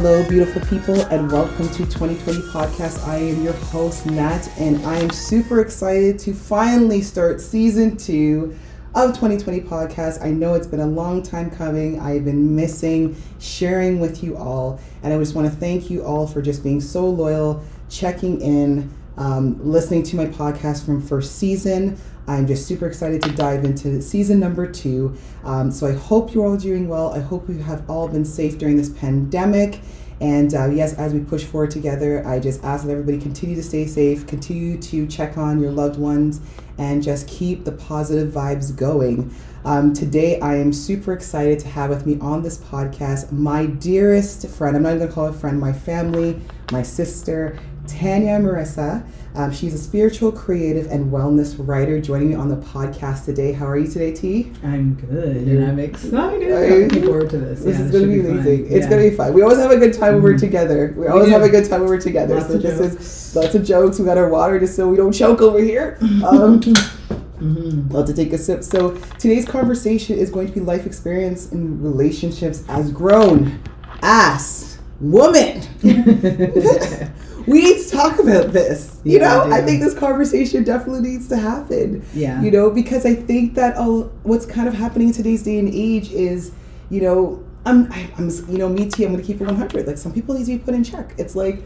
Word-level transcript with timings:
Hello, 0.00 0.22
beautiful 0.28 0.62
people, 0.66 0.94
and 1.06 1.28
welcome 1.32 1.68
to 1.70 1.78
2020 1.78 2.38
Podcast. 2.52 3.04
I 3.08 3.16
am 3.16 3.42
your 3.42 3.52
host, 3.52 4.06
Nat, 4.06 4.48
and 4.56 4.80
I 4.86 4.96
am 4.96 5.10
super 5.10 5.60
excited 5.60 6.20
to 6.20 6.32
finally 6.32 7.02
start 7.02 7.40
season 7.40 7.96
two 7.96 8.56
of 8.94 9.08
2020 9.08 9.62
Podcast. 9.62 10.24
I 10.24 10.30
know 10.30 10.54
it's 10.54 10.68
been 10.68 10.78
a 10.78 10.86
long 10.86 11.20
time 11.20 11.50
coming. 11.50 11.98
I've 11.98 12.24
been 12.24 12.54
missing 12.54 13.20
sharing 13.40 13.98
with 13.98 14.22
you 14.22 14.36
all, 14.36 14.78
and 15.02 15.12
I 15.12 15.18
just 15.18 15.34
want 15.34 15.52
to 15.52 15.56
thank 15.58 15.90
you 15.90 16.04
all 16.04 16.28
for 16.28 16.40
just 16.40 16.62
being 16.62 16.80
so 16.80 17.04
loyal, 17.04 17.64
checking 17.90 18.40
in, 18.40 18.94
um, 19.16 19.58
listening 19.68 20.04
to 20.04 20.16
my 20.16 20.26
podcast 20.26 20.84
from 20.84 21.02
first 21.02 21.40
season. 21.40 21.98
I'm 22.28 22.46
just 22.46 22.66
super 22.66 22.86
excited 22.86 23.22
to 23.22 23.30
dive 23.32 23.64
into 23.64 24.00
season 24.02 24.38
number 24.38 24.70
two. 24.70 25.16
Um, 25.44 25.70
so 25.70 25.86
I 25.86 25.92
hope 25.92 26.34
you're 26.34 26.46
all 26.46 26.58
doing 26.58 26.86
well. 26.86 27.12
I 27.14 27.20
hope 27.20 27.48
you 27.48 27.58
have 27.58 27.88
all 27.88 28.06
been 28.06 28.24
safe 28.24 28.58
during 28.58 28.76
this 28.76 28.90
pandemic. 28.90 29.80
And 30.20 30.52
uh, 30.52 30.66
yes, 30.66 30.94
as 30.94 31.14
we 31.14 31.20
push 31.20 31.44
forward 31.44 31.70
together, 31.70 32.26
I 32.26 32.40
just 32.40 32.62
ask 32.64 32.84
that 32.84 32.90
everybody 32.90 33.18
continue 33.18 33.54
to 33.56 33.62
stay 33.62 33.86
safe, 33.86 34.26
continue 34.26 34.76
to 34.82 35.06
check 35.06 35.38
on 35.38 35.60
your 35.60 35.70
loved 35.70 35.98
ones, 35.98 36.40
and 36.76 37.02
just 37.02 37.28
keep 37.28 37.64
the 37.64 37.72
positive 37.72 38.32
vibes 38.32 38.76
going. 38.76 39.34
Um, 39.64 39.92
today, 39.92 40.40
I 40.40 40.56
am 40.56 40.72
super 40.72 41.12
excited 41.12 41.58
to 41.60 41.68
have 41.68 41.90
with 41.90 42.06
me 42.06 42.18
on 42.20 42.42
this 42.42 42.58
podcast 42.58 43.32
my 43.32 43.66
dearest 43.66 44.48
friend. 44.48 44.76
I'm 44.76 44.82
not 44.82 44.94
even 44.94 45.08
to 45.08 45.12
call 45.12 45.26
her 45.26 45.32
friend, 45.32 45.58
my 45.58 45.72
family, 45.72 46.40
my 46.72 46.82
sister, 46.82 47.58
Tanya 47.88 48.38
Marissa. 48.38 49.04
Um, 49.34 49.52
she's 49.52 49.72
a 49.74 49.78
spiritual, 49.78 50.32
creative, 50.32 50.90
and 50.90 51.12
wellness 51.12 51.54
writer 51.58 52.00
joining 52.00 52.28
me 52.30 52.34
on 52.34 52.48
the 52.48 52.56
podcast 52.56 53.24
today. 53.24 53.52
How 53.52 53.66
are 53.66 53.76
you 53.78 53.86
today, 53.86 54.12
T? 54.12 54.52
I'm 54.64 54.94
good 54.94 55.36
and 55.36 55.64
I'm 55.64 55.78
excited. 55.78 56.50
I'm 56.52 56.80
looking 56.88 57.02
forward 57.04 57.30
to 57.30 57.38
this. 57.38 57.60
This 57.62 57.78
Yeah, 57.78 57.84
is 57.84 57.90
going 57.92 58.04
to 58.08 58.10
be 58.14 58.22
fun. 58.22 58.30
amazing. 58.38 58.64
It's 58.66 58.72
Yeah. 58.84 58.90
going 58.90 59.04
to 59.04 59.10
be 59.10 59.16
fun. 59.16 59.32
We 59.34 59.42
always 59.42 59.58
have 59.58 59.70
a 59.70 59.76
good 59.76 59.92
time 59.94 60.14
when 60.14 60.22
we're 60.22 60.34
Mhm. 60.34 60.40
together. 60.40 60.94
We 60.96 61.06
always 61.06 61.28
have 61.30 61.42
a 61.42 61.48
good 61.48 61.64
time 61.68 61.80
when 61.80 61.88
we're 61.90 62.00
together. 62.00 62.34
Lots 62.36 62.46
so 62.48 62.58
this 62.58 62.78
jokes. 62.78 62.94
is 63.30 63.36
lots 63.36 63.54
of 63.54 63.64
jokes. 63.64 63.98
We 63.98 64.06
got 64.06 64.18
our 64.18 64.28
water 64.28 64.58
just 64.58 64.74
so 64.74 64.88
we 64.88 64.96
don't 64.96 65.12
choke 65.12 65.40
over 65.40 65.60
here. 65.60 65.98
Um, 66.26 66.60
Mhm. 67.40 67.92
Love 67.92 68.06
to 68.06 68.12
take 68.12 68.32
a 68.32 68.38
sip. 68.38 68.64
So 68.64 68.94
today's 69.18 69.44
conversation 69.44 70.18
is 70.18 70.28
going 70.30 70.48
to 70.48 70.52
be 70.52 70.58
life 70.58 70.84
experience 70.86 71.52
in 71.52 71.80
relationships 71.80 72.64
as 72.68 72.90
grown 72.90 73.60
ass 74.02 74.78
woman. 75.00 75.60
we 77.48 77.62
need 77.62 77.82
to 77.84 77.90
talk 77.90 78.18
about 78.18 78.52
this. 78.52 79.00
You 79.04 79.18
Yeah, 79.18 79.28
know, 79.38 79.46
we 79.46 79.52
I 79.54 79.62
think 79.62 79.80
this 79.82 79.94
conversation 79.94 80.64
definitely 80.64 81.08
needs 81.10 81.28
to 81.28 81.36
happen. 81.36 82.04
yeah. 82.14 82.40
You 82.42 82.50
know, 82.50 82.70
because 82.70 83.06
I 83.06 83.14
think 83.14 83.54
that 83.54 83.76
all, 83.76 84.04
what's 84.22 84.46
kind 84.46 84.68
of 84.68 84.74
happening 84.74 85.08
in 85.08 85.14
today's 85.14 85.42
day 85.42 85.58
and 85.58 85.68
age 85.72 86.10
is, 86.12 86.52
you 86.90 87.00
know, 87.00 87.44
I'm, 87.66 87.90
I, 87.92 88.10
I'm, 88.16 88.28
you 88.48 88.58
know, 88.58 88.68
me 88.68 88.88
too. 88.88 89.04
I'm 89.04 89.12
going 89.12 89.20
to 89.20 89.26
keep 89.26 89.40
it 89.40 89.46
100. 89.46 89.86
Like 89.86 89.98
some 89.98 90.12
people 90.12 90.34
need 90.34 90.46
to 90.46 90.52
be 90.52 90.58
put 90.58 90.74
in 90.74 90.84
check. 90.84 91.14
It's 91.18 91.34
like, 91.36 91.62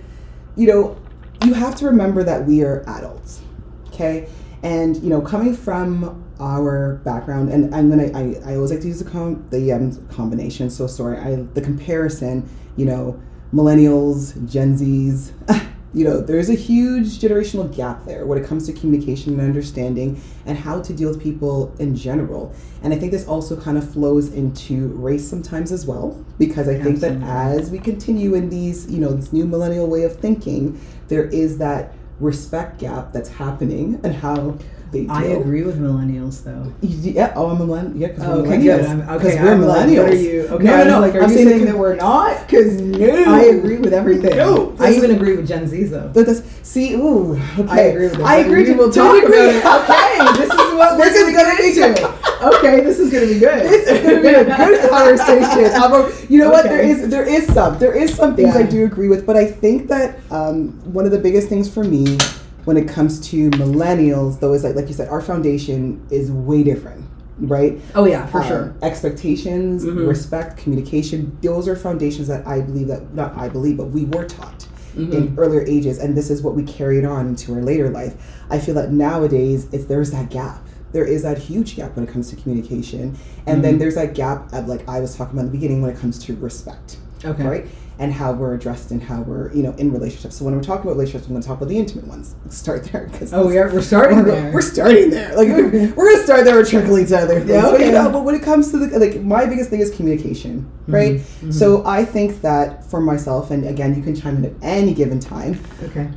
you 0.56 0.66
know, 0.66 0.97
you 1.44 1.54
have 1.54 1.75
to 1.76 1.87
remember 1.87 2.22
that 2.25 2.47
we 2.47 2.62
are 2.64 2.82
adults, 2.88 3.43
okay? 3.88 4.28
And 4.62 4.97
you 5.03 5.10
know, 5.10 5.20
coming 5.20 5.54
from 5.56 6.25
our 6.38 6.97
background, 7.04 7.50
and 7.50 7.75
I'm 7.75 7.91
gonna, 7.91 8.10
I, 8.16 8.53
I 8.53 8.54
always 8.56 8.70
like 8.70 8.81
to 8.82 8.87
use 8.87 9.00
the 9.03 9.10
com, 9.10 9.44
the 9.50 9.72
um, 9.72 10.06
combination. 10.09 10.70
So 10.70 10.87
sorry, 10.87 11.19
I 11.19 11.37
the 11.54 11.60
comparison. 11.60 12.49
You 12.76 12.87
know, 12.87 13.20
millennials, 13.52 14.50
Gen 14.50 14.76
Zs. 14.76 15.32
You 15.94 16.04
know, 16.04 16.22
there's 16.22 16.48
a 16.48 16.54
huge 16.54 17.18
generational 17.18 17.70
gap 17.76 18.06
there 18.06 18.24
when 18.24 18.38
it 18.38 18.46
comes 18.46 18.64
to 18.64 18.72
communication 18.72 19.34
and 19.34 19.42
understanding 19.42 20.22
and 20.46 20.56
how 20.56 20.80
to 20.80 20.92
deal 20.94 21.10
with 21.10 21.22
people 21.22 21.74
in 21.78 21.94
general. 21.94 22.54
And 22.82 22.94
I 22.94 22.96
think 22.96 23.12
this 23.12 23.28
also 23.28 23.60
kind 23.60 23.76
of 23.76 23.92
flows 23.92 24.32
into 24.32 24.88
race 24.94 25.28
sometimes 25.28 25.70
as 25.70 25.84
well, 25.84 26.24
because 26.38 26.66
I 26.66 26.78
think 26.78 27.00
that 27.00 27.22
as 27.22 27.70
we 27.70 27.78
continue 27.78 28.34
in 28.34 28.48
these, 28.48 28.90
you 28.90 29.00
know, 29.00 29.12
this 29.12 29.34
new 29.34 29.44
millennial 29.44 29.86
way 29.86 30.04
of 30.04 30.16
thinking, 30.16 30.80
there 31.08 31.26
is 31.26 31.58
that 31.58 31.92
respect 32.20 32.78
gap 32.78 33.12
that's 33.12 33.28
happening 33.28 34.00
and 34.02 34.14
how 34.14 34.56
they. 34.92 35.06
I 35.08 35.22
agree 35.25 35.62
with 35.62 35.80
millennials 35.80 36.44
though. 36.44 36.72
Yeah. 36.82 37.32
Oh, 37.34 37.48
I'm 37.50 37.60
a 37.60 37.66
millennial. 37.66 37.97
Yeah, 37.97 38.08
because 38.08 38.25
Oh, 38.25 38.42
we're 38.42 38.47
okay, 38.48 38.58
millennials. 38.58 38.62
good. 38.78 38.86
I'm, 38.86 39.00
'Cause 39.20 39.26
okay, 39.32 39.42
we're 39.42 39.53
I'm 39.53 39.62
like, 39.62 39.86
millennials. 39.88 40.03
what 40.04 40.12
are 40.12 40.16
you? 40.16 40.41
Okay, 40.42 40.64
No, 40.64 40.76
no, 40.76 40.84
no. 40.84 41.00
like, 41.00 41.14
are 41.14 41.22
I'm 41.22 41.30
you 41.30 41.36
saying 41.36 41.48
saying 41.48 41.64
that 41.66 41.78
we're 41.78 41.97
not? 41.97 42.47
Because 42.47 42.80
No. 42.80 43.34
I 43.34 43.41
agree 43.44 43.76
with 43.78 43.92
everything. 43.92 44.36
No, 44.36 44.75
I 44.78 44.92
even 44.92 45.10
agree 45.10 45.36
with 45.36 45.48
Gen 45.48 45.66
Z's 45.66 45.91
though. 45.91 46.10
But 46.14 46.28
see, 46.62 46.94
ooh, 46.94 47.41
okay. 47.58 47.69
I 47.70 47.81
agree 47.81 48.06
with 48.08 48.19
that. 48.19 48.26
I 48.26 48.36
agree. 48.38 48.64
We 48.64 48.75
will 48.75 48.92
talk 48.92 49.14
degree. 49.20 49.58
about 49.58 49.88
it. 49.88 49.91
Okay, 49.91 50.32
this 50.42 50.50
is 50.52 50.75
what 50.78 50.97
This 50.98 51.14
we're 51.14 51.28
is 51.31 51.36
gonna 51.36 51.56
be 51.56 51.69
into. 51.82 52.22
Okay, 52.58 52.81
this 52.81 52.98
is 52.98 53.12
gonna 53.12 53.26
be 53.26 53.38
good. 53.38 53.62
This 53.72 53.86
is 53.88 54.02
going 54.02 54.16
to 54.16 54.22
be 54.22 54.28
a 54.28 54.44
good 54.44 54.91
conversation. 54.91 55.64
A- 55.81 56.12
you 56.28 56.38
know 56.38 56.50
what? 56.50 56.64
There 56.64 56.81
Okay. 56.81 56.91
is 56.91 57.08
there 57.08 57.25
is 57.25 57.47
some 57.52 57.78
there 57.78 57.92
is 57.94 58.14
some 58.14 58.34
things 58.34 58.56
I 58.56 58.62
do 58.64 58.84
agree 58.84 59.08
with, 59.08 59.25
but 59.25 59.36
I 59.36 59.47
think 59.47 59.88
that 59.88 60.19
um, 60.31 60.70
one 60.92 61.04
of 61.04 61.12
the 61.12 61.19
biggest 61.19 61.48
things 61.48 61.72
for 61.72 61.84
me 61.84 62.19
when 62.64 62.76
it 62.76 62.88
comes 62.88 63.20
to 63.30 63.50
millennials, 63.50 64.40
though, 64.40 64.52
is 64.52 64.64
like 64.64 64.74
like 64.76 64.88
you 64.88 64.94
said, 64.94 65.08
our 65.08 65.20
foundation 65.20 66.00
is 66.10 66.30
way 66.30 66.62
different, 66.62 67.04
right? 67.38 67.80
Oh 67.94 68.04
yeah, 68.06 68.26
for 68.26 68.40
Um, 68.40 68.46
sure. 68.48 68.74
Expectations, 68.82 69.84
Mhm. 69.84 70.06
respect, 70.08 70.56
communication. 70.56 71.36
Those 71.42 71.68
are 71.68 71.76
foundations 71.76 72.28
that 72.28 72.46
I 72.46 72.60
believe 72.60 72.88
that 72.88 73.14
not 73.14 73.36
I 73.36 73.48
believe, 73.48 73.76
but 73.76 73.90
we 73.90 74.04
were 74.04 74.24
taught 74.24 74.66
Mhm. 74.96 75.12
in 75.12 75.34
earlier 75.38 75.64
ages, 75.66 75.98
and 75.98 76.16
this 76.16 76.30
is 76.30 76.42
what 76.42 76.54
we 76.54 76.62
carried 76.62 77.04
on 77.04 77.26
into 77.28 77.54
our 77.54 77.62
later 77.62 77.90
life. 77.90 78.14
I 78.50 78.58
feel 78.58 78.74
that 78.76 78.92
nowadays, 78.92 79.66
it's 79.72 79.86
there's 79.86 80.10
that 80.12 80.30
gap. 80.30 80.66
There 80.92 81.04
is 81.06 81.22
that 81.22 81.38
huge 81.38 81.76
gap 81.76 81.96
when 81.96 82.04
it 82.04 82.10
comes 82.12 82.28
to 82.30 82.36
communication, 82.36 83.14
and 83.46 83.64
then 83.64 83.76
Mhm. 83.76 83.78
there's 83.78 83.94
that 83.94 84.14
gap 84.14 84.52
of 84.52 84.68
like 84.68 84.84
I 84.86 85.00
was 85.00 85.14
talking 85.16 85.32
about 85.38 85.46
in 85.46 85.52
the 85.52 85.58
beginning 85.58 85.80
when 85.82 85.90
it 85.90 85.98
comes 85.98 86.18
to 86.26 86.36
respect, 86.36 86.98
Okay. 87.24 87.42
right? 87.48 87.66
And 87.98 88.12
how 88.12 88.32
we're 88.32 88.54
addressed 88.54 88.91
and 88.91 89.03
how 89.03 89.20
we're 89.20 89.53
you 89.53 89.62
know 89.62 89.72
in 89.78 89.92
relationships. 89.92 90.36
So 90.36 90.44
when 90.44 90.56
we're 90.56 90.62
talking 90.62 90.82
about 90.82 90.92
relationships, 90.97 91.26
I'm 91.26 91.32
going 91.32 91.42
to 91.42 91.47
talk 91.47 91.58
about 91.58 91.69
the 91.69 91.78
intimate 91.78 92.06
ones. 92.06 92.34
Let's 92.44 92.56
start 92.56 92.84
there 92.84 93.06
because 93.12 93.32
Oh, 93.32 93.47
we 93.47 93.58
are. 93.58 93.72
We're 93.72 93.82
starting 93.82 94.19
we're, 94.19 94.25
there. 94.25 94.53
we're 94.53 94.62
starting 94.62 95.10
there. 95.10 95.36
Like 95.36 95.48
we're, 95.48 95.70
we're 95.97 96.12
gonna 96.12 96.25
start 96.25 96.44
there 96.44 96.58
and 96.58 96.66
trickle 96.66 96.97
into 96.97 97.16
other 97.16 97.38
things. 97.38 97.50
Yeah, 97.50 97.70
But 97.70 97.81
you 97.81 97.92
know, 97.92 98.10
but 98.10 98.25
when 98.25 98.34
it 98.34 98.42
comes 98.42 98.70
to 98.72 98.78
the 98.78 98.98
like, 98.98 99.20
my 99.20 99.47
biggest 99.47 99.70
thing 99.70 99.81
is 99.81 99.91
communication, 99.94 100.69
right? 100.88 101.16
Mhm, 101.20 101.48
mhm. 101.48 101.54
So 101.54 101.84
I 101.86 102.04
think 102.04 102.41
that 102.41 102.84
for 102.91 103.00
myself, 103.00 103.50
and 103.50 103.66
again, 103.69 103.94
you 103.94 104.02
can 104.02 104.16
chime 104.16 104.36
in 104.38 104.47
at 104.47 104.52
any 104.62 104.94
given 104.94 105.20
time. 105.20 105.60
okay. 105.84 106.08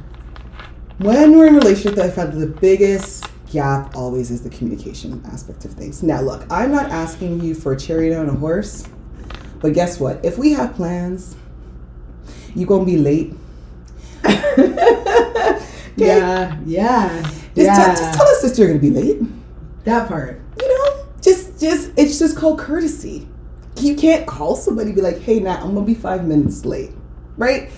When 0.97 1.38
we're 1.38 1.47
in 1.47 1.56
a 1.56 1.59
relationship, 1.59 2.00
I 2.00 2.09
found 2.09 2.34
the 2.40 2.47
biggest 2.47 3.28
gap 3.52 3.96
always 3.96 4.31
is 4.31 4.41
the 4.44 4.50
communication 4.50 5.22
aspect 5.31 5.66
of 5.66 5.73
things. 5.73 6.02
Now, 6.02 6.22
look, 6.22 6.46
I'm 6.49 6.72
not 6.72 6.90
asking 6.90 7.41
you 7.41 7.53
for 7.53 7.73
a 7.73 7.78
chariot 7.78 8.17
on 8.17 8.29
a 8.29 8.34
horse, 8.34 8.88
but 9.59 9.73
guess 9.73 9.99
what? 9.99 10.23
If 10.23 10.38
we 10.38 10.53
have 10.53 10.73
plans, 10.73 11.35
you 12.55 12.66
gonna 12.66 12.85
be 12.85 12.97
late. 12.97 13.34
Yeah. 15.97 16.57
Yeah. 16.66 17.22
Just, 17.22 17.55
yeah. 17.55 17.75
tell, 17.75 17.96
just 17.96 18.13
tell 18.17 18.28
us 18.28 18.41
sister 18.41 18.63
you're 18.63 18.72
gonna 18.78 18.81
be 18.81 18.90
late. 18.90 19.22
that 19.85 20.07
part. 20.07 20.41
you 20.59 20.67
know, 20.67 21.05
just 21.22 21.59
just 21.59 21.91
it's 21.97 22.19
just 22.19 22.35
called 22.35 22.59
courtesy. 22.59 23.28
You 23.78 23.96
can't 23.96 24.25
call 24.28 24.55
somebody 24.55 24.87
and 24.90 24.96
be 24.96 25.02
like, 25.02 25.19
"Hey, 25.22 25.40
Nat, 25.40 25.61
I'm 25.61 25.73
gonna 25.73 25.85
be 25.85 25.93
five 25.93 26.25
minutes 26.25 26.66
late," 26.66 26.91
right? 27.37 27.69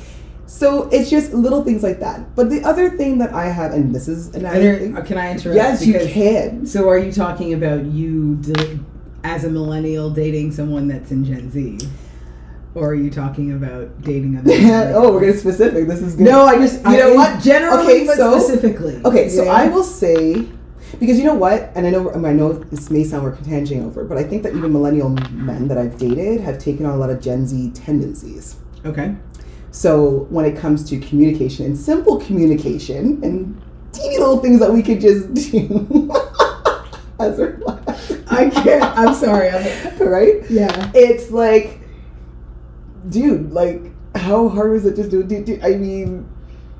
So 0.47 0.89
it's 0.89 1.09
just 1.09 1.33
little 1.33 1.63
things 1.63 1.83
like 1.83 1.99
that. 1.99 2.35
But 2.35 2.49
the 2.49 2.63
other 2.63 2.89
thing 2.89 3.17
that 3.19 3.33
I 3.33 3.49
have, 3.49 3.73
and 3.73 3.93
this 3.93 4.07
is 4.07 4.33
Inter- 4.33 4.97
uh, 4.97 5.01
can 5.03 5.17
I 5.17 5.31
interrupt? 5.31 5.55
yes, 5.55 5.85
you 5.85 5.99
can. 5.99 6.65
So 6.65 6.87
are 6.89 6.97
you 6.97 7.11
talking 7.11 7.53
about 7.53 7.85
you 7.85 8.35
d- 8.37 8.79
as 9.23 9.43
a 9.43 9.49
millennial 9.49 10.09
dating 10.09 10.53
someone 10.53 10.87
that's 10.87 11.11
in 11.11 11.25
Gen 11.25 11.51
Z? 11.51 11.77
Or 12.77 12.89
are 12.91 12.95
you 12.95 13.09
talking 13.09 13.53
about 13.53 14.01
dating 14.03 14.37
other 14.37 14.51
people? 14.51 14.95
oh, 14.95 15.11
we're 15.13 15.21
getting 15.21 15.37
specific. 15.39 15.87
This 15.87 15.99
is 15.99 16.15
good. 16.15 16.25
No, 16.25 16.45
I 16.45 16.57
just 16.59 16.75
You 16.83 16.91
I, 16.91 16.95
know 16.97 17.13
what? 17.15 17.41
Generally, 17.41 17.83
Okay, 17.85 18.05
but 18.05 18.17
so- 18.17 18.37
specifically. 18.39 19.01
Okay, 19.03 19.29
so 19.29 19.43
Yeah. 19.45 19.51
I 19.51 19.67
will 19.67 19.83
say, 19.83 20.47
because 20.99 21.17
you 21.17 21.23
know 21.23 21.33
what, 21.33 21.71
and 21.73 21.87
I 21.87 21.89
know 21.89 22.11
I 22.13 22.33
know 22.33 22.53
this 22.53 22.91
may 22.91 23.03
sound 23.03 23.23
we're 23.23 23.35
tanging 23.37 23.83
over, 23.83 24.03
but 24.03 24.19
I 24.19 24.23
think 24.23 24.43
that 24.43 24.53
even 24.55 24.71
millennial 24.71 25.09
men 25.31 25.67
that 25.69 25.77
I've 25.79 25.97
dated 25.97 26.39
have 26.41 26.59
taken 26.59 26.85
on 26.85 26.93
a 26.93 26.97
lot 26.97 27.09
of 27.09 27.19
Gen 27.19 27.47
Z 27.47 27.71
tendencies. 27.71 28.57
Okay. 28.85 29.15
So 29.71 30.27
when 30.29 30.45
it 30.45 30.55
comes 30.55 30.87
to 30.91 30.99
communication 30.99 31.65
and 31.65 31.75
simple 31.77 32.17
communication 32.19 33.19
and 33.23 33.59
teeny 33.91 34.19
little 34.19 34.37
things 34.37 34.59
that 34.59 34.71
we 34.71 34.83
could 34.83 35.01
just 35.01 35.33
do 35.51 36.11
as 37.19 37.39
we're 37.39 37.59
I 38.29 38.49
can't. 38.51 38.83
I'm 38.83 39.15
sorry. 39.15 39.49
I'm, 39.49 39.97
right? 40.07 40.35
yeah. 40.49 40.91
It's 40.93 41.31
like, 41.31 41.81
dude, 43.09 43.51
like, 43.51 43.81
how 44.15 44.49
hard 44.49 44.71
was 44.71 44.85
it 44.85 44.95
just 44.95 45.09
do? 45.11 45.23
do, 45.23 45.43
do 45.43 45.59
I 45.63 45.75
mean, 45.75 46.27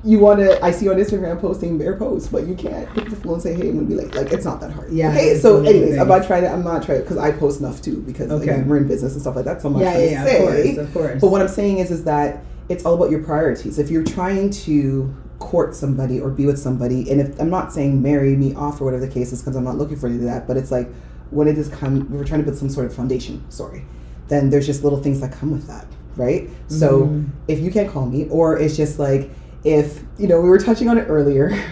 you 0.04 0.18
want 0.18 0.40
to? 0.40 0.62
I 0.64 0.70
see 0.70 0.84
you 0.86 0.92
on 0.92 0.96
Instagram 0.98 1.40
posting 1.40 1.78
their 1.78 1.96
posts, 1.96 2.28
but 2.28 2.46
you 2.46 2.54
can't 2.54 2.88
pick 2.94 3.08
the 3.10 3.16
phone 3.16 3.34
and 3.34 3.42
say, 3.42 3.54
"Hey, 3.54 3.68
I'm 3.68 3.74
gonna 3.76 3.86
be 3.86 3.94
late." 3.94 4.14
Like, 4.14 4.32
it's 4.32 4.44
not 4.44 4.60
that 4.60 4.70
hard. 4.72 4.92
Yeah, 4.92 5.10
Okay. 5.10 5.38
So, 5.38 5.62
anyways, 5.62 5.90
thing. 5.90 6.00
I'm 6.00 6.08
not 6.08 6.26
trying 6.26 6.42
to. 6.42 6.50
I'm 6.50 6.64
not 6.64 6.82
trying 6.84 7.00
because 7.00 7.16
I 7.16 7.32
post 7.32 7.60
enough 7.60 7.82
too 7.82 8.02
because 8.02 8.30
Okay. 8.30 8.44
again, 8.44 8.68
we're 8.68 8.78
in 8.78 8.86
business 8.88 9.12
and 9.12 9.20
stuff 9.20 9.36
like 9.36 9.44
that. 9.44 9.60
So 9.62 9.68
I'm 9.68 9.74
not 9.74 9.82
Yeah, 9.82 9.98
yeah, 9.98 10.04
to 10.04 10.10
yeah. 10.10 10.24
say. 10.24 10.36
Of 10.38 10.76
course, 10.76 10.86
of 10.88 10.94
course. 10.94 11.20
But 11.20 11.30
what 11.30 11.40
I'm 11.40 11.48
saying 11.48 11.78
is, 11.78 11.90
is 11.90 12.04
that 12.04 12.42
it's 12.68 12.84
all 12.84 12.94
about 12.94 13.10
your 13.10 13.22
priorities. 13.22 13.78
If 13.78 13.90
you're 13.90 14.04
trying 14.04 14.50
to 14.50 15.14
court 15.40 15.74
somebody 15.74 16.20
or 16.20 16.30
be 16.30 16.46
with 16.46 16.58
somebody, 16.58 17.10
and 17.10 17.20
if 17.20 17.40
I'm 17.40 17.50
not 17.50 17.72
saying 17.72 18.00
marry 18.02 18.34
me 18.36 18.54
off 18.54 18.80
or 18.80 18.84
whatever 18.84 19.04
the 19.06 19.12
case 19.12 19.32
is, 19.32 19.40
because 19.40 19.56
I'm 19.56 19.64
not 19.64 19.78
looking 19.78 19.96
for 19.96 20.06
any 20.06 20.16
of 20.16 20.22
that, 20.22 20.46
but 20.46 20.56
it's 20.56 20.70
like 20.70 20.88
when 21.30 21.46
it 21.48 21.58
is 21.58 21.68
come, 21.68 22.08
we're 22.10 22.24
trying 22.24 22.40
to 22.40 22.44
build 22.46 22.56
some 22.58 22.68
sort 22.68 22.86
of 22.86 22.94
foundation. 22.94 23.44
Sorry, 23.48 23.84
then 24.28 24.50
there's 24.50 24.66
just 24.66 24.84
little 24.84 25.02
things 25.02 25.20
that 25.20 25.32
come 25.32 25.50
with 25.50 25.66
that. 25.66 25.86
Right? 26.18 26.48
So 26.66 27.02
Mhm. 27.06 27.24
if 27.48 27.60
you 27.60 27.70
can't 27.70 27.88
call 27.90 28.06
me, 28.06 28.26
or 28.30 28.58
it's 28.58 28.76
just 28.76 28.98
like 28.98 29.30
if 29.64 30.02
you 30.18 30.26
know 30.28 30.40
we 30.40 30.48
were 30.48 30.58
touching 30.58 30.88
on 30.88 30.98
it 30.98 31.06
earlier. 31.08 31.52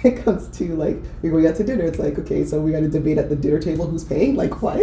When 0.00 0.12
it 0.14 0.24
comes 0.24 0.46
to 0.58 0.76
like 0.76 0.96
we're 1.22 1.32
going 1.32 1.48
out 1.48 1.56
to 1.56 1.64
dinner, 1.64 1.82
it's 1.82 1.98
like 1.98 2.16
okay, 2.20 2.44
so 2.44 2.60
we 2.60 2.70
got 2.70 2.80
to 2.80 2.88
debate 2.88 3.18
at 3.18 3.28
the 3.28 3.34
dinner 3.34 3.58
table 3.58 3.84
who's 3.84 4.04
paying. 4.04 4.36
Like 4.36 4.62
what? 4.62 4.78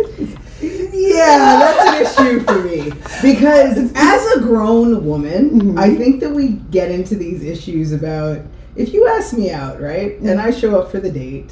Yeah, 0.61 1.73
that's 1.87 2.17
an 2.19 2.25
issue 2.25 2.39
for 2.41 2.61
me 2.61 2.91
because 3.21 3.91
as 3.95 4.25
a 4.35 4.41
grown 4.41 5.05
woman, 5.05 5.61
Mhm. 5.75 5.79
I 5.79 5.95
think 5.95 6.19
that 6.19 6.35
we 6.35 6.59
get 6.69 6.91
into 6.91 7.15
these 7.15 7.43
issues 7.43 7.93
about 7.93 8.39
if 8.75 8.93
you 8.93 9.07
ask 9.07 9.37
me 9.37 9.51
out, 9.51 9.81
right, 9.81 10.19
and 10.19 10.37
I 10.37 10.51
show 10.51 10.77
up 10.77 10.91
for 10.91 10.99
the 10.99 11.09
date, 11.09 11.49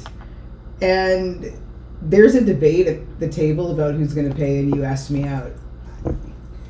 and 0.82 1.50
there's 2.02 2.34
a 2.34 2.42
debate 2.44 2.86
at 2.86 3.18
the 3.18 3.28
table 3.28 3.70
about 3.72 3.94
who's 3.94 4.12
going 4.12 4.28
to 4.28 4.34
pay, 4.34 4.58
and 4.58 4.74
you 4.76 4.84
asked 4.84 5.10
me 5.10 5.24
out. 5.24 5.52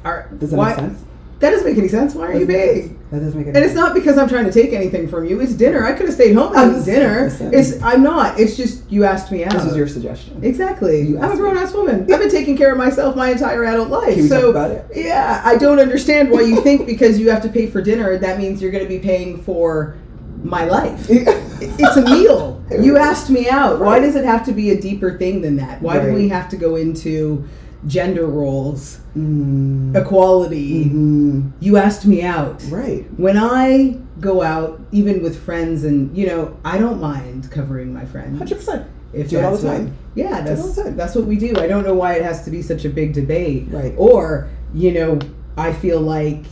Are, 0.05 0.29
Does 0.39 0.51
that 0.51 0.57
why, 0.57 0.69
make 0.71 0.77
sense? 0.77 1.05
That 1.41 1.51
doesn't 1.51 1.67
make 1.67 1.79
any 1.79 1.89
sense. 1.89 2.15
Why 2.15 2.29
are 2.29 2.39
you 2.39 2.47
paying? 2.47 2.99
That 3.11 3.21
doesn't 3.21 3.39
make 3.39 3.47
any 3.49 3.55
sense. 3.55 3.57
And 3.57 3.65
it's 3.65 3.75
not 3.75 3.95
because 3.95 4.17
I'm 4.17 4.29
trying 4.29 4.45
to 4.45 4.53
take 4.53 4.73
anything 4.73 5.09
from 5.09 5.27
you. 5.27 5.41
It's 5.41 5.53
dinner. 5.53 5.85
I 5.85 5.93
could 5.93 6.07
have 6.07 6.15
stayed 6.15 6.35
home 6.35 6.57
and 6.57 6.85
dinner. 6.85 7.31
It's 7.53 7.83
I'm 7.83 8.03
not. 8.03 8.39
It's 8.39 8.57
just 8.57 8.91
you 8.91 9.05
asked 9.05 9.33
me 9.33 9.45
out. 9.45 9.53
This 9.53 9.65
is 9.65 9.77
your 9.77 9.89
suggestion. 9.89 10.43
Exactly. 10.43 11.03
You 11.03 11.21
I'm 11.21 11.33
a 11.33 11.37
grown 11.37 11.59
ass 11.59 11.75
woman. 11.75 12.03
I've 12.13 12.21
been 12.21 12.31
taking 12.31 12.57
care 12.57 12.73
of 12.73 12.79
myself 12.79 13.17
my 13.17 13.31
entire 13.31 13.65
adult 13.65 13.89
life. 13.89 14.21
So 14.29 14.41
talk 14.41 14.51
about 14.51 14.71
it? 14.71 14.87
yeah, 14.95 15.43
I 15.45 15.57
don't 15.57 15.81
understand 15.81 16.31
why 16.31 16.43
you 16.43 16.63
think 16.63 16.87
because 16.87 17.19
you 17.19 17.31
have 17.31 17.43
to 17.43 17.49
pay 17.49 17.67
for 17.67 17.83
dinner 17.83 18.17
that 18.17 18.39
means 18.39 18.63
you're 18.63 18.73
going 18.73 18.85
to 18.85 18.89
be 18.89 19.01
paying 19.01 19.43
for 19.43 19.97
my 20.43 20.65
life. 20.65 21.07
It's 21.09 21.97
a 21.97 22.03
meal. 22.03 22.53
You 22.81 22.97
asked 22.97 23.29
me 23.29 23.49
out. 23.49 23.79
Why 23.79 24.01
does 24.01 24.17
it 24.17 24.25
have 24.25 24.45
to 24.47 24.53
be 24.53 24.71
a 24.71 24.81
deeper 24.81 25.19
thing 25.19 25.43
than 25.43 25.57
that? 25.57 25.83
Why 25.83 26.03
do 26.03 26.13
we 26.15 26.29
have 26.31 26.49
to 26.49 26.57
go 26.57 26.77
into 26.77 27.47
gender 27.87 28.27
roles, 28.27 28.99
Mm. 29.17 29.95
equality? 29.97 30.87
Mhm. 30.87 31.51
You 31.61 31.77
asked 31.77 32.07
me 32.07 32.23
out. 32.23 32.63
Right. 32.71 33.05
When 33.17 33.37
I 33.37 33.97
go 34.21 34.43
out, 34.43 34.81
even 34.93 35.23
with 35.23 35.37
friends, 35.37 35.85
and 35.85 36.17
you 36.17 36.27
know, 36.27 36.53
I 36.65 36.79
don't 36.79 37.01
mind 37.01 37.51
covering 37.51 37.93
my 37.93 38.05
friend. 38.05 38.37
Hundred 38.39 38.57
percent. 38.57 38.85
If 39.13 39.29
Do 39.31 39.39
it 39.39 39.45
all 39.45 39.57
the 39.57 39.67
what- 39.67 39.77
time. 39.77 39.93
Yeah, 40.17 40.31
Do 40.31 40.35
it 40.41 40.45
that's 40.49 40.61
all 40.63 40.69
the 40.73 40.83
time. 40.85 40.97
that's 40.97 41.15
what 41.15 41.27
we 41.27 41.37
do. 41.37 41.55
I 41.57 41.67
don't 41.67 41.85
know 41.85 41.95
why 41.95 42.15
it 42.15 42.23
has 42.23 42.43
to 42.45 42.51
be 42.51 42.63
such 42.63 42.85
a 42.85 42.89
big 42.89 43.13
debate. 43.13 43.69
Right. 43.71 43.95
Or 43.97 44.49
you 44.75 44.93
know, 44.93 45.19
I 45.57 45.73
feel 45.73 46.01
like 46.01 46.45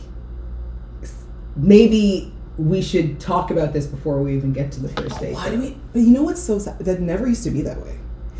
maybe 1.55 2.31
we 2.57 2.81
should 2.81 3.19
talk 3.19 3.51
about 3.51 3.73
this 3.73 3.85
before 3.87 4.21
we 4.21 4.35
even 4.35 4.53
get 4.53 4.71
to 4.73 4.79
the 4.81 4.89
first 4.89 5.19
date. 5.19 5.33
Why 5.33 5.49
do 5.49 5.59
we? 5.59 5.77
But 5.91 6.01
you 6.03 6.11
know 6.11 6.23
what's 6.23 6.41
so 6.41 6.59
sad? 6.59 6.79
That 6.79 7.01
never 7.01 7.27
used 7.27 7.43
to 7.43 7.49
be 7.51 7.61
that 7.63 7.81
way. 7.81 7.97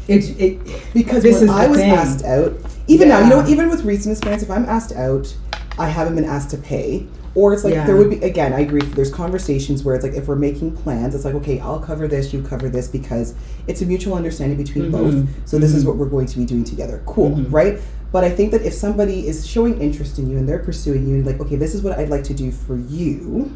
It, 0.07 0.39
it 0.39 0.59
Because 0.93 1.23
This 1.23 1.41
is 1.41 1.49
I 1.49 1.67
was 1.67 1.77
thing. 1.79 1.91
asked 1.91 2.23
out, 2.25 2.53
even 2.87 3.07
now, 3.09 3.19
you 3.21 3.29
know, 3.29 3.45
even 3.47 3.69
with 3.69 3.83
recent 3.85 4.11
experience, 4.13 4.43
if 4.43 4.51
I'm 4.51 4.65
asked 4.65 4.91
out, 4.93 5.35
I 5.79 5.87
haven't 5.89 6.15
been 6.15 6.25
asked 6.25 6.49
to 6.51 6.57
pay. 6.57 7.07
Or 7.35 7.51
it's 7.51 7.63
like 7.63 7.73
Yeah. 7.73 7.87
there 7.87 7.95
would 7.95 8.11
be 8.11 8.17
again. 8.17 8.53
I 8.53 8.59
agree. 8.59 8.81
There's 8.81 9.09
conversations 9.09 9.83
where 9.83 9.95
it's 9.95 10.03
like 10.03 10.13
if 10.13 10.27
we're 10.27 10.35
making 10.35 10.75
plans, 10.77 11.15
it's 11.15 11.25
like 11.25 11.33
okay, 11.33 11.59
I'll 11.59 11.79
cover 11.79 12.07
this, 12.07 12.31
you 12.31 12.43
cover 12.43 12.69
this, 12.69 12.87
because 12.87 13.33
it's 13.65 13.81
a 13.81 13.87
mutual 13.87 14.13
understanding 14.13 14.55
between 14.55 14.85
Mhm. 14.85 14.91
both. 14.91 15.27
So 15.45 15.57
this 15.57 15.73
is 15.73 15.83
Mhm. 15.83 15.87
what 15.87 15.97
we're 15.97 16.09
going 16.09 16.27
to 16.27 16.37
be 16.37 16.45
doing 16.45 16.63
together. 16.63 17.01
Cool, 17.07 17.31
Mhm. 17.31 17.47
right? 17.51 17.79
But 18.11 18.23
I 18.23 18.29
think 18.29 18.51
that 18.51 18.61
if 18.61 18.71
somebody 18.75 19.27
is 19.27 19.47
showing 19.47 19.79
interest 19.81 20.19
in 20.19 20.29
you 20.29 20.37
and 20.37 20.47
they're 20.47 20.59
pursuing 20.59 21.07
you, 21.07 21.15
and 21.15 21.25
like 21.25 21.41
okay, 21.41 21.55
this 21.55 21.73
is 21.73 21.81
what 21.81 21.97
I'd 21.97 22.09
like 22.09 22.23
to 22.25 22.35
do 22.35 22.51
for 22.51 22.77
you, 22.77 23.49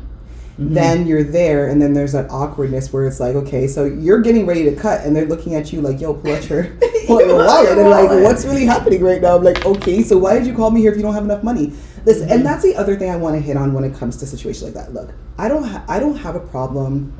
Mhm. 0.60 0.74
then 0.74 1.06
you're 1.08 1.24
there 1.24 1.68
and 1.68 1.80
then 1.82 1.94
there's 1.94 2.14
that 2.14 2.30
awkwardness 2.32 2.92
where 2.92 3.06
it's 3.06 3.20
like 3.20 3.36
okay 3.36 3.68
so 3.68 3.86
you're 3.86 4.22
getting 4.22 4.46
ready 4.48 4.64
to 4.64 4.76
cut 4.76 5.06
and 5.06 5.16
they're 5.16 5.26
looking 5.28 5.54
at 5.54 5.72
you 5.72 5.82
like 5.82 6.02
yo 6.02 6.14
pull 6.16 6.34
out 6.36 6.50
your 6.50 6.64
pull 7.06 7.20
out 7.20 7.28
your 7.28 7.36
wallet 7.38 7.78
and 7.78 7.90
like 7.90 8.10
what's 8.24 8.44
really 8.44 8.66
happening 8.66 9.04
right 9.04 9.22
now? 9.22 9.36
I'm 9.38 9.44
like 9.44 9.64
okay 9.66 10.02
so 10.02 10.18
why 10.18 10.34
did 10.38 10.48
you 10.48 10.56
call 10.56 10.72
me 10.72 10.82
here 10.82 10.90
if 10.92 10.98
you 10.98 11.04
don't 11.04 11.14
have 11.14 11.26
enough 11.26 11.44
money? 11.44 11.74
Listen 12.06 12.30
and 12.32 12.44
that's 12.46 12.64
the 12.64 12.76
other 12.76 12.96
thing 12.96 13.12
i 13.12 13.16
want 13.18 13.36
to 13.36 13.42
hit 13.42 13.56
on 13.56 13.74
when 13.74 13.84
it 13.84 13.94
comes 13.94 14.18
to 14.18 14.26
situations 14.26 14.64
like 14.64 14.74
that. 14.74 14.94
Look 14.94 15.14
i 15.38 15.48
don't 15.48 15.64
ha- 15.64 15.86
i 15.88 16.00
don't 16.00 16.18
have 16.18 16.36
a 16.36 16.40
problem 16.40 17.14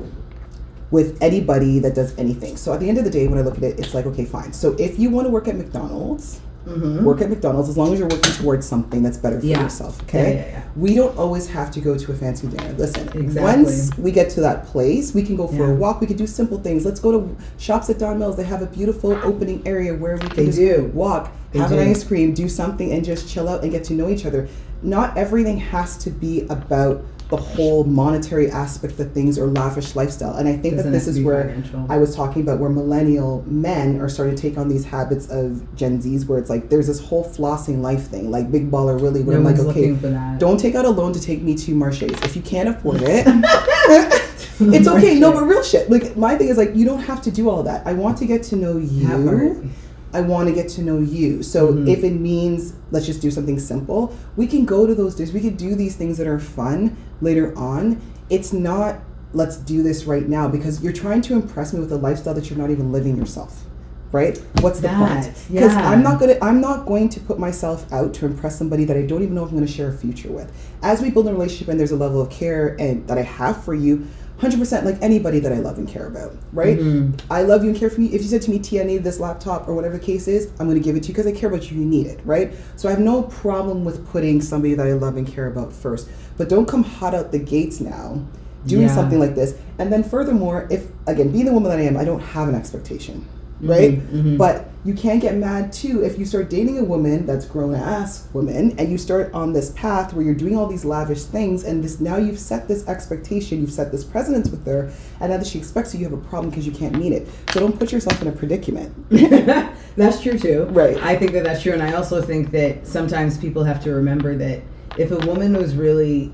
with 0.90 1.18
anybody 1.22 1.78
that 1.80 1.94
does 1.94 2.16
anything. 2.18 2.56
So 2.56 2.72
at 2.72 2.80
the 2.80 2.88
end 2.88 2.96
of 2.98 3.04
the 3.04 3.10
day 3.10 3.28
when 3.28 3.38
i 3.38 3.42
look 3.42 3.56
at 3.58 3.62
it 3.62 3.78
it's 3.78 3.94
like 3.94 4.06
okay 4.06 4.24
fine. 4.24 4.52
So 4.52 4.74
if 4.80 4.98
you 4.98 5.10
want 5.10 5.26
to 5.26 5.30
work 5.30 5.46
at 5.46 5.54
mcdonald's 5.54 6.40
Mhm. 6.68 7.02
work 7.02 7.20
at 7.22 7.30
McDonald's 7.30 7.68
as 7.68 7.76
long 7.76 7.92
as 7.92 7.98
you're 7.98 8.08
working 8.08 8.32
towards 8.32 8.66
something 8.66 9.02
that's 9.02 9.16
better 9.16 9.40
for 9.40 9.46
Yeah. 9.46 9.62
yourself. 9.62 10.00
Okay. 10.02 10.34
yeah, 10.50 10.58
yeah. 10.58 10.62
We 10.76 10.94
don't 10.94 11.16
always 11.16 11.48
have 11.48 11.70
to 11.72 11.80
go 11.80 11.96
to 11.96 12.12
a 12.12 12.14
fancy 12.14 12.46
dinner. 12.46 12.74
Listen, 12.76 13.08
Exactly. 13.14 13.40
once 13.64 13.90
we 13.98 14.10
get 14.10 14.30
to 14.30 14.40
that 14.42 14.66
place, 14.66 15.14
we 15.14 15.22
can 15.22 15.36
go 15.36 15.46
for 15.46 15.70
a 15.70 15.74
walk. 15.74 16.00
We 16.00 16.06
can 16.06 16.16
do 16.16 16.26
simple 16.26 16.58
things. 16.58 16.84
Let's 16.84 17.00
go 17.00 17.10
to 17.12 17.28
shops 17.56 17.88
at 17.90 17.98
Don 17.98 18.18
Mills. 18.18 18.36
They 18.36 18.44
have 18.44 18.62
a 18.62 18.66
beautiful 18.66 19.16
opening 19.24 19.62
area 19.66 19.94
where 19.94 20.14
we 20.16 20.20
can 20.28 20.36
They 20.36 20.46
just 20.46 20.58
do. 20.58 20.90
walk, 20.94 21.32
They 21.52 21.58
have 21.58 21.70
do. 21.70 21.78
an 21.78 21.88
ice 21.88 22.04
cream, 22.04 22.34
do 22.34 22.48
something, 22.48 22.92
and 22.92 23.04
just 23.04 23.28
chill 23.28 23.48
out 23.48 23.62
and 23.62 23.72
get 23.72 23.84
to 23.84 23.94
know 23.94 24.08
each 24.08 24.26
other. 24.26 24.48
Not 24.82 25.16
everything 25.16 25.56
has 25.58 25.96
to 25.98 26.10
be 26.10 26.44
about 26.50 27.02
the 27.30 27.36
whole 27.36 27.84
monetary 27.84 28.50
aspect 28.50 28.98
of 29.00 29.12
things 29.12 29.38
or 29.38 29.46
lavish 29.48 29.94
lifestyle. 29.94 30.34
And 30.36 30.48
I 30.48 30.52
think 30.56 30.76
Doesn't 30.76 30.92
that 30.92 30.98
this 30.98 31.06
is 31.06 31.20
where 31.20 31.44
financial. 31.44 31.86
I 31.90 31.98
was 31.98 32.16
talking 32.16 32.40
about 32.40 32.58
where 32.58 32.70
millennial 32.70 33.44
men 33.46 34.00
are 34.00 34.08
starting 34.08 34.34
to 34.34 34.40
take 34.40 34.56
on 34.56 34.68
these 34.70 34.86
habits 34.86 35.28
of 35.28 35.74
Gen 35.76 36.00
Zs, 36.00 36.26
where 36.26 36.38
it's 36.38 36.48
like 36.48 36.70
there's 36.70 36.86
this 36.86 37.00
whole 37.04 37.24
flossing 37.24 37.82
life 37.82 38.04
thing, 38.08 38.30
like 38.30 38.50
Big 38.50 38.70
Baller 38.70 38.98
Willie, 38.98 39.22
where 39.22 39.38
no 39.38 39.46
I'm 39.48 39.56
like, 39.56 39.58
okay, 39.66 39.90
looking 39.90 39.98
for 39.98 40.08
that. 40.08 40.38
don't 40.40 40.58
take 40.58 40.74
out 40.74 40.86
a 40.86 40.90
loan 40.90 41.12
to 41.12 41.20
take 41.20 41.42
me 41.42 41.54
to 41.56 41.74
Marche's. 41.74 42.18
If 42.22 42.34
you 42.34 42.40
can't 42.40 42.70
afford 42.70 43.02
it, 43.02 43.26
it's 44.60 44.88
okay. 44.96 45.18
No, 45.18 45.32
but 45.32 45.42
real 45.44 45.62
shit. 45.62 45.90
Like 45.90 46.16
my 46.16 46.36
thing 46.36 46.48
is 46.48 46.56
like 46.56 46.74
you 46.74 46.84
don't 46.84 47.00
have 47.00 47.20
to 47.22 47.30
do 47.30 47.50
all 47.50 47.62
that. 47.64 47.86
I 47.86 47.92
want 47.92 48.16
to 48.18 48.26
get 48.26 48.42
to 48.44 48.56
know 48.56 48.78
you. 48.78 49.70
I 50.14 50.22
want 50.22 50.48
to 50.48 50.54
get 50.54 50.70
to 50.70 50.82
know 50.82 50.98
you. 51.00 51.42
So 51.42 51.68
Mhm. 51.74 51.86
if 51.88 52.02
it 52.02 52.12
means 52.14 52.72
let's 52.90 53.04
just 53.04 53.20
do 53.20 53.30
something 53.30 53.58
simple, 53.58 54.14
we 54.36 54.46
can 54.46 54.64
go 54.64 54.86
to 54.86 54.94
those 54.94 55.14
days. 55.14 55.34
We 55.34 55.40
could 55.40 55.58
do 55.58 55.74
these 55.74 55.96
things 55.96 56.16
that 56.16 56.26
are 56.26 56.38
fun 56.38 56.96
later 57.20 57.56
on. 57.56 58.00
It's 58.30 58.52
not 58.52 59.00
let's 59.32 59.56
do 59.56 59.82
this 59.82 60.04
right 60.04 60.26
now 60.26 60.48
because 60.48 60.82
you're 60.82 60.92
trying 60.92 61.20
to 61.22 61.34
impress 61.34 61.72
me 61.72 61.80
with 61.80 61.92
a 61.92 61.96
lifestyle 61.96 62.34
that 62.34 62.48
you're 62.48 62.58
not 62.58 62.70
even 62.70 62.92
living 62.92 63.16
yourself. 63.16 63.64
Right? 64.10 64.38
What's 64.62 64.80
the 64.80 64.88
point? 64.88 65.26
Because 65.50 65.74
yeah. 65.74 65.90
I'm 65.90 66.02
not 66.02 66.18
gonna 66.18 66.38
I'm 66.40 66.62
not 66.62 66.86
going 66.86 67.10
to 67.10 67.20
put 67.20 67.38
myself 67.38 67.92
out 67.92 68.14
to 68.14 68.26
impress 68.26 68.56
somebody 68.56 68.86
that 68.86 68.96
I 68.96 69.02
don't 69.02 69.22
even 69.22 69.34
know 69.34 69.44
if 69.44 69.50
I'm 69.50 69.56
gonna 69.56 69.66
share 69.66 69.90
a 69.90 69.92
future 69.92 70.32
with. 70.32 70.50
As 70.82 71.02
we 71.02 71.10
build 71.10 71.28
a 71.28 71.32
relationship 71.32 71.68
and 71.68 71.78
there's 71.78 71.90
a 71.90 71.96
level 71.96 72.22
of 72.22 72.30
care 72.30 72.74
and 72.80 73.06
that 73.06 73.18
I 73.18 73.22
have 73.22 73.62
for 73.62 73.74
you, 73.74 74.06
hundred 74.38 74.58
percent 74.58 74.86
like 74.86 74.96
anybody 75.02 75.40
that 75.40 75.52
I 75.52 75.56
love 75.58 75.78
and 75.78 75.86
care 75.88 76.06
about, 76.06 76.32
right? 76.52 76.78
Mhm. 76.78 77.18
I 77.30 77.42
love 77.42 77.64
you 77.64 77.70
and 77.70 77.78
care 77.78 77.90
for 77.90 78.00
you. 78.00 78.06
If 78.08 78.22
you 78.22 78.28
said 78.28 78.42
to 78.42 78.50
me, 78.50 78.58
T, 78.58 78.80
I 78.80 78.84
need 78.84 79.02
this 79.04 79.18
laptop 79.20 79.68
or 79.68 79.74
whatever 79.74 79.98
the 79.98 80.04
case 80.04 80.28
is, 80.28 80.48
I'm 80.60 80.66
going 80.68 80.78
to 80.80 80.84
give 80.84 80.94
it 80.96 81.02
to 81.04 81.08
you 81.08 81.14
because 81.14 81.26
I 81.26 81.32
care 81.32 81.48
about 81.48 81.70
you. 81.70 81.78
You 81.78 81.84
need 81.84 82.06
it, 82.06 82.20
right? 82.24 82.52
So 82.76 82.88
I 82.88 82.92
have 82.92 83.00
no 83.00 83.22
problem 83.22 83.84
with 83.84 84.06
putting 84.10 84.40
somebody 84.40 84.74
that 84.74 84.86
I 84.86 84.92
love 84.92 85.16
and 85.16 85.26
care 85.26 85.46
about 85.48 85.72
first. 85.72 86.08
But 86.36 86.48
don't 86.48 86.66
come 86.68 86.84
hot 86.84 87.14
out 87.14 87.32
the 87.32 87.38
gates 87.38 87.80
now 87.80 88.22
doing 88.66 88.82
Yeah. 88.88 88.94
something 88.94 89.18
like 89.18 89.34
this. 89.34 89.54
And 89.78 89.92
then 89.92 90.02
furthermore, 90.02 90.66
if, 90.70 90.86
again, 91.06 91.30
being 91.30 91.44
the 91.46 91.52
woman 91.52 91.70
that 91.70 91.78
I 91.78 91.82
am, 91.82 91.96
I 91.96 92.04
don't 92.04 92.20
have 92.20 92.48
an 92.48 92.54
expectation, 92.54 93.24
right? 93.60 94.00
Mhm, 94.12 94.22
mhm. 94.22 94.38
But 94.38 94.66
you 94.84 94.94
can't 94.94 95.20
get 95.20 95.36
mad 95.36 95.72
too 95.72 96.02
if 96.04 96.18
you 96.18 96.24
start 96.24 96.48
dating 96.48 96.78
a 96.78 96.84
woman 96.84 97.26
that's 97.26 97.44
grown 97.44 97.74
ass 97.74 98.26
woman 98.32 98.74
and 98.78 98.90
you 98.90 98.96
start 98.96 99.28
on 99.34 99.52
this 99.52 99.70
path 99.70 100.14
where 100.14 100.24
you're 100.24 100.34
doing 100.34 100.56
all 100.56 100.66
these 100.66 100.84
lavish 100.84 101.24
things 101.24 101.64
and 101.64 101.82
this 101.82 102.00
now 102.00 102.16
you've 102.16 102.38
set 102.38 102.68
this 102.68 102.86
expectation, 102.88 103.60
you've 103.60 103.72
set 103.72 103.90
this 103.90 104.04
precedence 104.04 104.48
with 104.50 104.64
her, 104.66 104.90
and 105.20 105.30
now 105.30 105.36
that 105.38 105.46
she 105.46 105.58
expects 105.58 105.92
you, 105.92 106.00
you 106.00 106.08
have 106.08 106.14
a 106.18 106.22
problem 106.28 106.48
because 106.50 106.64
you 106.66 106.72
can't 106.72 106.96
meet 106.96 107.12
it. 107.12 107.26
So 107.52 107.60
don't 107.60 107.78
put 107.78 107.90
yourself 107.92 108.22
in 108.22 108.28
a 108.28 108.32
predicament. 108.32 108.94
that's 109.96 110.22
true 110.22 110.38
too. 110.38 110.64
Right. 110.70 110.96
I 110.98 111.16
think 111.16 111.32
that 111.32 111.44
that's 111.44 111.62
true, 111.62 111.72
and 111.72 111.82
I 111.82 111.92
also 111.94 112.22
think 112.22 112.50
that 112.52 112.86
sometimes 112.86 113.36
people 113.36 113.64
have 113.64 113.82
to 113.84 113.90
remember 113.92 114.36
that 114.36 114.62
if 114.96 115.10
a 115.10 115.18
woman 115.26 115.54
was 115.54 115.74
really 115.74 116.32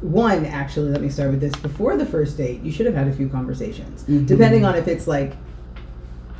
one, 0.00 0.46
actually, 0.46 0.90
let 0.90 1.00
me 1.00 1.08
start 1.08 1.30
with 1.30 1.40
this. 1.40 1.54
Before 1.56 1.96
the 1.96 2.06
first 2.06 2.36
date, 2.36 2.62
you 2.62 2.70
should 2.70 2.86
have 2.86 2.94
had 2.94 3.08
a 3.08 3.12
few 3.12 3.28
conversations, 3.28 4.04
Mhm. 4.08 4.26
depending 4.26 4.64
on 4.64 4.76
if 4.76 4.86
it's 4.86 5.08
like 5.08 5.34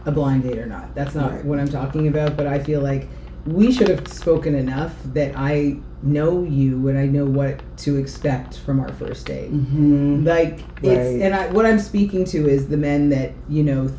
a 0.08 0.12
blind 0.12 0.42
date 0.42 0.58
or 0.58 0.66
not. 0.66 0.94
That's 0.94 1.14
not 1.14 1.30
Right. 1.32 1.44
what 1.44 1.58
I'm 1.60 1.68
talking 1.68 2.08
about, 2.08 2.36
but 2.36 2.46
I 2.46 2.58
feel 2.58 2.80
like 2.80 3.08
we 3.46 3.70
should 3.72 3.88
have 3.88 4.06
spoken 4.08 4.54
enough 4.54 4.94
that 5.14 5.32
I 5.36 5.76
know 6.02 6.42
you 6.44 6.88
and 6.88 6.98
I 6.98 7.06
know 7.06 7.24
what 7.24 7.60
to 7.78 7.96
expect 7.96 8.58
from 8.58 8.80
our 8.80 8.92
first 8.92 9.26
date. 9.26 9.52
Mm-hmm. 9.52 10.24
Like 10.26 10.60
Right. 10.82 10.92
it's 10.96 11.22
and 11.22 11.34
I 11.34 11.50
what 11.52 11.64
I'm 11.66 11.78
speaking 11.78 12.24
to 12.26 12.48
is 12.48 12.68
the 12.68 12.76
men 12.76 13.08
that 13.10 13.32
you 13.48 13.62
know 13.62 13.90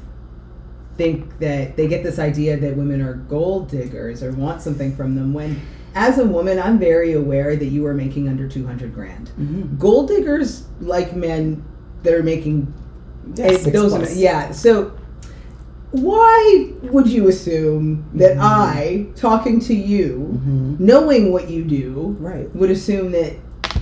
think 0.97 1.39
that 1.39 1.77
they 1.77 1.87
get 1.87 2.03
this 2.03 2.19
idea 2.19 2.57
that 2.57 2.75
women 2.75 3.01
are 3.01 3.13
gold 3.13 3.69
diggers 3.69 4.21
or 4.21 4.31
want 4.33 4.61
something 4.61 4.95
from 4.95 5.15
them 5.15 5.33
when 5.33 5.59
as 5.95 6.17
a 6.19 6.25
woman 6.25 6.59
I'm 6.59 6.77
very 6.77 7.13
aware 7.13 7.55
that 7.55 7.65
you 7.65 7.85
are 7.85 7.93
making 7.93 8.27
under 8.27 8.47
200 8.47 8.93
grand. 8.93 9.31
Mm-hmm. 9.39 9.77
Gold 9.77 10.09
diggers 10.09 10.65
like 10.81 11.15
men 11.15 11.63
that 12.03 12.13
are 12.13 12.23
making 12.23 12.73
Yeah, 13.35 13.47
six 13.57 13.63
those 13.71 14.17
yeah 14.17 14.51
so 14.51 14.91
why 15.91 16.67
would 16.83 17.07
you 17.07 17.27
assume 17.27 18.05
that 18.13 18.37
Mhm. 18.37 18.41
I 18.41 19.05
talking 19.15 19.59
to 19.61 19.73
you 19.73 20.39
Mhm. 20.45 20.79
knowing 20.79 21.31
what 21.31 21.49
you 21.49 21.63
do 21.63 22.15
Right. 22.19 22.53
would 22.55 22.69
assume 22.71 23.11
that 23.13 23.33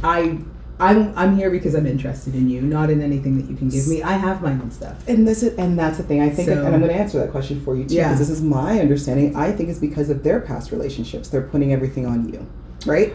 I 0.04 0.38
I'm 0.80 1.12
I'm 1.16 1.36
here 1.36 1.50
because 1.50 1.74
I'm 1.74 1.88
interested 1.88 2.36
in 2.36 2.50
you, 2.52 2.62
not 2.62 2.92
in 2.92 3.02
anything 3.02 3.36
that 3.38 3.50
you 3.50 3.56
can 3.56 3.68
give 3.68 3.88
me. 3.88 4.04
I 4.04 4.12
have 4.14 4.44
my 4.44 4.52
own 4.52 4.70
stuff. 4.70 5.04
And 5.08 5.28
this 5.28 5.42
is, 5.42 5.56
and 5.56 5.78
that's 5.78 5.98
the 5.98 6.04
thing. 6.04 6.22
I 6.22 6.30
think, 6.30 6.50
So- 6.50 6.54
and 6.64 6.68
I'm 6.76 6.80
going 6.82 6.92
to 6.92 6.96
answer 6.96 7.18
that 7.18 7.32
question 7.32 7.60
for 7.66 7.76
you 7.76 7.84
too, 7.86 7.96
Yeah. 7.96 8.10
because 8.12 8.20
this 8.20 8.30
is 8.30 8.44
my 8.44 8.80
understanding. 8.80 9.36
I 9.36 9.52
think 9.52 9.70
it's 9.70 9.80
because 9.80 10.12
of 10.12 10.22
their 10.22 10.40
past 10.40 10.72
relationships. 10.72 11.30
They're 11.30 11.42
putting 11.42 11.74
everything 11.74 12.06
on 12.06 12.30
you. 12.32 12.40
right? 12.86 13.12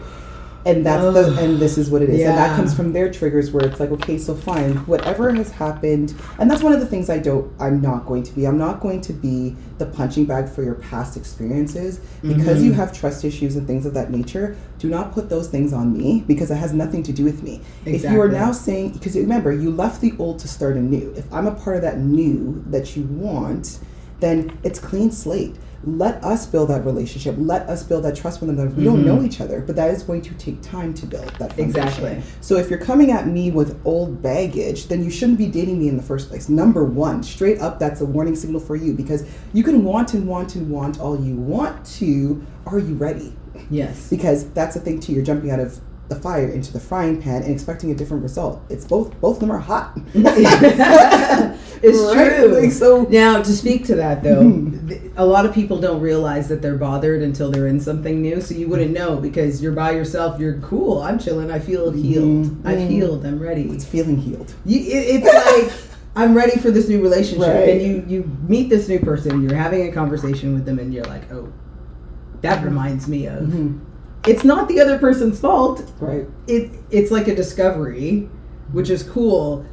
And 0.64 0.86
that's 0.86 1.02
the 1.12 1.36
and 1.42 1.58
this 1.58 1.76
is 1.76 1.90
what 1.90 2.02
it 2.02 2.10
is. 2.10 2.20
And 2.22 2.38
that 2.38 2.54
comes 2.56 2.72
from 2.74 2.92
their 2.92 3.10
triggers 3.10 3.50
where 3.50 3.64
it's 3.66 3.80
like, 3.80 3.90
okay, 3.90 4.16
so 4.16 4.34
fine, 4.34 4.76
whatever 4.86 5.32
has 5.32 5.50
happened, 5.50 6.14
and 6.38 6.48
that's 6.50 6.62
one 6.62 6.72
of 6.72 6.78
the 6.80 6.86
things 6.86 7.10
I 7.10 7.18
don't 7.18 7.52
I'm 7.58 7.80
not 7.80 8.06
going 8.06 8.22
to 8.22 8.32
be. 8.32 8.46
I'm 8.46 8.58
not 8.58 8.80
going 8.80 9.00
to 9.02 9.12
be 9.12 9.56
the 9.78 9.86
punching 9.86 10.26
bag 10.26 10.48
for 10.48 10.62
your 10.62 10.74
past 10.76 11.16
experiences 11.16 11.98
because 12.22 12.60
Mhm. 12.60 12.64
you 12.66 12.72
have 12.74 12.92
trust 12.92 13.24
issues 13.24 13.56
and 13.56 13.66
things 13.66 13.86
of 13.86 13.94
that 13.94 14.12
nature. 14.12 14.54
Do 14.78 14.88
not 14.88 15.12
put 15.12 15.28
those 15.28 15.48
things 15.48 15.72
on 15.72 15.96
me 15.96 16.22
because 16.28 16.50
it 16.52 16.56
has 16.56 16.72
nothing 16.72 17.02
to 17.04 17.12
do 17.12 17.24
with 17.24 17.42
me. 17.42 17.60
If 17.84 18.04
you 18.04 18.20
are 18.20 18.28
now 18.28 18.52
saying 18.52 18.90
because 18.90 19.16
remember, 19.16 19.52
you 19.52 19.70
left 19.70 20.00
the 20.00 20.12
old 20.18 20.38
to 20.40 20.48
start 20.48 20.76
anew. 20.76 21.12
If 21.16 21.24
I'm 21.32 21.46
a 21.48 21.52
part 21.54 21.76
of 21.76 21.82
that 21.82 21.98
new 21.98 22.62
that 22.70 22.96
you 22.96 23.02
want, 23.04 23.78
then 24.20 24.56
it's 24.62 24.78
clean 24.78 25.10
slate. 25.10 25.56
Let 25.84 26.22
us 26.24 26.46
build 26.46 26.68
that 26.70 26.84
relationship. 26.84 27.34
Let 27.38 27.68
us 27.68 27.82
build 27.82 28.04
that 28.04 28.14
trust 28.14 28.40
with 28.40 28.50
another. 28.50 28.70
We 28.70 28.84
don't 28.84 29.02
Mhm. 29.02 29.06
know 29.06 29.22
each 29.22 29.40
other, 29.40 29.62
but 29.66 29.74
that 29.76 29.90
is 29.90 30.02
going 30.02 30.22
to 30.22 30.34
take 30.34 30.62
time 30.62 30.94
to 30.94 31.06
build 31.06 31.24
that 31.40 31.52
foundation. 31.54 31.64
Exactly. 31.70 32.22
So 32.40 32.56
if 32.56 32.70
you're 32.70 32.78
coming 32.78 33.10
at 33.10 33.26
me 33.26 33.50
with 33.50 33.76
old 33.84 34.22
baggage, 34.22 34.88
then 34.88 35.02
you 35.02 35.10
shouldn't 35.10 35.38
be 35.38 35.46
dating 35.48 35.78
me 35.80 35.88
in 35.88 35.96
the 35.96 36.02
first 36.02 36.28
place. 36.28 36.48
Number 36.48 36.84
one, 36.84 37.22
straight 37.22 37.60
up, 37.60 37.78
that's 37.80 38.00
a 38.00 38.06
warning 38.06 38.36
signal 38.36 38.60
for 38.60 38.76
you 38.76 38.92
because 38.92 39.24
you 39.52 39.64
can 39.64 39.82
want 39.84 40.14
and 40.14 40.26
want 40.28 40.54
and 40.54 40.70
want 40.70 41.00
all 41.00 41.18
you 41.20 41.34
want 41.34 41.84
to. 41.98 42.42
Are 42.66 42.78
you 42.78 42.94
ready? 42.94 43.34
Yes. 43.70 44.06
Because 44.08 44.44
that's 44.54 44.74
the 44.74 44.80
thing 44.80 45.00
too. 45.00 45.12
You're 45.12 45.24
jumping 45.24 45.50
out 45.50 45.58
of 45.60 45.80
the 46.08 46.16
fire 46.16 46.46
into 46.48 46.72
the 46.72 46.80
frying 46.80 47.20
pan 47.22 47.42
and 47.42 47.50
expecting 47.52 47.90
a 47.90 47.94
different 47.94 48.22
result. 48.22 48.60
It's 48.68 48.84
both. 48.84 49.18
Both 49.20 49.36
of 49.36 49.40
them 49.40 49.50
are 49.50 49.58
hot. 49.58 49.98
it's 51.82 51.98
Right? 52.16 52.36
true. 52.36 52.60
Like, 52.60 52.72
so 52.72 53.06
Now, 53.10 53.42
to 53.42 53.52
speak 53.52 53.84
to 53.86 53.94
that 53.96 54.22
though, 54.22 54.42
Mhm. 54.42 55.10
a 55.16 55.24
lot 55.26 55.44
of 55.46 55.52
people 55.52 55.78
don't 55.78 56.00
realize 56.00 56.48
that 56.48 56.62
they're 56.62 56.76
bothered 56.76 57.22
until 57.22 57.50
they're 57.50 57.66
in 57.66 57.80
something 57.80 58.22
new. 58.22 58.40
So 58.40 58.54
you 58.54 58.68
wouldn't 58.68 58.92
know 58.92 59.16
because 59.16 59.62
you're 59.62 59.72
by 59.72 59.92
yourself. 59.92 60.38
You're 60.40 60.58
cool. 60.62 60.98
I'm 61.02 61.18
chilling. 61.18 61.50
I 61.50 61.58
feel 61.58 61.90
healed. 61.90 62.46
Mhm. 62.46 62.56
I've 62.64 62.78
Mhm. 62.78 62.88
healed. 62.88 63.26
I'm 63.26 63.38
ready. 63.40 63.68
it's 63.72 63.84
feeling 63.84 64.16
healed. 64.18 64.52
You, 64.64 64.78
it, 64.80 65.22
it's 65.22 65.26
like 65.64 65.72
I'm 66.14 66.34
ready 66.34 66.58
for 66.58 66.70
this 66.70 66.88
new 66.88 67.00
relationship, 67.02 67.48
Right. 67.48 67.68
and 67.70 67.80
you 67.82 68.02
you 68.06 68.24
meet 68.48 68.68
this 68.70 68.88
new 68.88 68.98
person. 69.00 69.42
You're 69.42 69.54
having 69.58 69.88
a 69.88 69.92
conversation 69.92 70.52
with 70.54 70.64
them, 70.66 70.78
and 70.78 70.92
you're 70.92 71.04
like, 71.04 71.22
oh, 71.32 71.48
that 72.42 72.62
reminds 72.64 73.08
me 73.08 73.26
of. 73.26 73.42
Mhm. 73.44 73.78
It's 74.26 74.44
not 74.44 74.68
the 74.68 74.80
other 74.80 74.98
person's 74.98 75.38
fault. 75.40 75.82
Right. 76.00 76.26
It 76.46 76.70
it's 76.90 77.10
like 77.10 77.28
a 77.28 77.34
discovery, 77.34 78.28
which 78.72 78.90
is 78.90 79.02
cool. 79.02 79.64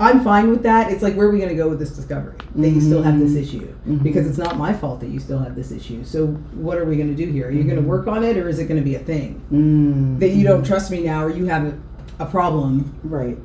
I'm 0.00 0.22
fine 0.22 0.48
with 0.50 0.62
that. 0.62 0.92
It's 0.92 1.02
like, 1.02 1.14
where 1.14 1.26
are 1.26 1.30
we 1.32 1.38
going 1.38 1.48
to 1.50 1.56
go 1.56 1.68
with 1.68 1.78
this 1.80 1.90
discovery? 1.90 2.34
That 2.54 2.68
you 2.70 2.80
still 2.80 3.02
have 3.02 3.18
this 3.18 3.34
issue. 3.34 3.66
Mhm. 3.86 4.02
Because 4.02 4.28
it's 4.28 4.38
not 4.38 4.56
my 4.56 4.72
fault 4.72 5.00
that 5.00 5.08
you 5.08 5.18
still 5.18 5.40
have 5.40 5.56
this 5.56 5.72
issue. 5.72 6.04
So, 6.04 6.26
what 6.54 6.78
are 6.78 6.84
we 6.84 6.96
going 6.96 7.08
to 7.08 7.16
do 7.16 7.30
here? 7.32 7.48
Are 7.48 7.50
you 7.50 7.64
going 7.64 7.76
to 7.82 7.82
work 7.82 8.06
on 8.06 8.22
it, 8.22 8.36
or 8.36 8.48
is 8.48 8.58
it 8.60 8.66
going 8.68 8.78
to 8.80 8.84
be 8.84 8.94
a 8.94 9.00
thing? 9.00 9.40
Mm. 9.52 10.20
That 10.20 10.28
you 10.30 10.44
don't 10.44 10.64
trust 10.64 10.90
me 10.92 11.02
now, 11.02 11.24
or 11.24 11.30
you 11.30 11.46
have 11.46 11.64
a, 11.66 11.78
a 12.20 12.26
problem 12.26 12.94
Right. 13.02 13.36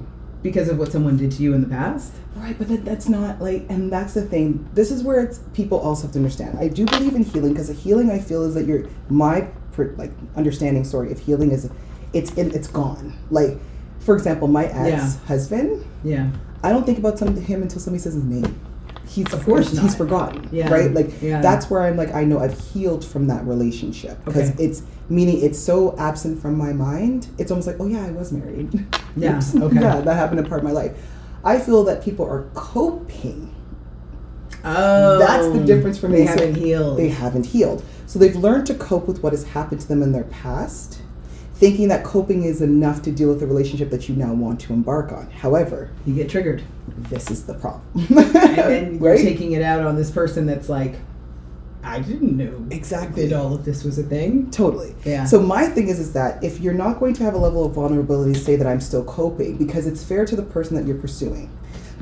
because 0.44 0.70
of 0.70 0.78
what 0.78 0.92
someone 0.92 1.18
did 1.18 1.32
to 1.32 1.44
you 1.44 1.54
in 1.54 1.62
the 1.62 1.68
past? 1.70 2.14
Right, 2.36 2.56
but 2.58 2.68
that, 2.68 2.86
that's 2.86 3.10
not 3.10 3.42
like, 3.42 3.66
and 3.70 3.92
that's 3.92 4.14
the 4.14 4.22
thing. 4.24 4.68
This 4.74 4.92
is 4.92 5.04
where 5.04 5.22
it's 5.24 5.40
people 5.54 5.80
also 5.80 6.04
have 6.04 6.12
to 6.14 6.20
understand. 6.20 6.58
I 6.60 6.68
do 6.68 6.86
believe 6.86 7.16
in 7.16 7.24
healing 7.24 7.54
because 7.54 7.68
the 7.68 7.74
healing 7.76 8.10
I 8.12 8.20
feel 8.20 8.44
is 8.44 8.54
that 8.56 8.66
you're 8.66 8.86
my 9.10 9.48
like 9.98 10.12
understanding. 10.36 10.84
Sorry, 10.84 11.12
of 11.12 11.20
healing 11.20 11.52
is 11.52 11.70
it's 12.14 12.32
in, 12.34 12.52
it's 12.54 12.68
gone. 12.68 13.14
Like, 13.32 13.58
for 14.04 14.16
example, 14.16 14.48
my 14.48 14.66
ex 14.66 15.18
husband. 15.26 15.86
Yeah. 16.04 16.30
I 16.62 16.70
don't 16.70 16.86
think 16.86 16.98
about 16.98 17.20
some, 17.20 17.36
him 17.36 17.62
until 17.62 17.80
somebody 17.80 18.02
says 18.02 18.14
his 18.14 18.24
name. 18.24 18.60
He's 19.06 19.32
Of 19.34 19.44
course 19.44 19.68
he's, 19.68 19.76
not. 19.76 19.84
he's 19.84 19.96
forgotten. 19.96 20.48
Yeah. 20.52 20.72
Right. 20.74 20.92
Like 20.92 21.22
Yeah. 21.22 21.42
that's 21.42 21.70
where 21.70 21.82
I'm 21.84 21.98
like 21.98 22.14
I 22.14 22.24
know 22.24 22.40
I've 22.40 22.58
healed 22.58 23.04
from 23.04 23.28
that 23.28 23.46
relationship 23.46 24.24
because 24.26 24.52
Okay. 24.52 24.64
it's 24.64 24.82
meaning 25.10 25.42
it's 25.44 25.60
so 25.60 25.96
absent 25.98 26.42
from 26.42 26.58
my 26.58 26.72
mind. 26.74 27.28
It's 27.38 27.52
almost 27.52 27.68
like 27.68 27.78
oh 27.80 27.86
yeah 27.88 28.06
I 28.06 28.12
was 28.12 28.32
married. 28.32 28.86
Yeah, 29.16 29.38
Oops. 29.38 29.56
okay. 29.58 29.80
yeah, 29.80 30.00
that 30.02 30.16
happened 30.16 30.40
a 30.40 30.44
part 30.50 30.62
of 30.62 30.64
my 30.64 30.72
life. 30.72 30.94
I 31.44 31.60
feel 31.60 31.84
that 31.84 32.04
people 32.04 32.26
are 32.26 32.50
coping. 32.56 33.54
Oh. 34.66 35.20
That's 35.20 35.48
the 35.56 35.64
difference 35.64 36.00
for 36.00 36.08
me. 36.10 36.20
They 36.20 36.26
haven't 36.26 36.56
healed. 36.56 36.98
They 36.98 37.10
haven't 37.10 37.46
healed. 37.48 37.84
So 38.08 38.18
they've 38.18 38.36
learned 38.36 38.66
to 38.68 38.74
cope 38.74 39.08
with 39.08 39.22
what 39.22 39.34
has 39.34 39.44
happened 39.50 39.82
to 39.82 39.88
them 39.88 40.02
in 40.02 40.14
their 40.14 40.24
past, 40.24 41.03
thinking 41.54 41.88
that 41.88 42.04
coping 42.04 42.44
is 42.44 42.62
enough 42.62 43.02
to 43.04 43.12
deal 43.12 43.30
with 43.30 43.40
the 43.40 43.48
relationship 43.48 43.90
that 43.92 44.10
you 44.10 44.16
now 44.16 44.34
want 44.34 44.60
to 44.62 44.74
embark 44.74 45.12
on. 45.12 45.30
However, 45.32 45.92
you 46.06 46.16
get 46.16 46.30
triggered. 46.30 46.64
this 47.10 47.30
is 47.32 47.46
the 47.46 47.54
problem. 47.54 47.84
And 47.96 48.58
then 48.58 48.94
you're 49.00 49.14
right? 49.14 49.20
taking 49.20 49.54
it 49.54 49.62
out 49.62 49.82
on 49.82 49.96
this 49.96 50.12
person 50.12 50.46
that's 50.46 50.70
like, 50.70 50.96
I 51.84 52.00
didn't 52.00 52.38
know 52.38 52.66
exactly. 52.72 53.28
that 53.28 53.36
all 53.38 53.54
of 53.54 53.66
this 53.66 53.84
was 53.84 54.00
a 54.00 54.04
thing. 54.04 54.50
Totally. 54.52 54.96
Yeah. 55.06 55.26
So 55.26 55.42
my 55.42 55.66
thing 55.68 55.90
is 55.90 56.00
is 56.00 56.14
that 56.14 56.42
if 56.44 56.62
you're 56.62 56.74
not 56.74 57.00
going 57.00 57.14
to 57.16 57.24
have 57.24 57.34
a 57.34 57.38
level 57.38 57.66
of 57.66 57.74
vulnerability, 57.74 58.34
say 58.34 58.56
that 58.56 58.66
I'm 58.66 58.80
still 58.80 59.04
coping 59.04 59.58
because 59.58 59.86
it's 59.86 60.02
fair 60.04 60.26
to 60.26 60.36
the 60.36 60.44
person 60.44 60.78
that 60.78 60.86
you're 60.88 60.98
pursuing. 60.98 61.50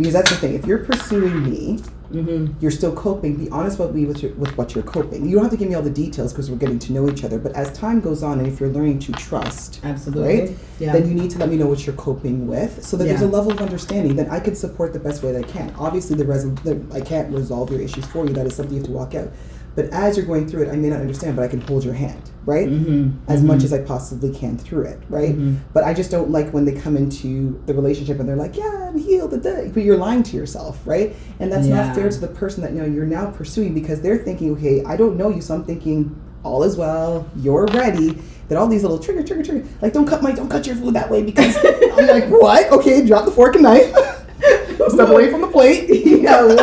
Because 0.02 0.14
that's 0.14 0.30
the 0.32 0.36
thing. 0.38 0.56
If 0.56 0.66
you're 0.66 0.84
pursuing 0.84 1.44
me, 1.50 1.80
Mm-hmm. 2.12 2.56
you're 2.60 2.72
still 2.72 2.94
coping. 2.94 3.38
Be 3.38 3.50
honest 3.52 3.80
with 3.80 3.96
me 3.96 4.04
with 4.06 4.22
your, 4.22 4.34
with 4.34 4.58
what 4.58 4.76
you're 4.76 4.84
coping. 4.84 5.26
You 5.26 5.36
don't 5.36 5.46
have 5.46 5.52
to 5.52 5.56
give 5.58 5.70
me 5.70 5.76
all 5.76 5.82
the 5.82 5.90
details 5.90 6.34
because 6.34 6.52
we're 6.52 6.58
getting 6.58 6.78
to 6.80 6.92
know 6.92 7.10
each 7.10 7.24
other. 7.24 7.40
But 7.40 7.54
as 7.54 7.72
time 7.72 8.02
goes 8.02 8.22
on, 8.22 8.40
and 8.40 8.50
if 8.50 8.60
you're 8.60 8.68
learning 8.68 9.00
to 9.00 9.14
trust, 9.14 9.80
Absolutely. 9.86 10.42
right? 10.42 10.58
Yeah. 10.78 10.92
Then 10.92 11.08
you 11.08 11.16
need 11.16 11.32
to 11.32 11.38
let 11.40 11.48
me 11.48 11.56
know 11.56 11.68
what 11.68 11.86
you're 11.88 11.96
coping 11.96 12.48
with, 12.48 12.84
so 12.84 12.98
that 12.98 13.06
there's 13.06 13.22
a 13.22 13.28
level 13.28 13.54
of 13.54 13.62
understanding. 13.62 14.18
Then 14.18 14.30
I 14.30 14.42
can 14.42 14.56
support 14.56 14.92
the 14.92 15.00
best 15.00 15.24
way 15.24 15.32
that 15.32 15.46
I 15.46 15.48
can. 15.48 15.74
Obviously, 15.80 16.18
the, 16.18 16.26
resol- 16.26 16.62
the 16.64 16.94
I 16.94 17.00
can't 17.00 17.34
resolve 17.34 17.72
your 17.72 17.80
issues 17.80 18.06
for 18.08 18.26
you. 18.28 18.34
That 18.34 18.46
is 18.46 18.58
something 18.58 18.74
you 18.76 18.82
have 18.82 18.88
to 18.88 18.92
walk 18.94 19.16
out. 19.16 19.32
But 19.76 19.86
as 19.86 20.18
you're 20.18 20.26
going 20.26 20.48
through 20.48 20.64
it, 20.64 20.70
I 20.70 20.76
may 20.76 20.90
not 20.90 21.00
understand, 21.00 21.36
but 21.38 21.44
I 21.44 21.48
can 21.48 21.62
hold 21.62 21.86
your 21.86 21.94
hand, 21.94 22.30
right? 22.46 22.68
mm-hmm. 22.68 23.12
As 23.32 23.42
much 23.42 23.64
as 23.64 23.72
I 23.72 23.80
possibly 23.82 24.30
can 24.34 24.58
through 24.58 24.84
it, 24.84 25.00
right? 25.10 25.34
Mhm. 25.38 25.60
But 25.74 25.86
I 25.86 25.94
just 25.94 26.12
don't 26.12 26.30
like 26.30 26.52
when 26.52 26.66
they 26.66 26.74
come 26.74 26.98
into 26.98 27.58
the 27.68 27.74
relationship 27.74 28.20
and 28.20 28.28
they're 28.28 28.36
like, 28.36 28.58
"Yeah, 28.58 28.90
I'm 28.90 28.98
healed," 28.98 29.32
but 29.42 29.78
you're 29.84 29.98
lying 29.98 30.24
to 30.24 30.36
yourself, 30.36 30.80
right? 30.86 31.16
And 31.40 31.50
that's 31.52 31.68
Yeah. 31.68 31.86
not 31.86 31.96
fair 31.96 32.10
to 32.10 32.20
the 32.20 32.28
person 32.28 32.62
that 32.64 32.74
you 32.74 32.80
know 32.82 32.86
you're 32.86 33.06
now 33.06 33.28
pursuing 33.28 33.74
because 33.74 34.02
they're 34.02 34.18
thinking, 34.18 34.52
"Okay, 34.54 34.84
I 34.86 34.98
don't 34.98 35.16
know 35.18 35.30
you, 35.30 35.40
so 35.42 35.54
I'm 35.56 35.64
thinking 35.64 36.16
all 36.44 36.64
is 36.64 36.76
well. 36.76 37.26
You're 37.38 37.68
ready." 37.68 38.18
That 38.50 38.58
all 38.58 38.68
these 38.68 38.82
little 38.82 39.00
trigger, 39.00 39.24
trigger, 39.24 39.44
trigger, 39.44 39.66
like 39.82 39.94
don't 39.94 40.06
cut 40.06 40.22
my, 40.22 40.34
don't 40.34 40.50
cut 40.50 40.68
your 40.68 40.76
food 40.76 40.94
that 40.96 41.10
way 41.10 41.24
because 41.24 41.56
I'm 41.98 42.06
like, 42.08 42.28
what? 42.28 42.70
Okay, 42.74 43.06
drop 43.06 43.24
the 43.24 43.32
fork 43.32 43.54
and 43.56 43.64
knife, 43.64 43.96
step 44.90 45.08
away 45.08 45.32
from 45.32 45.40
the 45.40 45.48
plate. 45.48 45.88
yeah, 46.06 46.44
what 46.44 46.58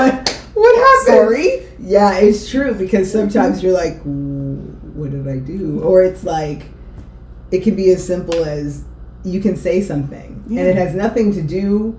What 0.54 0.76
happened? 0.76 1.06
Sorry. 1.06 1.62
Yeah, 1.88 2.18
it's 2.18 2.50
true 2.50 2.74
because 2.74 3.10
sometimes 3.10 3.62
you're 3.62 3.72
like, 3.72 4.00
what 4.02 5.10
did 5.10 5.26
I 5.26 5.38
do? 5.38 5.80
Or 5.82 6.02
it's 6.02 6.22
like, 6.22 6.66
it 7.50 7.62
can 7.62 7.74
be 7.76 7.90
as 7.92 8.06
simple 8.06 8.44
as 8.44 8.84
you 9.24 9.40
can 9.40 9.56
say 9.56 9.80
something 9.80 10.44
Yeah. 10.46 10.60
and 10.60 10.68
it 10.68 10.76
has 10.76 10.94
nothing 10.94 11.32
to 11.32 11.42
do. 11.42 11.98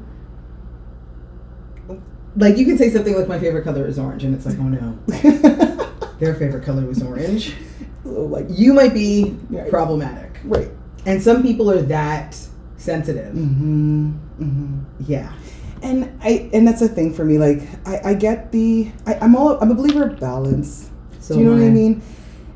Like 2.36 2.58
you 2.58 2.66
can 2.66 2.78
say 2.78 2.90
something 2.92 3.16
like, 3.18 3.28
"My 3.28 3.40
favorite 3.40 3.64
color 3.64 3.88
is 3.88 3.98
orange," 3.98 4.24
and 4.24 4.36
it's 4.36 4.46
like, 4.46 4.58
"Oh 4.60 4.70
no, 4.70 4.98
their 6.20 6.36
favorite 6.36 6.64
color 6.64 6.86
was 6.86 7.02
orange." 7.02 7.56
like 8.06 8.46
You 8.50 8.74
might 8.74 8.94
be 8.94 9.36
Right. 9.50 9.70
problematic, 9.70 10.40
right. 10.46 10.70
and 11.08 11.22
some 11.22 11.42
people 11.42 11.70
are 11.72 11.82
that 11.82 12.38
sensitive. 12.78 13.34
Mm-hmm. 13.34 14.12
Mm-hmm. 14.40 14.78
Yeah, 15.08 15.34
And 15.82 16.20
I 16.22 16.50
and 16.54 16.68
that's 16.68 16.82
a 16.82 16.88
thing 16.88 17.14
for 17.14 17.24
me. 17.26 17.38
Like 17.38 17.62
I, 17.88 18.12
I 18.12 18.14
get 18.14 18.52
the 18.52 18.92
I, 19.06 19.16
I'm 19.16 19.36
all 19.36 19.58
I'm 19.62 19.72
a 19.72 19.76
believer 19.76 20.04
of 20.10 20.20
balance. 20.20 20.90
so 21.20 21.34
Do 21.36 21.40
you 21.42 21.46
know 21.46 21.54
what 21.56 21.64
I 21.66 21.70
mean? 21.70 22.02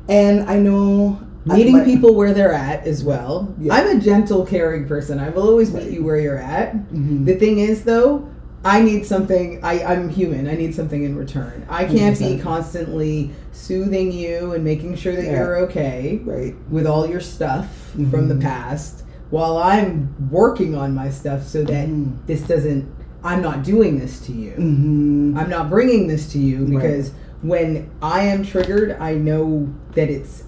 And 0.08 0.48
I 0.48 0.58
know 0.58 1.20
meeting 1.46 1.78
my- 1.78 1.84
people 1.84 2.14
where 2.14 2.32
they're 2.34 2.52
at 2.52 2.86
as 2.86 3.02
well. 3.04 3.54
Yeah. 3.58 3.74
I'm 3.74 3.96
a 3.96 4.00
gentle, 4.00 4.44
caring 4.46 4.86
person. 4.86 5.18
I 5.18 5.28
will 5.30 5.42
always 5.48 5.72
meet 5.72 5.90
you 5.90 6.04
where 6.04 6.18
you're 6.18 6.38
at. 6.38 6.74
Mhm. 6.92 7.24
The 7.26 7.34
thing 7.36 7.58
is, 7.58 7.84
though, 7.84 8.28
I 8.64 8.80
need 8.82 9.04
something. 9.06 9.60
I, 9.62 9.84
I'm 9.84 10.08
human. 10.08 10.48
I 10.48 10.54
need 10.54 10.74
something 10.74 11.02
in 11.04 11.16
return. 11.16 11.66
I 11.68 11.84
can't 11.84 12.18
be 12.18 12.36
100%. 12.38 12.42
constantly 12.42 13.30
soothing 13.52 14.10
you 14.10 14.52
and 14.52 14.64
making 14.64 14.96
sure 14.96 15.14
that 15.14 15.24
Yeah. 15.24 15.36
you're 15.36 15.56
okay 15.66 16.20
right. 16.24 16.54
with 16.70 16.86
all 16.86 17.06
your 17.06 17.20
stuff 17.20 17.90
from 18.10 18.28
the 18.28 18.34
Mhm. 18.36 18.40
past 18.42 19.02
while 19.30 19.58
I'm 19.58 20.14
working 20.30 20.74
on 20.74 20.94
my 20.94 21.10
stuff 21.10 21.46
so 21.46 21.62
that 21.64 21.88
Mhm. 21.88 22.12
this 22.26 22.40
doesn't. 22.42 22.86
I'm 23.24 23.40
not 23.42 23.62
doing 23.64 23.98
this 23.98 24.20
to 24.26 24.32
you. 24.32 24.52
Mm-hmm. 24.52 25.38
I'm 25.38 25.48
not 25.50 25.70
bringing 25.70 26.06
this 26.06 26.30
to 26.32 26.38
you 26.38 26.58
Right. 26.66 26.70
because 26.82 27.12
when 27.42 27.90
I 28.02 28.22
am 28.24 28.44
triggered, 28.44 28.96
I 29.00 29.14
know 29.14 29.72
that 29.92 30.08
it's 30.10 30.44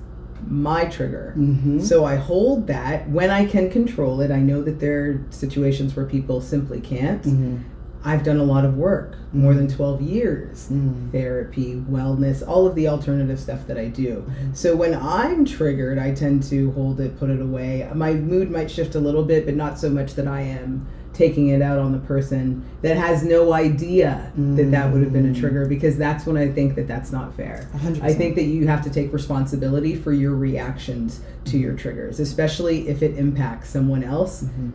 my 0.49 0.85
trigger. 0.85 1.35
Mm-hmm. 1.37 1.81
So 1.81 2.05
I 2.05 2.17
hold 2.17 2.67
that 2.69 3.09
when 3.09 3.31
I 3.31 3.47
can 3.47 3.71
control 3.71 4.21
it. 4.21 4.31
I 4.31 4.39
know 4.41 4.63
that 4.63 4.79
there 4.79 5.05
are 5.07 5.25
situations 5.31 5.97
where 5.97 6.07
people 6.07 6.41
simply 6.41 6.81
can't. 6.81 7.23
mm-hmm. 7.23 7.57
I've 8.05 8.23
done 8.23 8.37
a 8.37 8.45
lot 8.45 8.65
of 8.65 8.77
work, 8.77 9.17
more 9.33 9.53
than 9.53 9.67
12 9.67 10.01
years. 10.01 10.69
Mm-hmm. 10.69 11.11
Therapy, 11.11 11.75
wellness, 11.91 12.47
all 12.47 12.65
of 12.65 12.77
the 12.77 12.87
alternative 12.87 13.41
stuff 13.41 13.67
that 13.67 13.77
I 13.79 13.89
do. 13.89 14.25
So 14.53 14.77
when 14.77 14.95
I'm 14.95 15.45
triggered, 15.45 15.99
I 15.99 16.15
tend 16.15 16.45
to 16.45 16.71
hold 16.73 17.01
it, 17.01 17.19
put 17.19 17.31
it 17.31 17.41
away. 17.41 17.91
My 17.95 18.13
mood 18.13 18.49
might 18.49 18.71
shift 18.71 18.95
a 18.95 19.01
little 19.01 19.25
bit, 19.25 19.45
but 19.45 19.57
not 19.57 19.81
so 19.81 19.91
much 19.91 20.15
that 20.15 20.29
I 20.29 20.43
am 20.43 20.87
taking 21.17 21.49
it 21.49 21.63
out 21.63 21.79
on 21.79 21.93
the 21.93 21.99
person 21.99 22.63
that 22.83 22.97
has 22.97 23.25
no 23.25 23.53
idea 23.55 24.31
that 24.37 24.71
that 24.71 24.93
would 24.93 25.03
have 25.03 25.13
been 25.13 25.27
a 25.27 25.33
Mm. 25.33 25.41
trigger 25.41 25.65
because 25.67 25.97
that's 25.97 26.27
when 26.27 26.37
I 26.37 26.49
think 26.49 26.75
that 26.75 26.87
that's 26.87 27.11
not 27.11 27.35
fair. 27.35 27.69
100%. 27.73 28.03
I 28.05 28.13
think 28.13 28.35
that 28.37 28.45
you 28.45 28.67
have 28.67 28.83
to 28.85 28.91
take 28.91 29.13
responsibility 29.13 29.95
for 29.95 30.13
your 30.13 30.35
reactions 30.35 31.21
to 31.47 31.57
your 31.59 31.73
triggers, 31.73 32.21
especially 32.21 32.89
if 32.89 33.03
it 33.03 33.17
impacts 33.17 33.71
someone 33.71 34.05
else 34.05 34.45
Mhm. 34.45 34.73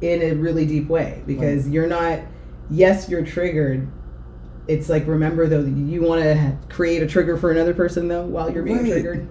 in 0.00 0.22
a 0.22 0.34
really 0.34 0.66
deep 0.66 0.88
way 0.88 1.22
because 1.26 1.68
you're 1.68 1.86
not 1.88 2.18
yes 2.70 3.08
you're 3.08 3.22
triggered 3.24 3.86
it's 4.68 4.88
like 4.88 5.06
remember 5.08 5.46
though 5.48 5.60
you 5.64 6.02
want 6.02 6.22
to 6.22 6.52
create 6.68 7.02
a 7.02 7.06
trigger 7.06 7.36
for 7.36 7.50
another 7.50 7.72
person 7.72 8.06
though 8.08 8.24
while 8.26 8.50
you're 8.50 8.62
being 8.62 8.78
Right. 8.82 8.92
triggered 8.92 9.26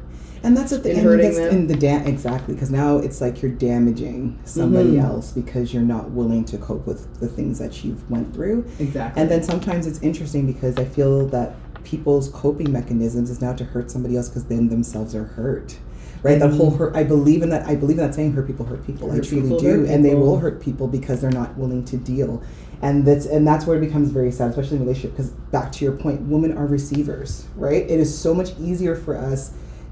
And 0.47 0.55
that's 0.55 0.71
the 0.71 0.79
thing. 0.79 0.95
In 0.97 1.05
I 1.05 1.09
mean, 1.09 1.17
that's 1.17 1.37
in 1.53 1.67
the 1.67 1.75
da- 1.75 2.03
exactly 2.05 2.53
because 2.53 2.71
now 2.71 2.99
it's 2.99 3.19
like 3.19 3.41
you're 3.41 3.51
damaging 3.51 4.39
somebody 4.45 4.91
Mhm. 4.93 5.03
else 5.03 5.31
because 5.33 5.73
you're 5.73 5.83
not 5.83 6.11
willing 6.11 6.45
to 6.45 6.57
cope 6.57 6.87
with 6.87 7.19
the 7.19 7.27
things 7.27 7.59
that 7.59 7.83
you've 7.83 8.09
went 8.09 8.33
through. 8.33 8.63
exactly 8.79 9.21
And 9.21 9.29
then 9.29 9.43
sometimes 9.43 9.85
it's 9.85 9.99
interesting 10.01 10.45
because 10.47 10.77
I 10.77 10.85
feel 10.85 11.27
that 11.27 11.55
people's 11.83 12.29
coping 12.29 12.71
mechanisms 12.71 13.29
is 13.29 13.41
now 13.41 13.51
to 13.53 13.65
hurt 13.65 13.91
somebody 13.91 14.15
else 14.15 14.29
because 14.29 14.45
then 14.45 14.69
themselves 14.69 15.13
are 15.13 15.25
hurt. 15.25 15.75
Right, 16.23 16.39
that 16.39 16.51
whole 16.51 16.71
hurt. 16.71 16.95
I 16.95 17.03
believe 17.03 17.43
in 17.43 17.49
that. 17.49 17.67
I 17.67 17.75
believe 17.75 17.99
in 17.99 18.05
that 18.05 18.15
saying, 18.15 18.31
"Hurt 18.31 18.47
people, 18.47 18.65
hurt 18.65 18.87
people." 18.87 19.11
I 19.11 19.19
truly 19.19 19.43
people, 19.43 19.59
do, 19.59 19.85
and 19.85 20.03
they 20.03 20.15
will 20.15 20.37
hurt 20.39 20.59
people 20.61 20.87
because 20.87 21.19
they're 21.21 21.29
not 21.29 21.57
willing 21.59 21.83
to 21.85 21.95
deal, 21.97 22.41
and 22.81 23.05
that's 23.05 23.27
and 23.27 23.45
that's 23.45 23.67
where 23.67 23.77
it 23.77 23.81
becomes 23.81 24.09
very 24.09 24.31
sad, 24.31 24.49
especially 24.49 24.77
in 24.77 24.83
relationship. 24.83 25.11
Because 25.15 25.29
back 25.51 25.71
to 25.73 25.85
your 25.85 25.93
point, 25.93 26.21
women 26.27 26.53
are 26.57 26.65
receivers, 26.65 27.43
right? 27.55 27.83
It 27.87 27.99
is 27.99 28.17
so 28.17 28.33
much 28.33 28.53
easier 28.59 28.95
for 28.95 29.15
us 29.15 29.51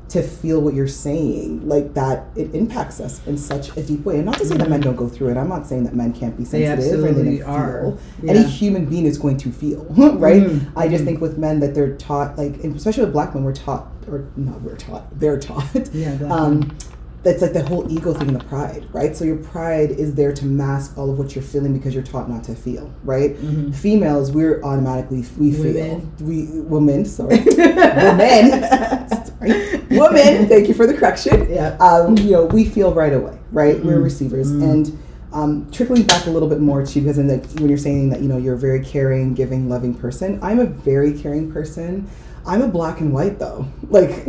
to 0.09 0.21
feel 0.21 0.61
what 0.61 0.73
you're 0.75 0.87
saying, 0.87 1.67
like 1.67 1.93
that. 1.95 2.25
It 2.35 2.53
impacts 2.53 2.99
us 2.99 3.25
in 3.25 3.37
such 3.37 3.75
a 3.75 3.81
deep 3.81 4.05
way, 4.05 4.17
and 4.17 4.25
not 4.25 4.37
to 4.37 4.45
say 4.45 4.55
that 4.57 4.69
men 4.69 4.81
don't 4.81 4.95
go 4.95 5.07
through 5.09 5.29
it. 5.29 5.37
I'm 5.37 5.49
not 5.49 5.65
saying 5.65 5.83
that 5.85 5.95
men 5.95 6.13
can't 6.13 6.37
be 6.37 6.43
They 6.43 6.65
sensitive 6.65 7.01
they 7.15 7.37
don't 7.39 7.41
are. 7.49 7.81
feel. 7.81 7.97
Yeah. 8.23 8.31
Any 8.33 8.43
human 8.43 8.85
being 8.85 9.05
is 9.05 9.17
going 9.17 9.37
to 9.37 9.51
feel, 9.51 9.83
right? 10.17 10.43
Mhm. 10.43 10.67
I 10.75 10.87
just 10.87 11.03
Mhm. 11.03 11.07
think 11.07 11.21
with 11.21 11.37
men 11.37 11.59
that 11.61 11.73
they're 11.73 11.95
taught, 11.95 12.37
like, 12.37 12.63
especially 12.63 13.03
with 13.05 13.13
black 13.13 13.33
men, 13.33 13.43
we're 13.43 13.53
taught, 13.53 13.87
or 14.09 14.25
not 14.37 14.61
we're 14.61 14.75
taught, 14.75 15.07
they're 15.19 15.39
taught. 15.39 15.89
Yeah, 15.93 16.13
Um. 16.29 16.69
That's 17.25 17.41
like 17.41 17.51
the 17.53 17.63
whole 17.63 17.91
ego 17.91 18.13
thing 18.13 18.27
and 18.29 18.39
the 18.39 18.43
pride, 18.45 18.87
right? 18.93 19.15
So 19.15 19.25
your 19.25 19.35
pride 19.37 19.89
is 19.91 20.13
there 20.15 20.31
to 20.31 20.45
mask 20.45 20.97
all 20.97 21.09
of 21.11 21.17
what 21.17 21.35
you're 21.35 21.43
feeling 21.43 21.73
because 21.77 21.93
you're 21.93 22.03
taught 22.03 22.29
not 22.29 22.43
to 22.45 22.55
feel, 22.55 22.89
right? 23.03 23.35
Mhm. 23.41 23.73
Females, 23.75 24.31
we're 24.31 24.61
automatically 24.63 25.25
we 25.37 25.51
feel. 25.51 25.73
Women. 25.73 26.11
We 26.21 26.45
women, 26.61 27.03
sorry, 27.05 27.39
women, 27.57 28.61
sorry, 29.09 29.81
women. 29.89 30.47
Thank 30.47 30.67
you 30.69 30.73
for 30.73 30.85
the 30.87 30.93
correction 30.93 31.47
yeah 31.51 31.75
um, 31.79 32.17
you 32.19 32.31
know, 32.31 32.45
we 32.45 32.63
feel 32.65 32.93
right 32.93 33.13
away, 33.13 33.37
right? 33.51 33.83
We're 33.83 33.97
Mm. 33.99 34.03
receivers, 34.03 34.51
Mm. 34.51 34.63
and 34.71 34.99
um, 35.33 35.67
trickling 35.71 36.03
back 36.03 36.27
a 36.27 36.29
little 36.29 36.47
bit 36.47 36.61
more 36.61 36.85
too, 36.85 37.01
because 37.01 37.17
in 37.17 37.27
the, 37.27 37.37
when 37.59 37.67
you're 37.67 37.77
saying 37.77 38.09
that 38.11 38.21
you 38.21 38.29
know 38.29 38.37
you're 38.37 38.53
a 38.55 38.57
very 38.69 38.79
caring, 38.79 39.33
giving, 39.33 39.67
loving 39.67 39.93
person, 39.93 40.39
I'm 40.41 40.59
a 40.59 40.65
very 40.65 41.11
caring 41.13 41.51
person. 41.51 42.07
I'm 42.45 42.61
a 42.61 42.67
black 42.67 43.01
and 43.01 43.11
white 43.11 43.39
though, 43.39 43.65
like 43.89 44.27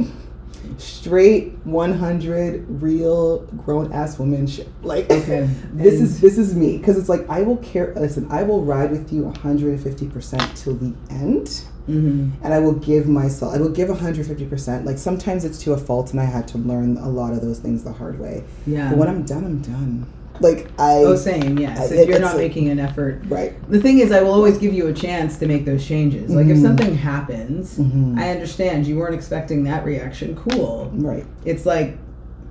straight 0.79 1.55
100 1.64 2.83
real 2.83 3.38
grown 3.64 3.92
ass 3.92 4.18
woman 4.18 4.46
shit. 4.46 4.68
Like 4.83 5.11
Okay. 5.11 5.48
this 5.72 5.94
And- 5.94 6.02
is 6.05 6.20
this 6.20 6.38
is 6.38 6.55
me 6.55 6.79
because 6.79 6.96
it's 6.98 7.09
like 7.09 7.29
I 7.29 7.42
will 7.42 7.57
care. 7.59 7.92
Listen, 7.96 8.26
I 8.31 8.42
will 8.42 8.62
ride 8.64 8.90
with 8.90 9.12
you 9.12 9.22
150 9.24 10.09
percent 10.09 10.42
till 10.57 10.74
the 10.74 10.92
end 11.11 11.62
Mhm. 11.88 12.33
and 12.42 12.52
I 12.52 12.59
will 12.59 12.72
give 12.74 13.07
myself, 13.07 13.55
I 13.55 13.59
will 13.59 13.68
give 13.68 13.88
150%. 13.88 14.85
Like 14.85 14.98
sometimes 14.98 15.44
it's 15.44 15.59
to 15.59 15.72
a 15.72 15.76
fault, 15.76 16.11
and 16.11 16.20
I 16.20 16.24
had 16.24 16.48
to 16.48 16.59
learn 16.59 16.96
a 16.96 17.09
lot 17.09 17.33
of 17.33 17.40
those 17.42 17.61
things 17.61 17.85
the 17.85 17.92
hard 17.92 18.18
way. 18.18 18.42
yeah 18.66 18.88
But 18.90 18.98
when 18.98 19.09
I'm 19.09 19.22
done, 19.22 19.44
I'm 19.44 19.59
done. 19.61 20.07
Like 20.40 20.68
I, 20.79 20.99
oh 21.05 21.16
same 21.16 21.59
yes 21.59 21.79
I- 21.79 21.85
if 21.85 21.92
it- 21.92 22.09
you're 22.09 22.18
not 22.20 22.35
like- 22.37 22.44
making 22.49 22.68
an 22.68 22.79
effort 22.79 23.22
right. 23.29 23.55
the 23.70 23.81
thing 23.81 23.99
is 24.01 24.12
i 24.12 24.20
will 24.22 24.33
always 24.33 24.59
give 24.59 24.72
you 24.75 24.87
a 24.88 24.92
chance 24.92 25.38
to 25.38 25.46
make 25.46 25.64
those 25.64 25.85
changes 25.87 26.31
like 26.31 26.46
if 26.46 26.59
Mhm. 26.59 26.62
something 26.62 26.94
happens 26.94 27.79
Mhm. 27.79 28.18
i 28.18 28.31
understand 28.31 28.87
you 28.87 28.96
weren't 28.99 29.14
expecting 29.14 29.64
that 29.64 29.85
reaction 29.85 30.37
cool 30.37 30.90
Right. 30.94 31.25
it's 31.44 31.64
like 31.66 31.96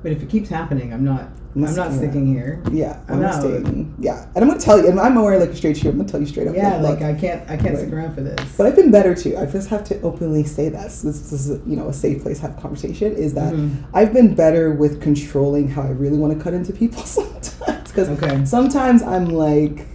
but 0.04 0.12
if 0.12 0.22
it 0.22 0.30
keeps 0.30 0.50
happening 0.50 0.94
i'm 0.94 1.04
not 1.04 1.30
I'm 1.58 1.64
i'm 1.64 1.74
not 1.76 1.94
sticking 1.94 2.28
here 2.28 2.62
Yeah, 2.70 2.98
I'm 3.08 3.20
I'm 3.20 3.24
out. 3.24 3.40
staying. 3.42 3.94
Yeah, 3.98 4.26
and 4.36 4.44
I'm 4.44 4.50
gonna 4.50 4.60
tell 4.60 4.78
you, 4.82 4.90
and 4.90 5.00
I'm 5.00 5.16
wearing 5.16 5.40
like 5.40 5.52
a 5.52 5.56
straight 5.56 5.78
shoe. 5.78 5.88
I'm 5.88 5.96
gonna 5.96 6.10
tell 6.10 6.20
you 6.20 6.26
straight 6.26 6.50
up. 6.50 6.56
yeah 6.56 6.82
look, 6.82 7.00
like 7.00 7.02
i 7.02 7.14
can't 7.14 7.50
i 7.50 7.56
can't 7.56 7.78
stick 7.78 7.94
around 7.94 8.14
for 8.14 8.20
this 8.20 8.38
But 8.58 8.68
I've 8.68 8.76
been 8.76 8.92
better 8.92 9.16
too. 9.16 9.38
I 9.38 9.46
just 9.46 9.70
have 9.70 9.86
to 9.86 10.02
openly 10.02 10.44
say 10.44 10.68
this. 10.68 11.02
This 11.04 11.32
is 11.32 11.58
you 11.66 11.78
know 11.78 11.88
a 11.88 11.94
safe 11.94 12.22
place 12.24 12.40
to 12.42 12.48
have 12.48 12.58
conversation. 12.62 13.14
Is 13.14 13.36
that 13.36 13.54
Mhm. 13.54 13.70
I've 13.94 14.12
been 14.12 14.36
better 14.36 14.72
with 14.74 15.00
controlling 15.00 15.70
how 15.70 15.84
I 15.84 15.92
really 15.92 16.18
want 16.18 16.34
to 16.38 16.40
cut 16.44 16.54
into 16.54 16.74
people 16.74 17.02
sometimes. 17.18 17.56
Because 17.96 18.10
Okay. 18.22 18.44
sometimes 18.44 19.02
I'm 19.02 19.30
like, 19.30 19.88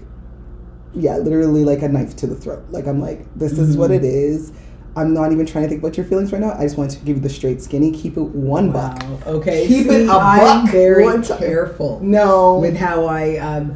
yeah, 0.95 1.19
literally 1.19 1.65
like 1.65 1.83
a 1.83 1.89
knife 1.89 2.17
to 2.17 2.27
the 2.27 2.35
throat. 2.35 2.65
Like 2.71 2.87
I'm 2.87 2.99
like, 3.01 3.27
this 3.37 3.53
is 3.59 3.77
what 3.77 3.91
Mhm. 3.91 3.97
it 3.97 4.05
is. 4.05 4.53
I'm 4.97 5.13
not 5.15 5.31
even 5.33 5.47
trying 5.47 5.65
to 5.65 5.69
think 5.69 5.83
about 5.83 5.97
your 5.97 6.05
feelings 6.07 6.33
right 6.33 6.41
now. 6.41 6.53
I 6.59 6.63
just 6.63 6.77
want 6.77 6.91
to 6.93 6.99
give 7.05 7.17
you 7.19 7.23
the 7.23 7.29
straight 7.29 7.63
skinny. 7.63 7.93
Keep 7.93 8.17
it 8.17 8.23
one 8.23 8.73
wow. 8.73 8.95
buck. 8.99 9.27
okay 9.27 9.67
Keep 9.69 9.89
see, 9.89 9.95
it 10.05 10.09
a 10.09 10.13
i'm 10.13 10.65
buck 10.65 10.73
very 10.73 11.23
careful 11.39 12.01
No. 12.03 12.59
with 12.59 12.77
how 12.77 13.05
i 13.05 13.37
um 13.37 13.75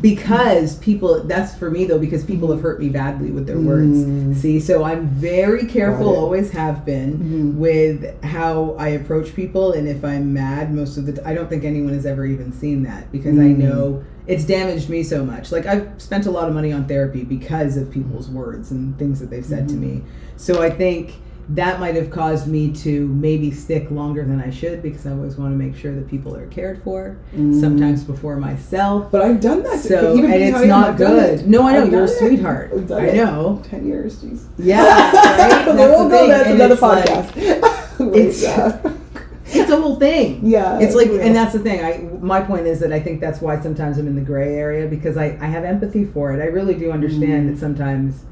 because 0.00 0.76
people 0.76 1.24
that's 1.24 1.54
for 1.56 1.70
me 1.70 1.84
though 1.84 1.98
because 1.98 2.22
people 2.24 2.50
have 2.52 2.60
hurt 2.60 2.78
me 2.80 2.88
badly 2.88 3.30
with 3.30 3.46
their 3.46 3.58
words 3.58 3.98
Mm. 3.98 4.36
see 4.36 4.60
so 4.60 4.84
i'm 4.84 5.08
very 5.08 5.66
careful 5.66 6.14
always 6.14 6.50
have 6.52 6.84
been 6.84 7.18
Mhm. 7.18 7.54
with 7.56 8.22
how 8.24 8.76
i 8.78 8.88
approach 8.88 9.34
people 9.34 9.72
and 9.72 9.88
if 9.88 10.04
i'm 10.04 10.32
mad 10.32 10.72
most 10.72 10.96
of 10.98 11.06
the 11.06 11.12
t- 11.14 11.20
i 11.24 11.34
don't 11.34 11.48
think 11.50 11.64
anyone 11.64 11.92
has 11.94 12.06
ever 12.06 12.24
even 12.24 12.52
seen 12.52 12.84
that 12.84 13.10
because 13.10 13.36
i 13.38 13.42
Mm. 13.48 13.58
know 13.58 14.02
it's 14.28 14.44
damaged 14.44 14.88
me 14.88 15.02
so 15.02 15.24
much 15.24 15.50
like 15.50 15.66
i've 15.66 15.88
spent 15.98 16.26
a 16.26 16.30
lot 16.30 16.48
of 16.48 16.54
money 16.54 16.72
on 16.72 16.84
therapy 16.86 17.24
because 17.24 17.76
of 17.76 17.90
people's 17.90 18.28
words 18.30 18.70
and 18.70 18.96
things 18.98 19.18
that 19.20 19.30
they've 19.30 19.44
said 19.46 19.68
to 19.68 19.74
Mhm. 19.74 19.80
me 19.80 20.02
so 20.36 20.62
i 20.62 20.70
think 20.70 21.14
that 21.50 21.80
might 21.80 21.94
have 21.94 22.10
caused 22.10 22.46
me 22.46 22.70
to 22.72 23.08
maybe 23.08 23.50
stick 23.50 23.90
longer 23.90 24.22
than 24.24 24.40
I 24.40 24.50
should 24.50 24.82
because 24.82 25.06
I 25.06 25.12
always 25.12 25.36
want 25.36 25.52
to 25.52 25.56
make 25.56 25.74
sure 25.74 25.94
that 25.94 26.06
people 26.06 26.36
are 26.36 26.46
cared 26.48 26.82
for. 26.82 27.16
Mm. 27.34 27.58
Sometimes 27.58 28.04
before 28.04 28.36
myself. 28.36 29.10
But 29.10 29.22
I've 29.22 29.40
done 29.40 29.62
that. 29.62 29.78
So 29.80 30.12
and 30.16 30.32
it's 30.34 30.52
how 30.54 30.60
I 30.60 30.62
am, 30.64 30.68
not 30.68 30.96
good. 30.98 31.40
it. 31.40 31.46
No, 31.46 31.66
I 31.66 31.72
know 31.72 31.82
I've 31.84 31.90
you're 31.92 32.04
a 32.04 32.08
sweetheart. 32.08 32.72
I 32.92 33.12
know. 33.12 33.62
Ten 33.64 33.86
years, 33.86 34.22
jeez. 34.22 34.46
Yeah, 34.58 34.82
right. 34.84 35.12
That's 35.12 35.66
we'll 35.76 36.04
the 36.04 36.10
go 36.10 36.18
thing. 36.18 36.28
that's 36.28 36.46
And 36.48 36.54
another 36.60 36.74
it's 36.74 36.82
like- 36.82 37.04
podcast. 37.06 37.84
It's- 38.14 38.42
yeah. 38.42 38.92
it's 39.46 39.70
a 39.70 39.80
whole 39.80 39.96
thing. 39.96 40.40
Yeah, 40.44 40.78
It's 40.78 40.94
like, 40.94 41.08
real. 41.08 41.20
and 41.22 41.34
that's 41.34 41.54
the 41.54 41.58
thing. 41.60 41.82
I 41.82 42.06
my 42.20 42.40
point 42.42 42.66
is 42.66 42.78
that 42.80 42.92
I 42.92 43.00
think 43.00 43.20
that's 43.20 43.40
why 43.40 43.58
sometimes 43.60 43.96
I'm 43.96 44.06
in 44.06 44.14
the 44.14 44.20
gray 44.20 44.54
area 44.56 44.86
because 44.86 45.16
I 45.16 45.36
I 45.40 45.46
have 45.46 45.64
empathy 45.64 46.04
for 46.04 46.32
it. 46.34 46.42
I 46.42 46.46
really 46.48 46.74
do 46.74 46.92
understand 46.92 47.48
Mm. 47.48 47.52
that 47.54 47.58
sometimes, 47.58 48.24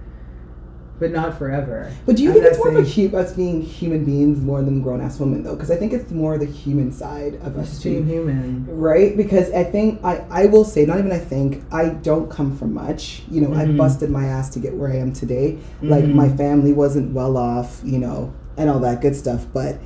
but 0.98 1.10
not 1.10 1.36
forever. 1.38 1.92
But 2.06 2.16
do 2.16 2.22
you 2.22 2.30
I'm 2.30 2.34
think 2.34 2.46
it's 2.46 2.58
more 2.58 2.68
of 2.68 2.76
a 2.76 3.16
us 3.18 3.32
being 3.34 3.60
human 3.62 4.04
beings 4.04 4.40
more 4.40 4.62
than 4.62 4.80
grown 4.82 5.00
ass 5.00 5.18
women 5.20 5.42
though? 5.42 5.54
Because 5.54 5.70
I 5.70 5.76
think 5.76 5.92
it's 5.92 6.10
more 6.10 6.38
the 6.38 6.46
human 6.46 6.90
side 6.92 7.34
of 7.42 7.56
us 7.58 7.82
being 7.82 8.06
human. 8.06 8.66
Right? 8.68 9.16
Because 9.16 9.50
I 9.52 9.64
think 9.64 10.00
I, 10.04 10.24
I 10.30 10.46
will 10.46 10.64
say, 10.64 10.86
not 10.86 10.98
even 10.98 11.12
I 11.12 11.18
think, 11.18 11.62
I 11.72 11.90
don't 11.90 12.30
come 12.30 12.56
from 12.56 12.72
much. 12.74 13.22
You 13.30 13.42
know, 13.42 13.52
I 13.54 13.64
Mhm. 13.66 13.76
busted 13.76 14.10
my 14.10 14.24
ass 14.26 14.48
to 14.50 14.58
get 14.58 14.74
where 14.74 14.90
I 14.90 14.96
am 14.96 15.12
today. 15.12 15.58
Like 15.82 16.04
Mhm. 16.04 16.14
my 16.14 16.28
family 16.30 16.72
wasn't 16.72 17.12
well 17.12 17.36
off, 17.36 17.80
you 17.84 17.98
know, 17.98 18.32
and 18.56 18.70
all 18.70 18.78
that 18.80 19.00
good 19.02 19.14
stuff. 19.16 19.46
But 19.52 19.78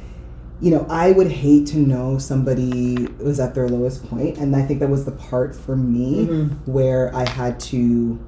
you 0.62 0.70
know, 0.70 0.84
I 0.90 1.12
would 1.12 1.28
hate 1.30 1.66
to 1.68 1.78
know 1.78 2.18
somebody 2.18 3.08
was 3.18 3.40
at 3.40 3.54
their 3.54 3.66
lowest 3.66 4.04
point, 4.10 4.36
and 4.36 4.54
I 4.54 4.60
think 4.60 4.80
that 4.80 4.90
was 4.90 5.06
the 5.06 5.10
part 5.10 5.54
for 5.56 5.74
me 5.74 6.26
Mhm. 6.30 6.50
where 6.66 7.10
I 7.16 7.26
had 7.28 7.58
to. 7.60 8.18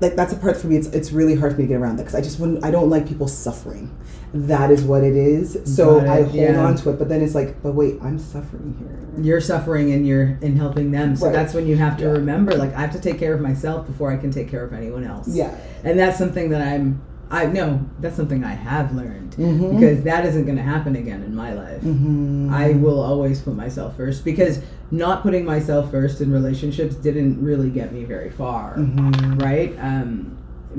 Like 0.00 0.16
that's 0.16 0.32
a 0.32 0.36
part 0.36 0.56
for 0.56 0.68
me. 0.68 0.76
It's 0.76 0.86
it's 0.88 1.12
really 1.12 1.34
hard 1.34 1.52
for 1.52 1.58
me 1.58 1.64
to 1.64 1.68
get 1.68 1.80
around 1.80 1.96
that 1.96 2.04
because 2.04 2.14
I 2.14 2.20
just 2.22 2.40
wouldn't. 2.40 2.64
I 2.64 2.70
don't 2.70 2.88
like 2.88 3.06
people 3.06 3.28
suffering. 3.28 3.94
That 4.32 4.70
is 4.70 4.82
what 4.82 5.04
it 5.04 5.14
is. 5.16 5.58
So 5.64 5.98
it, 5.98 6.08
I 6.08 6.22
hold 6.22 6.34
yeah. 6.34 6.64
on 6.64 6.76
to 6.76 6.90
it, 6.90 6.98
but 6.98 7.08
then 7.08 7.22
it's 7.22 7.34
like, 7.34 7.62
but 7.62 7.74
wait, 7.74 7.98
I'm 8.02 8.18
suffering 8.18 8.74
here. 8.78 9.22
You're 9.24 9.40
suffering 9.40 9.92
and 9.92 10.06
you're 10.06 10.38
in 10.42 10.56
helping 10.56 10.90
them. 10.90 11.16
So 11.16 11.26
Right. 11.26 11.32
that's 11.32 11.54
when 11.54 11.66
you 11.66 11.76
have 11.76 11.96
to 11.98 12.04
Yeah. 12.04 12.10
remember, 12.12 12.54
like 12.54 12.74
I 12.74 12.80
have 12.80 12.92
to 12.92 13.00
take 13.00 13.18
care 13.18 13.34
of 13.34 13.40
myself 13.40 13.86
before 13.86 14.12
I 14.12 14.16
can 14.16 14.30
take 14.30 14.48
care 14.48 14.64
of 14.64 14.72
anyone 14.72 15.04
else. 15.04 15.28
Yeah. 15.28 15.54
And 15.84 15.98
that's 15.98 16.18
something 16.18 16.50
that 16.50 16.60
I'm. 16.60 17.00
I 17.30 17.46
know 17.46 17.80
that's 18.00 18.14
something 18.16 18.44
I 18.44 18.52
have 18.52 18.94
learned 18.94 19.32
Mhm. 19.36 19.74
because 19.74 20.02
that 20.04 20.24
isn't 20.26 20.44
going 20.44 20.56
to 20.56 20.62
happen 20.62 20.94
again 20.94 21.22
in 21.24 21.34
my 21.34 21.52
life. 21.54 21.82
Mhm. 21.82 22.50
I 22.52 22.72
will 22.72 23.00
always 23.00 23.40
put 23.40 23.56
myself 23.56 23.96
first 23.96 24.24
because 24.24 24.60
not 24.92 25.22
putting 25.22 25.44
myself 25.44 25.90
first 25.90 26.20
in 26.20 26.30
relationships 26.32 26.94
didn't 26.94 27.42
really 27.42 27.68
get 27.70 27.92
me 27.92 28.04
very 28.04 28.30
far, 28.30 28.76
Mhm. 28.76 29.42
right? 29.42 29.76
Um, 29.80 30.36